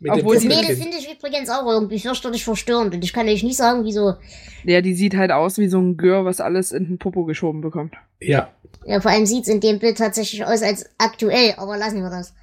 Mit 0.03 0.11
Obwohl 0.11 0.34
Das 0.34 0.44
Mädel 0.44 0.74
finde 0.74 0.96
ich 0.98 1.09
übrigens 1.12 1.48
auch 1.48 1.64
irgendwie 1.64 2.00
fürchterlich 2.00 2.42
verstörend 2.42 2.92
und 2.92 3.05
ich 3.05 3.12
kann 3.12 3.28
euch 3.28 3.44
nicht 3.44 3.57
sagen, 3.57 3.84
wieso. 3.84 4.14
Ja, 4.64 4.80
die 4.80 4.94
sieht 4.94 5.16
halt 5.16 5.30
aus 5.30 5.59
wie 5.59 5.68
so 5.68 5.78
ein 5.78 5.96
Gör, 5.96 6.24
was 6.24 6.40
alles 6.40 6.72
in 6.72 6.86
den 6.86 6.98
Popo 6.98 7.24
geschoben 7.24 7.61
bekommt. 7.61 7.94
Ja. 8.20 8.50
Ja, 8.84 9.00
vor 9.00 9.12
allem 9.12 9.26
sieht's 9.26 9.46
in 9.46 9.61
dem 9.61 9.78
Bild 9.78 9.98
tatsächlich 9.98 10.44
aus 10.44 10.62
als 10.62 10.90
aktuell, 10.98 11.55
aber 11.57 11.76
lassen 11.76 12.03
wir 12.03 12.11
das. 12.11 12.34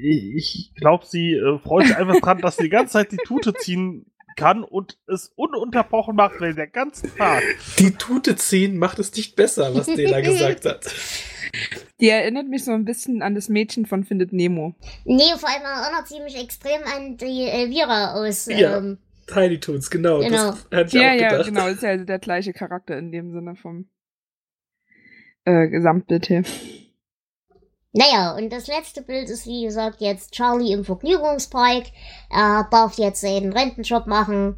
Ich, 0.00 0.36
ich 0.36 0.74
glaube, 0.76 1.04
sie 1.06 1.32
äh, 1.32 1.58
freut 1.58 1.88
sich 1.88 1.96
einfach 1.96 2.20
dran, 2.20 2.38
dass 2.38 2.56
sie 2.56 2.64
die 2.64 2.70
ganze 2.70 2.92
Zeit 2.92 3.10
die 3.10 3.18
Tute 3.24 3.52
ziehen 3.54 4.06
kann 4.40 4.64
und 4.64 4.98
es 5.06 5.32
ununterbrochen 5.36 6.16
macht, 6.16 6.40
weil 6.40 6.54
der 6.54 6.66
ganzen 6.66 7.14
Tag. 7.16 7.42
Die 7.78 7.92
Tute 7.92 8.36
ziehen 8.36 8.76
macht 8.78 8.98
es 8.98 9.14
nicht 9.14 9.36
besser, 9.36 9.74
was 9.74 9.86
Dela 9.86 10.20
gesagt 10.22 10.64
hat. 10.64 10.94
Die 12.00 12.08
erinnert 12.08 12.46
mich 12.48 12.64
so 12.64 12.72
ein 12.72 12.84
bisschen 12.84 13.22
an 13.22 13.34
das 13.34 13.48
Mädchen 13.48 13.84
von 13.86 14.04
Findet 14.04 14.32
Nemo. 14.32 14.74
Nee, 15.04 15.22
vor 15.36 15.48
allem 15.48 15.62
erinnert 15.62 16.08
sie 16.08 16.20
mich 16.20 16.40
extrem 16.40 16.80
an 16.84 17.16
die 17.16 17.42
Elvira 17.44 18.14
aus. 18.14 18.46
Ja. 18.46 18.78
Ähm, 18.78 18.98
Tiny 19.26 19.60
Toons, 19.60 19.90
genau. 19.90 20.20
Genau. 20.20 20.30
Das 20.52 20.66
hatte 20.72 20.86
ich 20.86 20.92
Ja, 21.02 21.10
auch 21.12 21.14
ja, 21.20 21.28
gedacht. 21.30 21.46
genau, 21.48 21.66
ist 21.68 21.82
ja 21.82 21.96
der 21.96 22.18
gleiche 22.18 22.52
Charakter 22.52 22.96
in 22.98 23.12
dem 23.12 23.30
Sinne 23.32 23.54
vom. 23.56 23.88
äh, 25.44 25.68
Gesamtbild 25.68 26.28
her. 26.30 26.42
Naja, 27.92 28.36
und 28.36 28.50
das 28.50 28.68
letzte 28.68 29.02
Bild 29.02 29.28
ist, 29.28 29.46
wie 29.46 29.64
gesagt, 29.64 30.00
jetzt 30.00 30.32
Charlie 30.32 30.72
im 30.72 30.84
Vergnügungspark. 30.84 31.84
Er 32.30 32.68
darf 32.70 32.94
jetzt 32.98 33.20
seinen 33.20 33.52
Rentenjob 33.52 34.06
machen. 34.06 34.56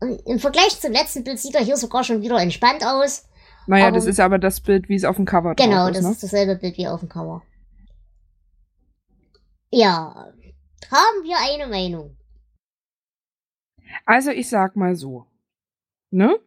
Und 0.00 0.26
Im 0.26 0.38
Vergleich 0.38 0.80
zum 0.80 0.92
letzten 0.92 1.22
Bild 1.24 1.38
sieht 1.38 1.54
er 1.54 1.62
hier 1.62 1.76
sogar 1.76 2.02
schon 2.02 2.22
wieder 2.22 2.40
entspannt 2.40 2.82
aus. 2.84 3.28
Naja, 3.66 3.88
Aber- 3.88 3.96
das 3.96 4.06
ist 4.06 4.20
aber 4.20 4.38
das 4.38 4.60
Bild, 4.62 4.88
wie 4.88 4.94
es 4.94 5.04
auf 5.04 5.16
dem 5.16 5.26
Cover 5.26 5.54
Genau, 5.54 5.84
drauf 5.86 5.90
ist. 5.90 5.96
das 5.98 6.04
ne? 6.04 6.10
ist 6.12 6.22
dasselbe 6.22 6.56
Bild 6.56 6.78
wie 6.78 6.88
auf 6.88 7.00
dem 7.00 7.10
Cover. 7.10 7.42
Ja, 9.70 10.32
haben 10.90 11.22
wir 11.24 11.36
eine 11.38 11.66
Meinung. 11.70 12.16
Also 14.06 14.30
ich 14.30 14.48
sag 14.48 14.76
mal 14.76 14.96
so, 14.96 15.26
ne? 16.10 16.38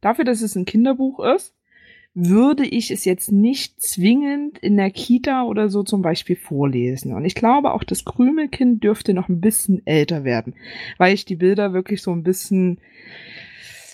Dafür, 0.00 0.24
dass 0.24 0.42
es 0.42 0.54
ein 0.54 0.64
Kinderbuch 0.66 1.20
ist, 1.20 1.54
würde 2.20 2.64
ich 2.66 2.90
es 2.90 3.04
jetzt 3.04 3.30
nicht 3.30 3.80
zwingend 3.80 4.58
in 4.58 4.76
der 4.76 4.90
Kita 4.90 5.44
oder 5.44 5.68
so 5.68 5.84
zum 5.84 6.02
Beispiel 6.02 6.34
vorlesen. 6.36 7.14
Und 7.14 7.24
ich 7.24 7.34
glaube 7.36 7.72
auch, 7.72 7.84
das 7.84 8.04
Krümelkind 8.04 8.82
dürfte 8.82 9.14
noch 9.14 9.28
ein 9.28 9.40
bisschen 9.40 9.86
älter 9.86 10.24
werden, 10.24 10.54
weil 10.98 11.14
ich 11.14 11.24
die 11.24 11.36
Bilder 11.36 11.72
wirklich 11.72 12.02
so 12.02 12.10
ein 12.10 12.24
bisschen 12.24 12.80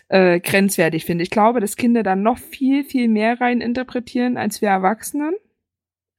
äh, 0.08 0.40
grenzwertig 0.40 1.04
finde. 1.04 1.22
Ich 1.22 1.30
glaube, 1.30 1.60
dass 1.60 1.76
Kinder 1.76 2.02
dann 2.02 2.22
noch 2.22 2.38
viel, 2.38 2.84
viel 2.84 3.08
mehr 3.08 3.40
rein 3.40 3.60
interpretieren 3.60 4.36
als 4.36 4.62
wir 4.62 4.68
Erwachsenen. 4.70 5.34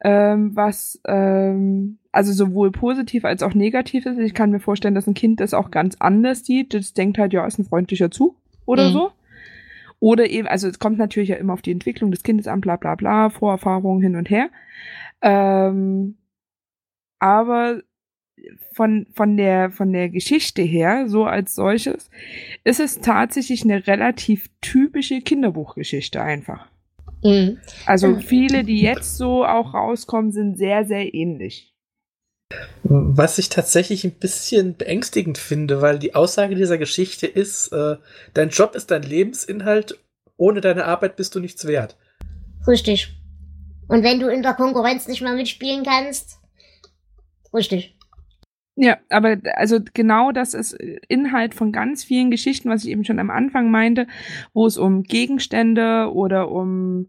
Ähm, 0.03 0.55
was 0.55 1.01
ähm, 1.07 1.97
also 2.11 2.33
sowohl 2.33 2.71
positiv 2.71 3.25
als 3.25 3.41
auch 3.41 3.53
negativ 3.53 4.05
ist. 4.05 4.19
Ich 4.19 4.33
kann 4.33 4.51
mir 4.51 4.59
vorstellen, 4.59 4.93
dass 4.93 5.07
ein 5.07 5.13
Kind 5.13 5.39
das 5.39 5.53
auch 5.53 5.71
ganz 5.71 5.95
anders 5.99 6.45
sieht. 6.45 6.73
Das 6.73 6.93
denkt 6.93 7.17
halt, 7.17 7.33
ja, 7.33 7.45
ist 7.47 7.57
ein 7.57 7.65
freundlicher 7.65 8.11
Zug 8.11 8.35
oder 8.65 8.89
Mhm. 8.89 8.93
so. 8.93 9.11
Oder 10.05 10.29
eben, 10.29 10.47
also 10.47 10.67
es 10.67 10.77
kommt 10.77 10.99
natürlich 10.99 11.29
ja 11.29 11.37
immer 11.37 11.53
auf 11.53 11.63
die 11.63 11.71
Entwicklung 11.71 12.11
des 12.11 12.21
Kindes 12.21 12.45
an, 12.45 12.61
bla 12.61 12.75
bla 12.75 12.93
bla, 12.93 13.31
Vorerfahrungen 13.31 14.03
hin 14.03 14.15
und 14.15 14.29
her. 14.29 14.51
Ähm, 15.23 16.19
aber 17.17 17.81
von, 18.71 19.07
von, 19.15 19.35
der, 19.35 19.71
von 19.71 19.91
der 19.91 20.09
Geschichte 20.09 20.61
her, 20.61 21.09
so 21.09 21.25
als 21.25 21.55
solches, 21.55 22.11
ist 22.63 22.79
es 22.79 22.99
tatsächlich 22.99 23.63
eine 23.63 23.87
relativ 23.87 24.51
typische 24.61 25.21
Kinderbuchgeschichte 25.21 26.21
einfach. 26.21 26.67
Mhm. 27.23 27.57
Also 27.87 28.19
viele, 28.19 28.63
die 28.63 28.81
jetzt 28.81 29.17
so 29.17 29.43
auch 29.43 29.73
rauskommen, 29.73 30.31
sind 30.31 30.55
sehr, 30.55 30.85
sehr 30.85 31.15
ähnlich. 31.15 31.74
Was 32.83 33.39
ich 33.39 33.49
tatsächlich 33.49 34.03
ein 34.03 34.11
bisschen 34.11 34.77
beängstigend 34.77 35.37
finde, 35.37 35.81
weil 35.81 35.97
die 35.97 36.13
Aussage 36.13 36.53
dieser 36.53 36.77
Geschichte 36.77 37.25
ist, 37.25 37.71
äh, 37.73 37.97
dein 38.35 38.49
Job 38.49 38.75
ist 38.75 38.91
dein 38.91 39.01
Lebensinhalt, 39.01 39.99
ohne 40.37 40.61
deine 40.61 40.85
Arbeit 40.85 41.15
bist 41.15 41.33
du 41.33 41.39
nichts 41.39 41.65
wert. 41.65 41.97
Richtig. 42.67 43.17
Und 43.87 44.03
wenn 44.03 44.19
du 44.19 44.27
in 44.27 44.43
der 44.43 44.53
Konkurrenz 44.53 45.07
nicht 45.07 45.21
mehr 45.21 45.33
mitspielen 45.33 45.83
kannst, 45.83 46.39
richtig. 47.53 47.97
Ja, 48.75 48.97
aber 49.09 49.37
also 49.55 49.79
genau 49.93 50.31
das 50.31 50.53
ist 50.53 50.73
Inhalt 51.07 51.55
von 51.55 51.71
ganz 51.71 52.03
vielen 52.03 52.29
Geschichten, 52.29 52.69
was 52.69 52.83
ich 52.83 52.89
eben 52.89 53.05
schon 53.05 53.19
am 53.19 53.29
Anfang 53.31 53.71
meinte, 53.71 54.05
wo 54.53 54.67
es 54.67 54.77
um 54.77 55.03
Gegenstände 55.03 56.11
oder 56.13 56.51
um 56.51 57.07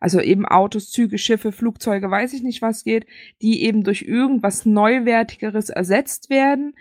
also 0.00 0.20
eben 0.20 0.46
Autos, 0.46 0.90
Züge, 0.90 1.18
Schiffe, 1.18 1.52
Flugzeuge, 1.52 2.10
weiß 2.10 2.32
ich 2.32 2.42
nicht 2.42 2.62
was 2.62 2.84
geht, 2.84 3.06
die 3.42 3.62
eben 3.64 3.84
durch 3.84 4.02
irgendwas 4.02 4.66
Neuwertigeres 4.66 5.70
ersetzt 5.70 6.30
werden, 6.30 6.74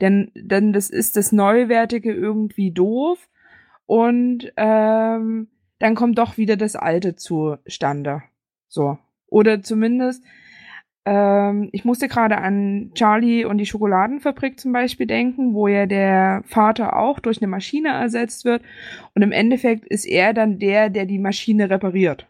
denn 0.00 0.30
denn 0.34 0.72
das 0.72 0.90
ist 0.90 1.16
das 1.16 1.32
Neuwertige 1.32 2.12
irgendwie 2.12 2.70
doof 2.70 3.28
und 3.86 4.52
ähm, 4.56 5.48
dann 5.78 5.94
kommt 5.94 6.18
doch 6.18 6.36
wieder 6.36 6.56
das 6.56 6.76
Alte 6.76 7.16
zustande, 7.16 8.22
so 8.68 8.98
oder 9.26 9.62
zumindest 9.62 10.22
ähm, 11.08 11.70
ich 11.72 11.86
musste 11.86 12.06
gerade 12.06 12.36
an 12.36 12.90
Charlie 12.94 13.46
und 13.46 13.56
die 13.56 13.64
Schokoladenfabrik 13.64 14.60
zum 14.60 14.72
Beispiel 14.72 15.06
denken, 15.06 15.54
wo 15.54 15.66
ja 15.66 15.86
der 15.86 16.42
Vater 16.44 16.96
auch 16.96 17.18
durch 17.18 17.40
eine 17.40 17.48
Maschine 17.48 17.88
ersetzt 17.88 18.44
wird. 18.44 18.62
Und 19.14 19.22
im 19.22 19.32
Endeffekt 19.32 19.86
ist 19.86 20.04
er 20.04 20.34
dann 20.34 20.58
der, 20.58 20.90
der 20.90 21.06
die 21.06 21.18
Maschine 21.18 21.70
repariert. 21.70 22.26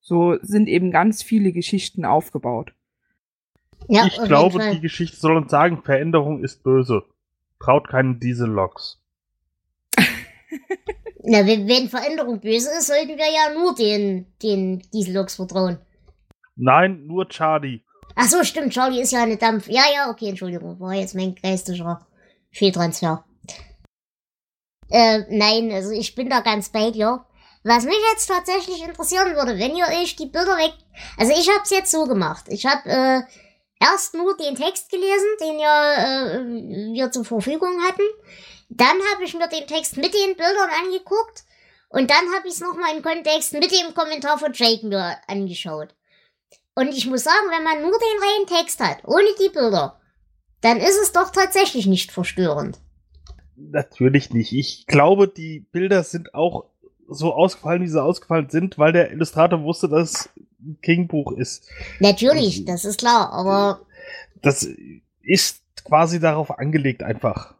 So 0.00 0.36
sind 0.42 0.68
eben 0.68 0.90
ganz 0.90 1.22
viele 1.22 1.52
Geschichten 1.52 2.04
aufgebaut. 2.04 2.72
Ja, 3.88 4.06
ich 4.06 4.20
auf 4.20 4.26
glaube, 4.26 4.52
jeden 4.54 4.64
Fall. 4.64 4.74
die 4.74 4.80
Geschichte 4.80 5.16
soll 5.16 5.36
uns 5.36 5.50
sagen, 5.50 5.82
Veränderung 5.82 6.42
ist 6.42 6.62
böse. 6.62 7.02
Traut 7.58 7.88
keinen 7.88 8.20
Dieselloks. 8.20 9.00
Na, 11.22 11.46
wenn, 11.46 11.68
wenn 11.68 11.88
Veränderung 11.88 12.40
böse 12.40 12.70
ist, 12.78 12.86
sollten 12.86 13.18
wir 13.18 13.30
ja 13.30 13.54
nur 13.54 13.74
den, 13.74 14.26
den 14.42 14.82
Dieselloks 14.92 15.36
vertrauen. 15.36 15.78
Nein, 16.56 17.06
nur 17.06 17.28
Charlie. 17.28 17.82
Ach 18.16 18.26
so, 18.26 18.42
stimmt, 18.42 18.72
Charlie 18.72 19.00
ist 19.00 19.12
ja 19.12 19.22
eine 19.22 19.36
Dampf. 19.36 19.68
Ja, 19.68 19.82
ja, 19.94 20.10
okay, 20.10 20.28
Entschuldigung, 20.28 20.80
war 20.80 20.94
jetzt 20.94 21.14
mein 21.14 21.34
geistiger 21.34 22.06
Fehltransfer. 22.50 23.24
Äh, 24.88 25.24
nein, 25.30 25.70
also 25.72 25.90
ich 25.90 26.14
bin 26.14 26.28
da 26.28 26.40
ganz 26.40 26.70
bei 26.70 26.90
dir. 26.90 27.24
Was 27.62 27.84
mich 27.84 27.98
jetzt 28.12 28.26
tatsächlich 28.26 28.82
interessieren 28.82 29.34
würde, 29.36 29.58
wenn 29.58 29.76
ihr 29.76 29.86
euch 29.86 30.16
die 30.16 30.26
Bilder 30.26 30.56
weg... 30.56 30.72
Also 31.18 31.32
ich 31.32 31.48
hab's 31.50 31.70
jetzt 31.70 31.90
so 31.90 32.06
gemacht. 32.06 32.46
Ich 32.48 32.64
hab 32.64 32.86
äh, 32.86 33.20
erst 33.80 34.14
nur 34.14 34.36
den 34.36 34.54
Text 34.54 34.90
gelesen, 34.90 35.26
den 35.40 35.58
ja, 35.58 35.94
äh, 35.94 36.94
wir 36.94 37.10
zur 37.10 37.24
Verfügung 37.24 37.82
hatten. 37.82 38.02
Dann 38.70 38.96
habe 39.12 39.24
ich 39.24 39.34
mir 39.34 39.48
den 39.48 39.66
Text 39.66 39.96
mit 39.96 40.14
den 40.14 40.36
Bildern 40.36 40.70
angeguckt. 40.84 41.44
Und 41.90 42.08
dann 42.08 42.32
habe 42.34 42.46
ich 42.46 42.54
es 42.54 42.60
nochmal 42.60 42.96
im 42.96 43.02
Kontext 43.02 43.52
mit 43.52 43.70
dem 43.70 43.92
Kommentar 43.94 44.38
von 44.38 44.52
Jake 44.54 44.86
mir 44.86 45.16
angeschaut. 45.26 45.94
Und 46.74 46.88
ich 46.88 47.06
muss 47.06 47.24
sagen, 47.24 47.50
wenn 47.50 47.64
man 47.64 47.82
nur 47.82 47.90
den 47.90 48.22
reinen 48.22 48.46
Text 48.46 48.80
hat, 48.80 48.98
ohne 49.04 49.28
die 49.42 49.48
Bilder, 49.48 50.00
dann 50.60 50.78
ist 50.78 50.98
es 51.02 51.12
doch 51.12 51.30
tatsächlich 51.30 51.86
nicht 51.86 52.12
verstörend. 52.12 52.78
Natürlich 53.56 54.30
nicht. 54.30 54.52
Ich 54.52 54.86
glaube, 54.86 55.28
die 55.28 55.66
Bilder 55.72 56.04
sind 56.04 56.34
auch 56.34 56.69
so 57.10 57.34
ausgefallen, 57.34 57.82
wie 57.82 57.88
sie 57.88 58.02
ausgefallen 58.02 58.48
sind, 58.48 58.78
weil 58.78 58.92
der 58.92 59.10
Illustrator 59.10 59.62
wusste, 59.62 59.88
dass 59.88 60.10
es 60.10 60.28
ein 60.60 60.78
King-Buch 60.80 61.32
ist. 61.32 61.68
Natürlich, 61.98 62.64
das 62.64 62.84
ist 62.84 63.00
klar, 63.00 63.32
aber 63.32 63.80
Das 64.42 64.68
ist 65.22 65.62
quasi 65.84 66.20
darauf 66.20 66.58
angelegt 66.58 67.02
einfach. 67.02 67.54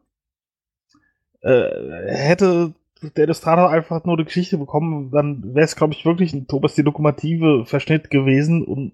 Äh, 1.42 1.68
hätte 2.06 2.74
der 3.16 3.24
Illustrator 3.24 3.70
einfach 3.70 4.04
nur 4.04 4.16
die 4.16 4.24
Geschichte 4.24 4.58
bekommen, 4.58 5.10
dann 5.10 5.54
wäre 5.54 5.64
es, 5.64 5.76
glaube 5.76 5.94
ich, 5.94 6.04
wirklich 6.04 6.32
ein 6.32 6.46
Thomas 6.46 6.74
die 6.74 6.82
Lokomotive 6.82 7.64
Verschnitt 7.64 8.10
gewesen 8.10 8.64
und 8.64 8.92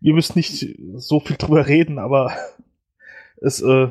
ihr 0.00 0.14
müsst 0.14 0.36
nicht 0.36 0.76
so 0.94 1.20
viel 1.20 1.36
drüber 1.36 1.66
reden, 1.66 1.98
aber 1.98 2.36
es, 3.40 3.60
äh, 3.60 3.88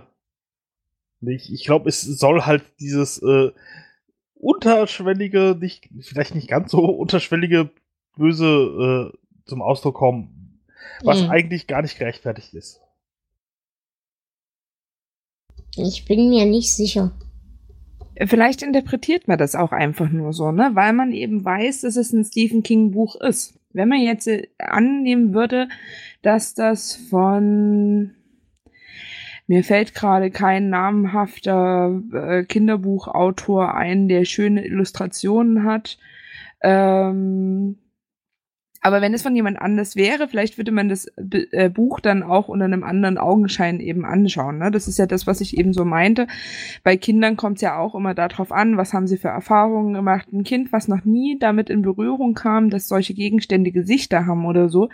ich, 1.21 1.53
ich 1.53 1.65
glaube, 1.65 1.89
es 1.89 2.01
soll 2.01 2.41
halt 2.43 2.63
dieses 2.79 3.21
äh, 3.21 3.51
unterschwellige, 4.41 5.55
nicht, 5.59 5.89
vielleicht 6.01 6.35
nicht 6.35 6.47
ganz 6.49 6.71
so 6.71 6.79
unterschwellige 6.85 7.69
Böse 8.17 9.11
äh, 9.13 9.17
zum 9.45 9.61
Ausdruck 9.61 9.95
kommen, 9.95 10.59
was 11.03 11.21
Mhm. 11.23 11.29
eigentlich 11.29 11.67
gar 11.67 11.81
nicht 11.81 11.97
gerechtfertigt 11.97 12.53
ist. 12.53 12.81
ich 15.77 16.03
bin 16.05 16.29
mir 16.29 16.45
nicht 16.45 16.73
sicher. 16.73 17.11
Vielleicht 18.25 18.61
interpretiert 18.61 19.27
man 19.29 19.37
das 19.37 19.55
auch 19.55 19.71
einfach 19.71 20.09
nur 20.09 20.33
so, 20.33 20.51
ne? 20.51 20.71
Weil 20.73 20.91
man 20.91 21.13
eben 21.13 21.45
weiß, 21.45 21.81
dass 21.81 21.95
es 21.95 22.11
ein 22.11 22.25
Stephen 22.25 22.61
King 22.61 22.91
Buch 22.91 23.15
ist. 23.15 23.57
Wenn 23.71 23.87
man 23.87 24.01
jetzt 24.01 24.27
äh, 24.27 24.47
annehmen 24.57 25.33
würde, 25.33 25.69
dass 26.21 26.53
das 26.53 26.93
von 27.09 28.13
mir 29.51 29.65
fällt 29.65 29.93
gerade 29.93 30.31
kein 30.31 30.69
namhafter 30.69 32.01
äh, 32.13 32.45
Kinderbuchautor 32.45 33.75
ein, 33.75 34.07
der 34.07 34.23
schöne 34.23 34.65
Illustrationen 34.65 35.65
hat. 35.65 35.97
Ähm, 36.61 37.77
aber 38.81 39.01
wenn 39.01 39.13
es 39.13 39.21
von 39.21 39.35
jemand 39.35 39.61
anders 39.61 39.95
wäre, 39.95 40.27
vielleicht 40.27 40.57
würde 40.57 40.71
man 40.71 40.89
das 40.89 41.05
äh, 41.51 41.69
Buch 41.69 41.99
dann 41.99 42.23
auch 42.23 42.47
unter 42.47 42.65
einem 42.65 42.83
anderen 42.83 43.19
Augenschein 43.19 43.79
eben 43.79 44.05
anschauen. 44.05 44.57
Ne? 44.57 44.71
Das 44.71 44.87
ist 44.87 44.97
ja 44.97 45.05
das, 45.05 45.27
was 45.27 45.39
ich 45.39 45.55
eben 45.57 45.71
so 45.71 45.85
meinte. 45.85 46.25
Bei 46.83 46.97
Kindern 46.97 47.37
kommt 47.37 47.57
es 47.57 47.61
ja 47.61 47.77
auch 47.77 47.93
immer 47.93 48.15
darauf 48.15 48.51
an, 48.51 48.77
was 48.77 48.93
haben 48.93 49.05
sie 49.05 49.17
für 49.17 49.27
Erfahrungen 49.27 49.93
gemacht. 49.93 50.33
Ein 50.33 50.43
Kind, 50.43 50.73
was 50.73 50.87
noch 50.87 51.05
nie 51.05 51.37
damit 51.37 51.69
in 51.69 51.83
Berührung 51.83 52.33
kam, 52.33 52.71
dass 52.71 52.87
solche 52.87 53.13
Gegenstände 53.13 53.71
Gesichter 53.71 54.25
haben 54.25 54.45
oder 54.45 54.67
so, 54.67 54.89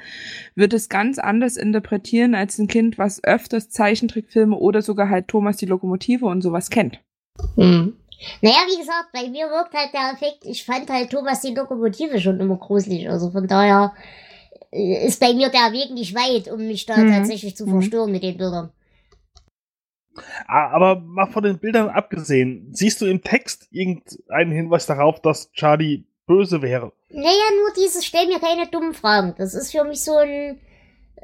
wird 0.53 0.73
es 0.73 0.89
ganz 0.89 1.17
anders 1.17 1.55
interpretieren 1.55 2.35
als 2.35 2.59
ein 2.59 2.67
Kind, 2.67 2.97
was 2.97 3.23
öfters 3.23 3.69
Zeichentrickfilme 3.69 4.57
oder 4.57 4.81
sogar 4.81 5.09
halt 5.09 5.29
Thomas 5.29 5.55
die 5.55 5.65
Lokomotive 5.65 6.25
und 6.25 6.41
sowas 6.41 6.69
kennt. 6.69 6.99
Hm. 7.55 7.93
Naja, 8.41 8.57
wie 8.67 8.79
gesagt, 8.79 9.09
bei 9.13 9.29
mir 9.29 9.47
wirkt 9.49 9.73
halt 9.73 9.93
der 9.93 10.11
Effekt, 10.13 10.43
ich 10.45 10.65
fand 10.65 10.89
halt 10.89 11.11
Thomas 11.11 11.41
die 11.41 11.53
Lokomotive 11.53 12.19
schon 12.19 12.39
immer 12.39 12.57
gruselig. 12.57 13.09
Also 13.09 13.29
von 13.31 13.47
daher 13.47 13.93
äh, 14.71 15.05
ist 15.07 15.19
bei 15.19 15.33
mir 15.33 15.49
der 15.49 15.71
Weg 15.71 15.91
nicht 15.91 16.15
weit, 16.15 16.51
um 16.51 16.65
mich 16.67 16.85
da 16.85 16.97
Mhm. 16.97 17.11
tatsächlich 17.11 17.55
zu 17.55 17.65
Mhm. 17.67 17.71
verstören 17.81 18.11
mit 18.11 18.23
den 18.23 18.37
Bildern. 18.37 18.71
Ah, 20.47 20.71
Aber 20.73 20.99
mal 20.99 21.27
von 21.27 21.43
den 21.43 21.59
Bildern 21.59 21.89
abgesehen, 21.89 22.69
siehst 22.73 23.01
du 23.01 23.05
im 23.05 23.21
Text 23.21 23.67
irgendeinen 23.71 24.51
Hinweis 24.51 24.87
darauf, 24.87 25.21
dass 25.21 25.51
Charlie 25.51 26.05
böse 26.25 26.61
wäre. 26.61 26.91
Naja, 27.09 27.29
nur 27.61 27.71
dieses, 27.77 28.03
stell 28.05 28.25
mir 28.27 28.39
keine 28.39 28.67
dummen 28.67 28.93
Fragen. 28.93 29.35
Das 29.37 29.53
ist 29.53 29.71
für 29.71 29.83
mich 29.83 30.03
so 30.03 30.17
ein, 30.17 30.59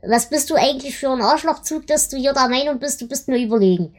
was 0.07 0.29
bist 0.29 0.49
du 0.49 0.55
eigentlich 0.55 0.95
für 0.97 1.09
ein 1.09 1.21
Arschlochzug, 1.21 1.87
dass 1.87 2.07
du 2.09 2.17
hier 2.17 2.33
der 2.33 2.47
Meinung 2.49 2.79
bist, 2.79 3.01
du 3.01 3.07
bist 3.07 3.27
mir 3.27 3.43
überlegen. 3.43 3.95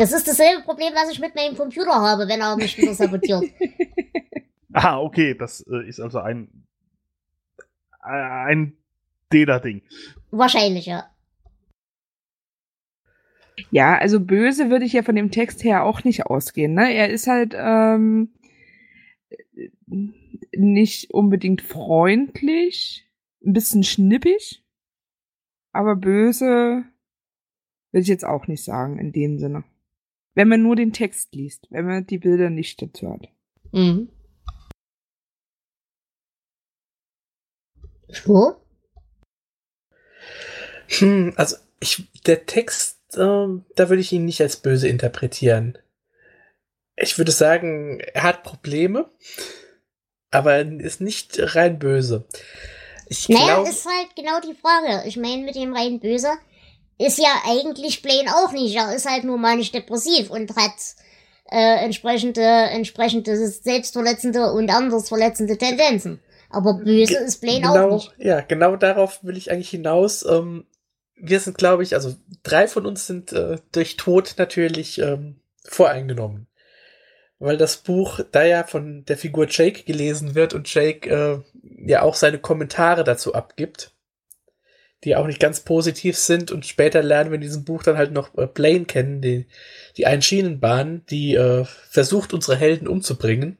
Das 0.00 0.12
ist 0.12 0.26
dasselbe 0.26 0.62
Problem, 0.62 0.94
was 0.94 1.10
ich 1.12 1.20
mit 1.20 1.34
meinem 1.34 1.58
Computer 1.58 1.92
habe, 1.92 2.26
wenn 2.26 2.40
er 2.40 2.56
mich 2.56 2.76
wieder 2.78 2.94
sabotiert. 2.94 3.44
Ah, 4.72 5.00
okay, 5.00 5.34
das 5.34 5.66
äh, 5.68 5.88
ist 5.88 5.98
also 5.98 6.20
ein 6.20 6.48
ein 7.98 8.76
Deda-Ding. 9.32 9.82
Wahrscheinlich, 10.30 10.86
ja. 10.86 11.10
Ja, 13.72 13.98
also 13.98 14.20
böse 14.20 14.70
würde 14.70 14.84
ich 14.84 14.92
ja 14.92 15.02
von 15.02 15.16
dem 15.16 15.32
Text 15.32 15.64
her 15.64 15.82
auch 15.82 16.04
nicht 16.04 16.26
ausgehen. 16.26 16.74
Ne? 16.74 16.94
Er 16.94 17.10
ist 17.10 17.26
halt 17.26 17.52
ähm, 17.58 18.32
nicht 20.52 21.10
unbedingt 21.10 21.62
freundlich, 21.62 23.10
ein 23.44 23.54
bisschen 23.54 23.82
schnippig, 23.82 24.64
aber 25.72 25.96
böse 25.96 26.84
will 27.90 28.02
ich 28.02 28.08
jetzt 28.08 28.24
auch 28.24 28.46
nicht 28.46 28.62
sagen 28.62 29.00
in 29.00 29.10
dem 29.10 29.40
Sinne. 29.40 29.64
Wenn 30.40 30.48
man 30.48 30.62
nur 30.62 30.74
den 30.74 30.94
Text 30.94 31.34
liest, 31.34 31.66
wenn 31.68 31.84
man 31.84 32.06
die 32.06 32.16
Bilder 32.16 32.48
nicht 32.48 32.80
dazu 32.80 33.12
hat. 33.12 33.28
Mhm. 33.72 34.08
So? 38.08 38.56
Hm, 40.88 41.34
also 41.36 41.56
ich, 41.78 42.04
der 42.24 42.46
Text, 42.46 43.00
ähm, 43.18 43.66
da 43.76 43.90
würde 43.90 44.00
ich 44.00 44.12
ihn 44.12 44.24
nicht 44.24 44.40
als 44.40 44.56
böse 44.56 44.88
interpretieren. 44.88 45.76
Ich 46.96 47.18
würde 47.18 47.32
sagen, 47.32 48.00
er 48.00 48.22
hat 48.22 48.42
Probleme, 48.42 49.10
aber 50.30 50.54
er 50.54 50.80
ist 50.80 51.02
nicht 51.02 51.36
rein 51.54 51.78
böse. 51.78 52.26
Ich 53.10 53.28
Naja, 53.28 53.62
ist 53.62 53.84
halt 53.84 54.16
genau 54.16 54.40
die 54.40 54.54
Frage. 54.54 55.06
Ich 55.06 55.18
meine, 55.18 55.42
mit 55.42 55.54
dem 55.54 55.74
rein 55.74 56.00
Böse 56.00 56.32
ist 57.06 57.18
ja 57.18 57.42
eigentlich 57.46 58.02
Blaine 58.02 58.30
auch 58.36 58.52
nicht. 58.52 58.76
Er 58.76 58.94
ist 58.94 59.08
halt 59.08 59.24
nur 59.24 59.38
manisch 59.38 59.72
depressiv 59.72 60.30
und 60.30 60.54
hat 60.56 60.72
äh, 61.50 61.84
entsprechende, 61.84 62.42
entsprechende 62.42 63.36
selbstverletzende 63.36 64.52
und 64.52 64.70
anders 64.70 65.08
verletzende 65.08 65.56
Tendenzen. 65.58 66.20
Aber 66.50 66.74
böse 66.74 67.14
Ge- 67.14 67.24
ist 67.24 67.40
Blaine 67.40 67.60
genau, 67.60 67.88
auch 67.88 67.94
nicht. 67.94 68.12
Ja, 68.18 68.40
genau 68.40 68.76
darauf 68.76 69.24
will 69.24 69.36
ich 69.36 69.50
eigentlich 69.50 69.70
hinaus. 69.70 70.24
Ähm, 70.24 70.66
wir 71.16 71.40
sind, 71.40 71.58
glaube 71.58 71.82
ich, 71.82 71.94
also 71.94 72.14
drei 72.42 72.66
von 72.68 72.86
uns 72.86 73.06
sind 73.06 73.32
äh, 73.32 73.58
durch 73.72 73.96
Tod 73.96 74.34
natürlich 74.36 74.98
ähm, 74.98 75.40
voreingenommen. 75.64 76.46
Weil 77.38 77.56
das 77.56 77.78
Buch 77.78 78.20
da 78.32 78.44
ja 78.44 78.64
von 78.64 79.04
der 79.06 79.16
Figur 79.16 79.46
Jake 79.48 79.84
gelesen 79.84 80.34
wird 80.34 80.52
und 80.52 80.72
Jake 80.72 81.08
äh, 81.08 81.40
ja 81.86 82.02
auch 82.02 82.14
seine 82.14 82.38
Kommentare 82.38 83.02
dazu 83.04 83.34
abgibt, 83.34 83.94
die 85.04 85.16
auch 85.16 85.26
nicht 85.26 85.40
ganz 85.40 85.60
positiv 85.60 86.16
sind. 86.16 86.50
Und 86.50 86.66
später 86.66 87.02
lernen 87.02 87.30
wir 87.30 87.36
in 87.36 87.40
diesem 87.40 87.64
Buch 87.64 87.82
dann 87.82 87.96
halt 87.96 88.12
noch 88.12 88.36
äh, 88.36 88.46
Blaine 88.46 88.84
kennen, 88.84 89.20
die, 89.20 89.46
die 89.96 90.06
Einschienenbahn, 90.06 91.04
die 91.10 91.34
äh, 91.34 91.64
versucht, 91.88 92.34
unsere 92.34 92.56
Helden 92.56 92.88
umzubringen. 92.88 93.58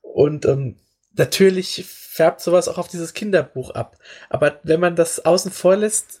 Und 0.00 0.46
ähm, 0.46 0.76
natürlich 1.14 1.84
färbt 1.86 2.40
sowas 2.40 2.68
auch 2.68 2.78
auf 2.78 2.88
dieses 2.88 3.14
Kinderbuch 3.14 3.70
ab. 3.70 3.96
Aber 4.28 4.58
wenn 4.62 4.80
man 4.80 4.96
das 4.96 5.24
außen 5.24 5.52
vor 5.52 5.76
lässt, 5.76 6.20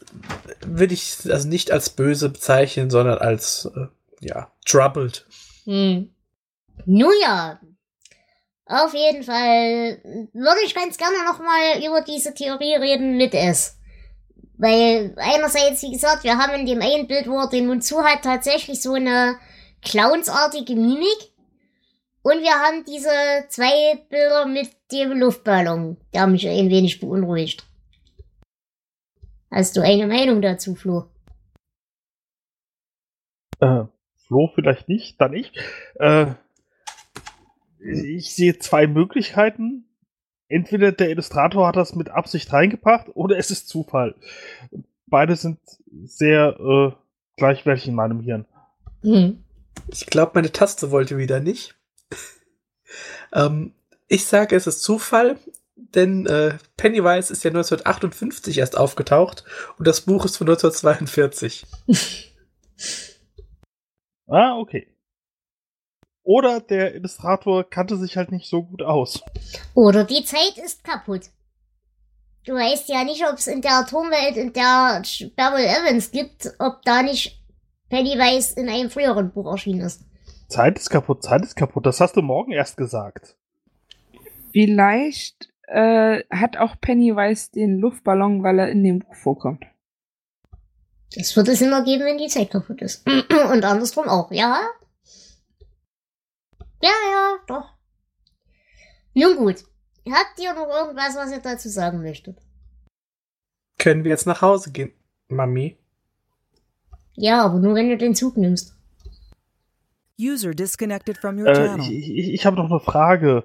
würde 0.64 0.94
ich 0.94 1.16
also 1.30 1.48
nicht 1.48 1.72
als 1.72 1.90
böse 1.90 2.28
bezeichnen, 2.28 2.90
sondern 2.90 3.18
als, 3.18 3.68
äh, 3.74 3.86
ja, 4.20 4.52
troubled. 4.64 5.26
Hm. 5.64 6.10
Nun 6.84 7.12
ja. 7.22 7.60
Auf 8.66 8.92
jeden 8.92 9.22
Fall 9.22 9.98
würde 10.34 10.60
ich 10.64 10.74
ganz 10.74 10.98
gerne 10.98 11.24
nochmal 11.24 11.82
über 11.84 12.02
diese 12.02 12.34
Theorie 12.34 12.74
reden 12.74 13.16
mit 13.16 13.32
es. 13.32 13.77
Weil 14.58 15.14
einerseits, 15.16 15.82
wie 15.82 15.92
gesagt, 15.92 16.24
wir 16.24 16.36
haben 16.36 16.60
in 16.60 16.66
dem 16.66 16.82
einen 16.82 17.06
Bild, 17.06 17.28
wo 17.28 17.38
er 17.38 17.48
den 17.48 17.68
Mund 17.68 17.84
zu 17.84 18.02
hat, 18.02 18.22
tatsächlich 18.22 18.82
so 18.82 18.94
eine 18.94 19.38
clownsartige 19.82 20.74
Mimik. 20.74 21.32
Und 22.22 22.40
wir 22.40 22.52
haben 22.52 22.84
diese 22.84 23.08
zwei 23.48 23.96
Bilder 24.10 24.46
mit 24.46 24.70
dem 24.90 25.12
Luftballon, 25.12 25.96
der 26.12 26.26
mich 26.26 26.46
ein 26.48 26.68
wenig 26.68 26.98
beunruhigt. 26.98 27.64
Hast 29.50 29.76
du 29.76 29.80
eine 29.80 30.06
Meinung 30.06 30.42
dazu, 30.42 30.74
Flo? 30.74 31.04
Äh, 33.60 33.84
Flo 34.26 34.50
vielleicht 34.54 34.88
nicht, 34.88 35.20
dann 35.20 35.32
ich. 35.32 35.52
Äh, 36.00 36.34
ich 37.80 38.34
sehe 38.34 38.58
zwei 38.58 38.86
Möglichkeiten. 38.86 39.87
Entweder 40.48 40.92
der 40.92 41.10
Illustrator 41.10 41.66
hat 41.68 41.76
das 41.76 41.94
mit 41.94 42.08
Absicht 42.10 42.52
reingebracht 42.52 43.08
oder 43.14 43.36
es 43.36 43.50
ist 43.50 43.68
Zufall. 43.68 44.14
Beide 45.06 45.36
sind 45.36 45.58
sehr 46.04 46.58
äh, 46.58 46.92
gleichwertig 47.36 47.88
in 47.88 47.94
meinem 47.94 48.20
Hirn. 48.20 48.46
Hm. 49.02 49.44
Ich 49.92 50.06
glaube, 50.06 50.32
meine 50.34 50.52
Taste 50.52 50.90
wollte 50.90 51.18
wieder 51.18 51.40
nicht. 51.40 51.74
ähm, 53.32 53.74
ich 54.08 54.24
sage, 54.26 54.56
es 54.56 54.66
ist 54.66 54.82
Zufall, 54.82 55.38
denn 55.76 56.26
äh, 56.26 56.54
Pennywise 56.76 57.32
ist 57.32 57.44
ja 57.44 57.50
1958 57.50 58.58
erst 58.58 58.76
aufgetaucht 58.76 59.44
und 59.78 59.86
das 59.86 60.00
Buch 60.02 60.24
ist 60.24 60.36
von 60.36 60.48
1942. 60.48 61.66
Ah, 64.30 64.58
okay. 64.58 64.86
Oder 66.28 66.60
der 66.60 66.94
Illustrator 66.94 67.64
kannte 67.64 67.96
sich 67.96 68.18
halt 68.18 68.32
nicht 68.32 68.50
so 68.50 68.62
gut 68.62 68.82
aus. 68.82 69.22
Oder 69.72 70.04
die 70.04 70.22
Zeit 70.24 70.58
ist 70.62 70.84
kaputt. 70.84 71.22
Du 72.44 72.52
weißt 72.52 72.86
ja 72.90 73.02
nicht, 73.02 73.24
ob 73.26 73.38
es 73.38 73.46
in 73.46 73.62
der 73.62 73.78
Atomwelt, 73.78 74.36
in 74.36 74.52
der 74.52 75.00
Beryl 75.36 75.64
Evans 75.64 76.10
gibt, 76.10 76.52
ob 76.58 76.82
da 76.82 77.02
nicht 77.02 77.42
Pennywise 77.88 78.60
in 78.60 78.68
einem 78.68 78.90
früheren 78.90 79.32
Buch 79.32 79.50
erschienen 79.50 79.80
ist. 79.80 80.02
Zeit 80.48 80.78
ist 80.78 80.90
kaputt, 80.90 81.22
Zeit 81.22 81.42
ist 81.44 81.56
kaputt. 81.56 81.86
Das 81.86 81.98
hast 81.98 82.14
du 82.14 82.20
morgen 82.20 82.52
erst 82.52 82.76
gesagt. 82.76 83.34
Vielleicht 84.52 85.48
äh, 85.66 86.24
hat 86.28 86.58
auch 86.58 86.78
Pennywise 86.78 87.52
den 87.52 87.78
Luftballon, 87.78 88.42
weil 88.42 88.58
er 88.58 88.68
in 88.68 88.84
dem 88.84 88.98
Buch 88.98 89.14
vorkommt. 89.14 89.64
Das 91.16 91.34
wird 91.34 91.48
es 91.48 91.62
immer 91.62 91.82
geben, 91.84 92.04
wenn 92.04 92.18
die 92.18 92.28
Zeit 92.28 92.50
kaputt 92.50 92.82
ist. 92.82 93.06
Und 93.50 93.64
andersrum 93.64 94.08
auch, 94.08 94.30
ja? 94.30 94.60
Ja, 96.82 96.90
ja, 96.90 97.36
doch. 97.46 97.74
Nun 99.14 99.36
gut. 99.36 99.64
Habt 100.08 100.38
ihr 100.40 100.54
noch 100.54 100.68
irgendwas, 100.68 101.16
was 101.16 101.30
ihr 101.32 101.40
dazu 101.40 101.68
sagen 101.68 102.00
möchtet? 102.02 102.38
Können 103.78 104.04
wir 104.04 104.10
jetzt 104.10 104.26
nach 104.26 104.42
Hause 104.42 104.70
gehen, 104.72 104.92
Mami? 105.28 105.76
Ja, 107.14 107.44
aber 107.44 107.58
nur 107.58 107.74
wenn 107.74 107.88
du 107.88 107.96
den 107.98 108.14
Zug 108.14 108.36
nimmst. 108.36 108.74
User 110.20 110.52
disconnected 110.52 111.18
from 111.18 111.38
your 111.38 111.46
Äh, 111.48 111.54
channel. 111.54 111.80
ich 111.92 112.10
ich, 112.10 112.28
ich 112.32 112.46
habe 112.46 112.56
noch 112.56 112.70
eine 112.70 112.80
Frage. 112.80 113.44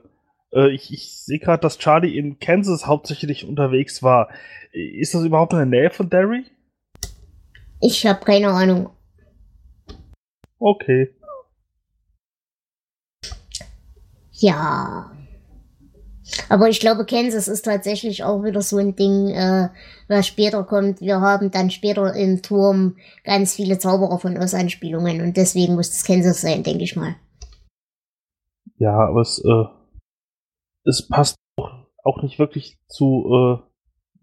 Äh, 0.52 0.70
ich 0.72 0.92
ich 0.94 1.12
sehe 1.22 1.40
gerade, 1.40 1.62
dass 1.62 1.78
Charlie 1.78 2.18
in 2.18 2.40
Kansas 2.40 2.88
hauptsächlich 2.88 3.46
unterwegs 3.46 4.02
war. 4.02 4.30
Ist 4.72 5.14
das 5.14 5.24
überhaupt 5.24 5.54
in 5.54 5.60
der 5.60 5.66
Nähe 5.68 5.90
von 5.92 6.10
Derry? 6.10 6.46
Ich 7.82 8.06
habe 8.08 8.24
keine 8.26 8.50
Ahnung. 8.50 8.90
Okay. 10.60 11.14
Ja. 14.34 15.12
Aber 16.50 16.70
ich 16.70 16.80
glaube, 16.80 17.06
Kansas 17.06 17.48
ist 17.48 17.64
tatsächlich 17.64 18.24
auch 18.24 18.44
wieder 18.44 18.62
so 18.62 18.78
ein 18.78 18.96
Ding, 18.96 19.30
äh, 19.30 19.70
was 20.08 20.28
später 20.28 20.64
kommt. 20.64 21.02
Wir 21.02 21.20
haben 21.20 21.52
dann 21.52 21.70
später 21.70 22.14
im 22.14 22.42
Turm 22.42 22.96
ganz 23.24 23.56
viele 23.56 23.78
Zauberer 23.78 24.20
von 24.20 24.38
Oz-Anspielungen 24.38 25.22
und 25.22 25.38
deswegen 25.38 25.76
muss 25.76 25.90
es 25.90 26.06
Kansas 26.06 26.42
sein, 26.42 26.64
denke 26.64 26.84
ich 26.84 26.96
mal. 26.96 27.16
Ja, 28.78 28.98
aber 28.98 29.22
es, 29.22 29.44
äh, 29.44 29.66
es 30.86 31.08
passt 31.08 31.36
auch, 31.58 31.88
auch 32.04 32.22
nicht 32.24 32.40
wirklich 32.40 32.78
zu 32.88 33.30
äh, 33.30 33.58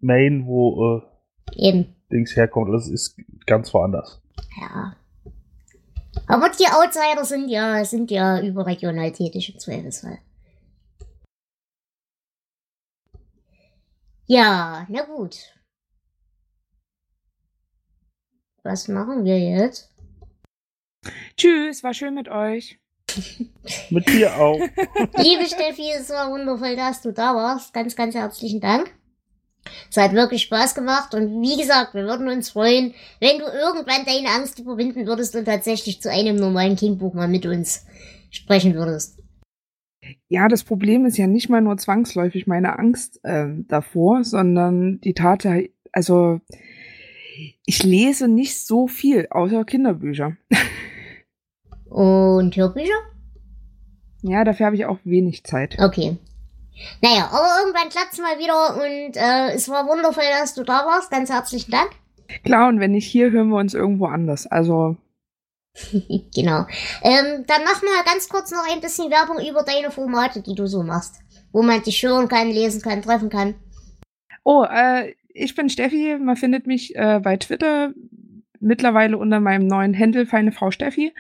Maine, 0.01 0.47
wo 0.47 0.97
äh, 0.97 1.69
Eben, 1.69 1.95
Dings 2.11 2.35
herkommt. 2.35 2.73
Das 2.75 2.89
ist 2.89 3.17
ganz 3.47 3.73
woanders. 3.75 4.21
ja. 4.61 4.95
Aber 6.31 6.49
die 6.49 6.69
Outsider 6.69 7.25
sind 7.25 7.49
ja, 7.49 7.85
sind 7.85 8.09
ja 8.13 8.41
überregional 8.41 9.11
tätig 9.11 9.53
im 9.53 9.59
Zweifelsfall. 9.59 10.19
Ja, 14.27 14.87
na 14.89 15.03
gut. 15.03 15.37
Was 18.63 18.87
machen 18.87 19.25
wir 19.25 19.41
jetzt? 19.41 19.93
Tschüss, 21.37 21.83
war 21.83 21.95
schön 21.95 22.15
mit 22.15 22.29
euch. 22.29 22.79
Mit 23.91 24.09
dir 24.09 24.37
auch. 24.37 24.61
Liebe 25.17 25.47
Steffi, 25.47 25.91
es 25.99 26.11
war 26.11 26.31
wundervoll, 26.31 26.77
dass 26.77 27.03
du 27.03 27.13
da 27.13 27.35
warst. 27.35 27.73
Ganz, 27.73 27.97
ganz 27.97 28.15
herzlichen 28.15 28.61
Dank. 28.61 28.95
Es 29.91 29.97
hat 29.97 30.13
wirklich 30.13 30.43
Spaß 30.43 30.75
gemacht 30.75 31.15
und 31.15 31.43
wie 31.43 31.57
gesagt, 31.57 31.95
wir 31.95 32.05
würden 32.05 32.29
uns 32.29 32.51
freuen, 32.51 32.95
wenn 33.21 33.39
du 33.39 33.45
irgendwann 33.45 34.05
deine 34.07 34.29
Angst 34.35 34.59
überwinden 34.59 35.07
würdest 35.07 35.37
und 35.37 35.45
tatsächlich 35.45 36.01
zu 36.01 36.11
einem 36.11 36.37
normalen 36.37 36.77
Kindbuch 36.77 37.15
mal 37.15 37.29
mit 37.29 37.47
uns 37.47 37.87
sprechen 38.31 38.75
würdest. 38.75 39.19
Ja, 40.29 40.49
das 40.49 40.65
Problem 40.65 41.05
ist 41.05 41.19
ja 41.19 41.27
nicht 41.27 41.49
mal 41.49 41.61
nur 41.61 41.77
zwangsläufig 41.77 42.47
meine 42.47 42.79
Angst 42.79 43.21
ähm, 43.25 43.67
davor, 43.69 44.25
sondern 44.25 45.01
die 45.01 45.15
Tatsache, 45.15 45.71
also 45.93 46.41
ich 47.67 47.83
lese 47.83 48.29
nicht 48.29 48.67
so 48.67 48.87
viel 48.87 49.29
außer 49.31 49.65
Kinderbücher. 49.65 50.37
Und 51.89 52.57
Hörbücher? 52.57 52.95
Ja, 54.23 54.45
dafür 54.45 54.67
habe 54.67 54.77
ich 54.77 54.87
auch 54.87 54.99
wenig 55.05 55.45
Zeit. 55.45 55.77
Okay. 55.79 56.17
Naja, 57.03 57.29
aber 57.33 57.61
irgendwann 57.61 57.89
klappt's 57.89 58.19
mal 58.19 58.39
wieder 58.39 58.75
und 58.77 59.17
äh, 59.17 59.55
es 59.55 59.69
war 59.69 59.87
wundervoll, 59.87 60.25
dass 60.39 60.55
du 60.55 60.65
da 60.65 60.85
warst. 60.87 61.11
Ganz 61.11 61.31
herzlichen 61.31 61.71
Dank. 61.71 61.91
Klar, 62.45 62.69
und 62.69 62.81
wenn 62.81 62.93
nicht 62.93 63.07
hier, 63.07 63.31
hören 63.31 63.49
wir 63.49 63.59
uns 63.59 63.75
irgendwo 63.75 64.07
anders. 64.07 64.47
Also, 64.47 64.97
genau. 66.35 66.67
Ähm, 67.03 67.45
dann 67.47 67.65
mach 67.65 67.83
mal 67.83 68.05
ganz 68.05 68.29
kurz 68.29 68.51
noch 68.51 68.65
ein 68.71 68.81
bisschen 68.81 69.11
Werbung 69.11 69.39
über 69.39 69.63
deine 69.63 69.91
Formate, 69.91 70.43
die 70.43 70.55
du 70.55 70.67
so 70.67 70.83
machst. 70.83 71.21
Wo 71.53 71.63
man 71.63 71.83
dich 71.83 72.03
hören 72.03 72.29
kann, 72.29 72.49
lesen 72.49 72.81
kann, 72.81 73.03
treffen 73.03 73.31
kann. 73.31 73.55
oh, 74.45 74.65
äh, 74.65 75.15
ich 75.29 75.55
bin 75.55 75.69
Steffi. 75.69 76.17
Man 76.21 76.37
findet 76.37 76.67
mich 76.67 76.95
äh, 76.97 77.21
bei 77.23 77.37
Twitter 77.37 77.93
mittlerweile 78.61 79.17
unter 79.17 79.41
meinem 79.41 79.67
neuen 79.67 79.99
Handle 79.99 80.27
Feine 80.27 80.53
Frau 80.53 80.71
Steffi. 80.71 81.13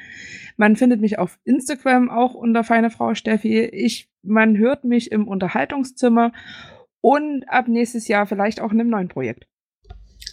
Man 0.57 0.77
findet 0.77 1.01
mich 1.01 1.19
auf 1.19 1.39
Instagram 1.45 2.11
auch 2.11 2.35
unter 2.35 2.65
Feine 2.65 2.91
Frau 2.91 3.15
Steffi. 3.15 3.61
Ich, 3.65 4.10
man 4.23 4.57
hört 4.59 4.85
mich 4.85 5.13
im 5.13 5.29
Unterhaltungszimmer 5.29 6.33
und 7.01 7.45
ab 7.49 7.69
nächstes 7.69 8.09
Jahr 8.09 8.27
vielleicht 8.27 8.61
auch 8.61 8.73
in 8.73 8.81
einem 8.81 8.91
neuen 8.91 9.09
Projekt. 9.09 9.47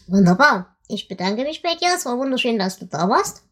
Wunderbar. 0.08 0.78
Ich 0.88 1.08
bedanke 1.08 1.44
mich 1.44 1.62
bei 1.62 1.76
dir. 1.76 1.90
Es 1.96 2.06
war 2.06 2.18
wunderschön, 2.18 2.58
dass 2.58 2.80
du 2.80 2.86
da 2.86 3.10
warst. 3.10 3.44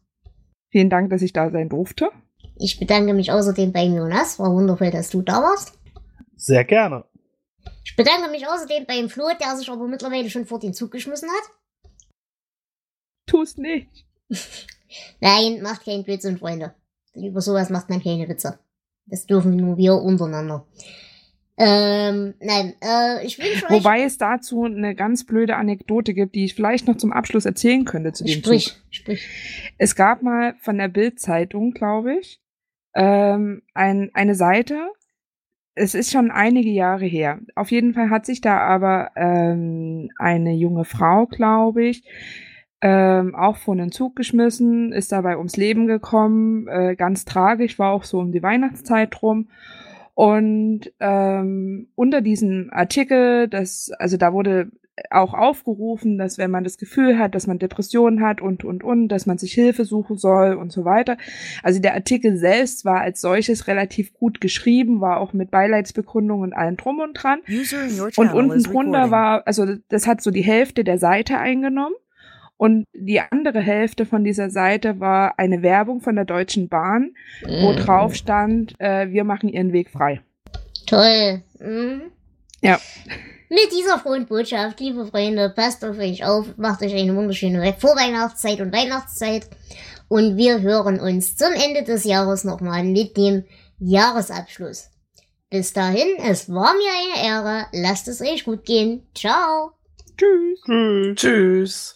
Vielen 0.70 0.90
Dank, 0.90 1.10
dass 1.10 1.22
ich 1.22 1.32
da 1.32 1.50
sein 1.50 1.68
durfte. 1.68 2.10
Ich 2.58 2.78
bedanke 2.78 3.12
mich 3.12 3.30
außerdem 3.30 3.72
bei 3.72 3.84
Jonas. 3.84 4.38
War 4.38 4.52
wundervoll, 4.52 4.90
dass 4.90 5.10
du 5.10 5.22
da 5.22 5.42
warst. 5.42 5.78
Sehr 6.36 6.64
gerne. 6.64 7.04
Ich 7.84 7.96
bedanke 7.96 8.30
mich 8.30 8.46
außerdem 8.46 8.86
beim 8.86 9.08
Flo, 9.08 9.28
der 9.40 9.56
sich 9.56 9.70
aber 9.70 9.86
mittlerweile 9.86 10.30
schon 10.30 10.46
vor 10.46 10.58
den 10.58 10.74
Zug 10.74 10.90
geschmissen 10.90 11.28
hat. 11.28 11.50
Tu's 13.26 13.56
nicht. 13.56 14.06
Nein, 15.20 15.62
macht 15.62 15.84
keinen 15.84 16.04
Blödsinn, 16.04 16.38
Freunde. 16.38 16.74
Über 17.14 17.40
sowas 17.40 17.70
macht 17.70 17.90
man 17.90 18.02
keine 18.02 18.28
Witze. 18.28 18.58
Das 19.06 19.26
dürfen 19.26 19.56
nur 19.56 19.76
wir 19.76 19.94
untereinander. 19.94 20.66
Ähm, 21.58 22.34
nein, 22.40 22.74
äh, 22.82 23.24
ich 23.24 23.38
wünsche 23.38 23.64
euch... 23.64 23.70
Wobei 23.70 24.02
es 24.02 24.18
dazu 24.18 24.64
eine 24.64 24.94
ganz 24.94 25.24
blöde 25.24 25.56
Anekdote 25.56 26.12
gibt, 26.12 26.34
die 26.34 26.44
ich 26.44 26.54
vielleicht 26.54 26.86
noch 26.86 26.96
zum 26.96 27.12
Abschluss 27.12 27.46
erzählen 27.46 27.84
könnte 27.86 28.12
zu 28.12 28.24
dem 28.24 28.42
Sprich, 28.42 28.66
Zug. 28.66 28.76
sprich. 28.90 29.28
Es 29.78 29.94
gab 29.94 30.22
mal 30.22 30.54
von 30.60 30.76
der 30.76 30.88
Bild-Zeitung, 30.88 31.72
glaube 31.72 32.18
ich, 32.18 32.42
ähm, 32.94 33.62
ein, 33.72 34.10
eine 34.12 34.34
Seite. 34.34 34.90
Es 35.74 35.94
ist 35.94 36.10
schon 36.10 36.30
einige 36.30 36.70
Jahre 36.70 37.06
her. 37.06 37.40
Auf 37.54 37.70
jeden 37.70 37.94
Fall 37.94 38.10
hat 38.10 38.26
sich 38.26 38.40
da 38.42 38.58
aber 38.58 39.12
ähm, 39.16 40.10
eine 40.18 40.52
junge 40.52 40.84
Frau, 40.84 41.26
glaube 41.26 41.86
ich, 41.86 42.02
ähm, 42.80 43.34
auch 43.34 43.56
vor 43.56 43.74
einen 43.74 43.92
Zug 43.92 44.16
geschmissen, 44.16 44.92
ist 44.92 45.12
dabei 45.12 45.38
ums 45.38 45.56
Leben 45.56 45.86
gekommen. 45.86 46.68
Äh, 46.68 46.96
ganz 46.96 47.24
tragisch, 47.24 47.78
war 47.78 47.92
auch 47.92 48.04
so 48.04 48.18
um 48.18 48.32
die 48.32 48.42
Weihnachtszeit 48.42 49.22
rum. 49.22 49.48
Und 50.14 50.92
ähm, 51.00 51.88
unter 51.94 52.20
diesem 52.20 52.70
Artikel, 52.72 53.48
das, 53.48 53.90
also 53.98 54.16
da 54.16 54.32
wurde 54.32 54.70
auch 55.10 55.34
aufgerufen, 55.34 56.16
dass 56.16 56.38
wenn 56.38 56.50
man 56.50 56.64
das 56.64 56.78
Gefühl 56.78 57.18
hat, 57.18 57.34
dass 57.34 57.46
man 57.46 57.58
Depressionen 57.58 58.22
hat 58.22 58.40
und, 58.40 58.64
und, 58.64 58.82
und, 58.82 59.08
dass 59.08 59.26
man 59.26 59.36
sich 59.38 59.52
Hilfe 59.52 59.84
suchen 59.84 60.16
soll 60.16 60.54
und 60.54 60.72
so 60.72 60.84
weiter. 60.84 61.18
Also 61.62 61.80
der 61.80 61.94
Artikel 61.94 62.36
selbst 62.38 62.84
war 62.84 63.00
als 63.00 63.20
solches 63.20 63.66
relativ 63.66 64.14
gut 64.14 64.40
geschrieben, 64.40 65.00
war 65.00 65.20
auch 65.20 65.32
mit 65.32 65.50
Beileidsbegründung 65.50 66.40
und 66.40 66.54
allem 66.54 66.76
drum 66.76 67.00
und 67.00 67.12
dran. 67.14 67.40
Und 68.16 68.32
unten 68.32 68.62
drunter 68.62 69.10
war, 69.10 69.46
also 69.46 69.66
das 69.88 70.06
hat 70.06 70.22
so 70.22 70.30
die 70.30 70.44
Hälfte 70.44 70.82
der 70.82 70.98
Seite 70.98 71.38
eingenommen. 71.38 71.94
Und 72.58 72.84
die 72.94 73.20
andere 73.20 73.60
Hälfte 73.60 74.06
von 74.06 74.24
dieser 74.24 74.50
Seite 74.50 74.98
war 74.98 75.38
eine 75.38 75.62
Werbung 75.62 76.00
von 76.00 76.14
der 76.16 76.24
Deutschen 76.24 76.68
Bahn, 76.68 77.14
wo 77.46 77.72
Mm, 77.72 77.76
drauf 77.76 78.14
stand, 78.14 78.74
äh, 78.78 79.10
wir 79.10 79.24
machen 79.24 79.48
ihren 79.50 79.72
Weg 79.72 79.90
frei. 79.90 80.22
Toll. 80.86 81.42
Mhm. 81.58 82.02
Ja. 82.62 82.80
Mit 83.48 83.70
dieser 83.72 83.98
frohen 83.98 84.26
Botschaft, 84.26 84.80
liebe 84.80 85.06
Freunde, 85.06 85.50
passt 85.54 85.84
auf 85.84 85.98
euch 85.98 86.24
auf, 86.24 86.56
macht 86.56 86.82
euch 86.82 86.94
eine 86.94 87.14
wunderschöne 87.14 87.60
We- 87.62 87.74
Vorweihnachtszeit 87.78 88.60
und 88.60 88.72
Weihnachtszeit. 88.72 89.48
Und 90.08 90.36
wir 90.36 90.60
hören 90.62 90.98
uns 91.00 91.36
zum 91.36 91.52
Ende 91.52 91.82
des 91.84 92.04
Jahres 92.04 92.44
nochmal 92.44 92.84
mit 92.84 93.16
dem 93.16 93.44
Jahresabschluss. 93.78 94.90
Bis 95.50 95.72
dahin, 95.72 96.08
es 96.28 96.48
war 96.48 96.72
mir 96.74 97.20
eine 97.20 97.28
Ehre. 97.28 97.66
Lasst 97.72 98.08
es 98.08 98.20
euch 98.20 98.44
gut 98.44 98.64
gehen. 98.64 99.06
Ciao. 99.14 99.72
Tschüss. 100.16 100.60
Tschüss. 100.64 101.16
Tschüss. 101.16 101.95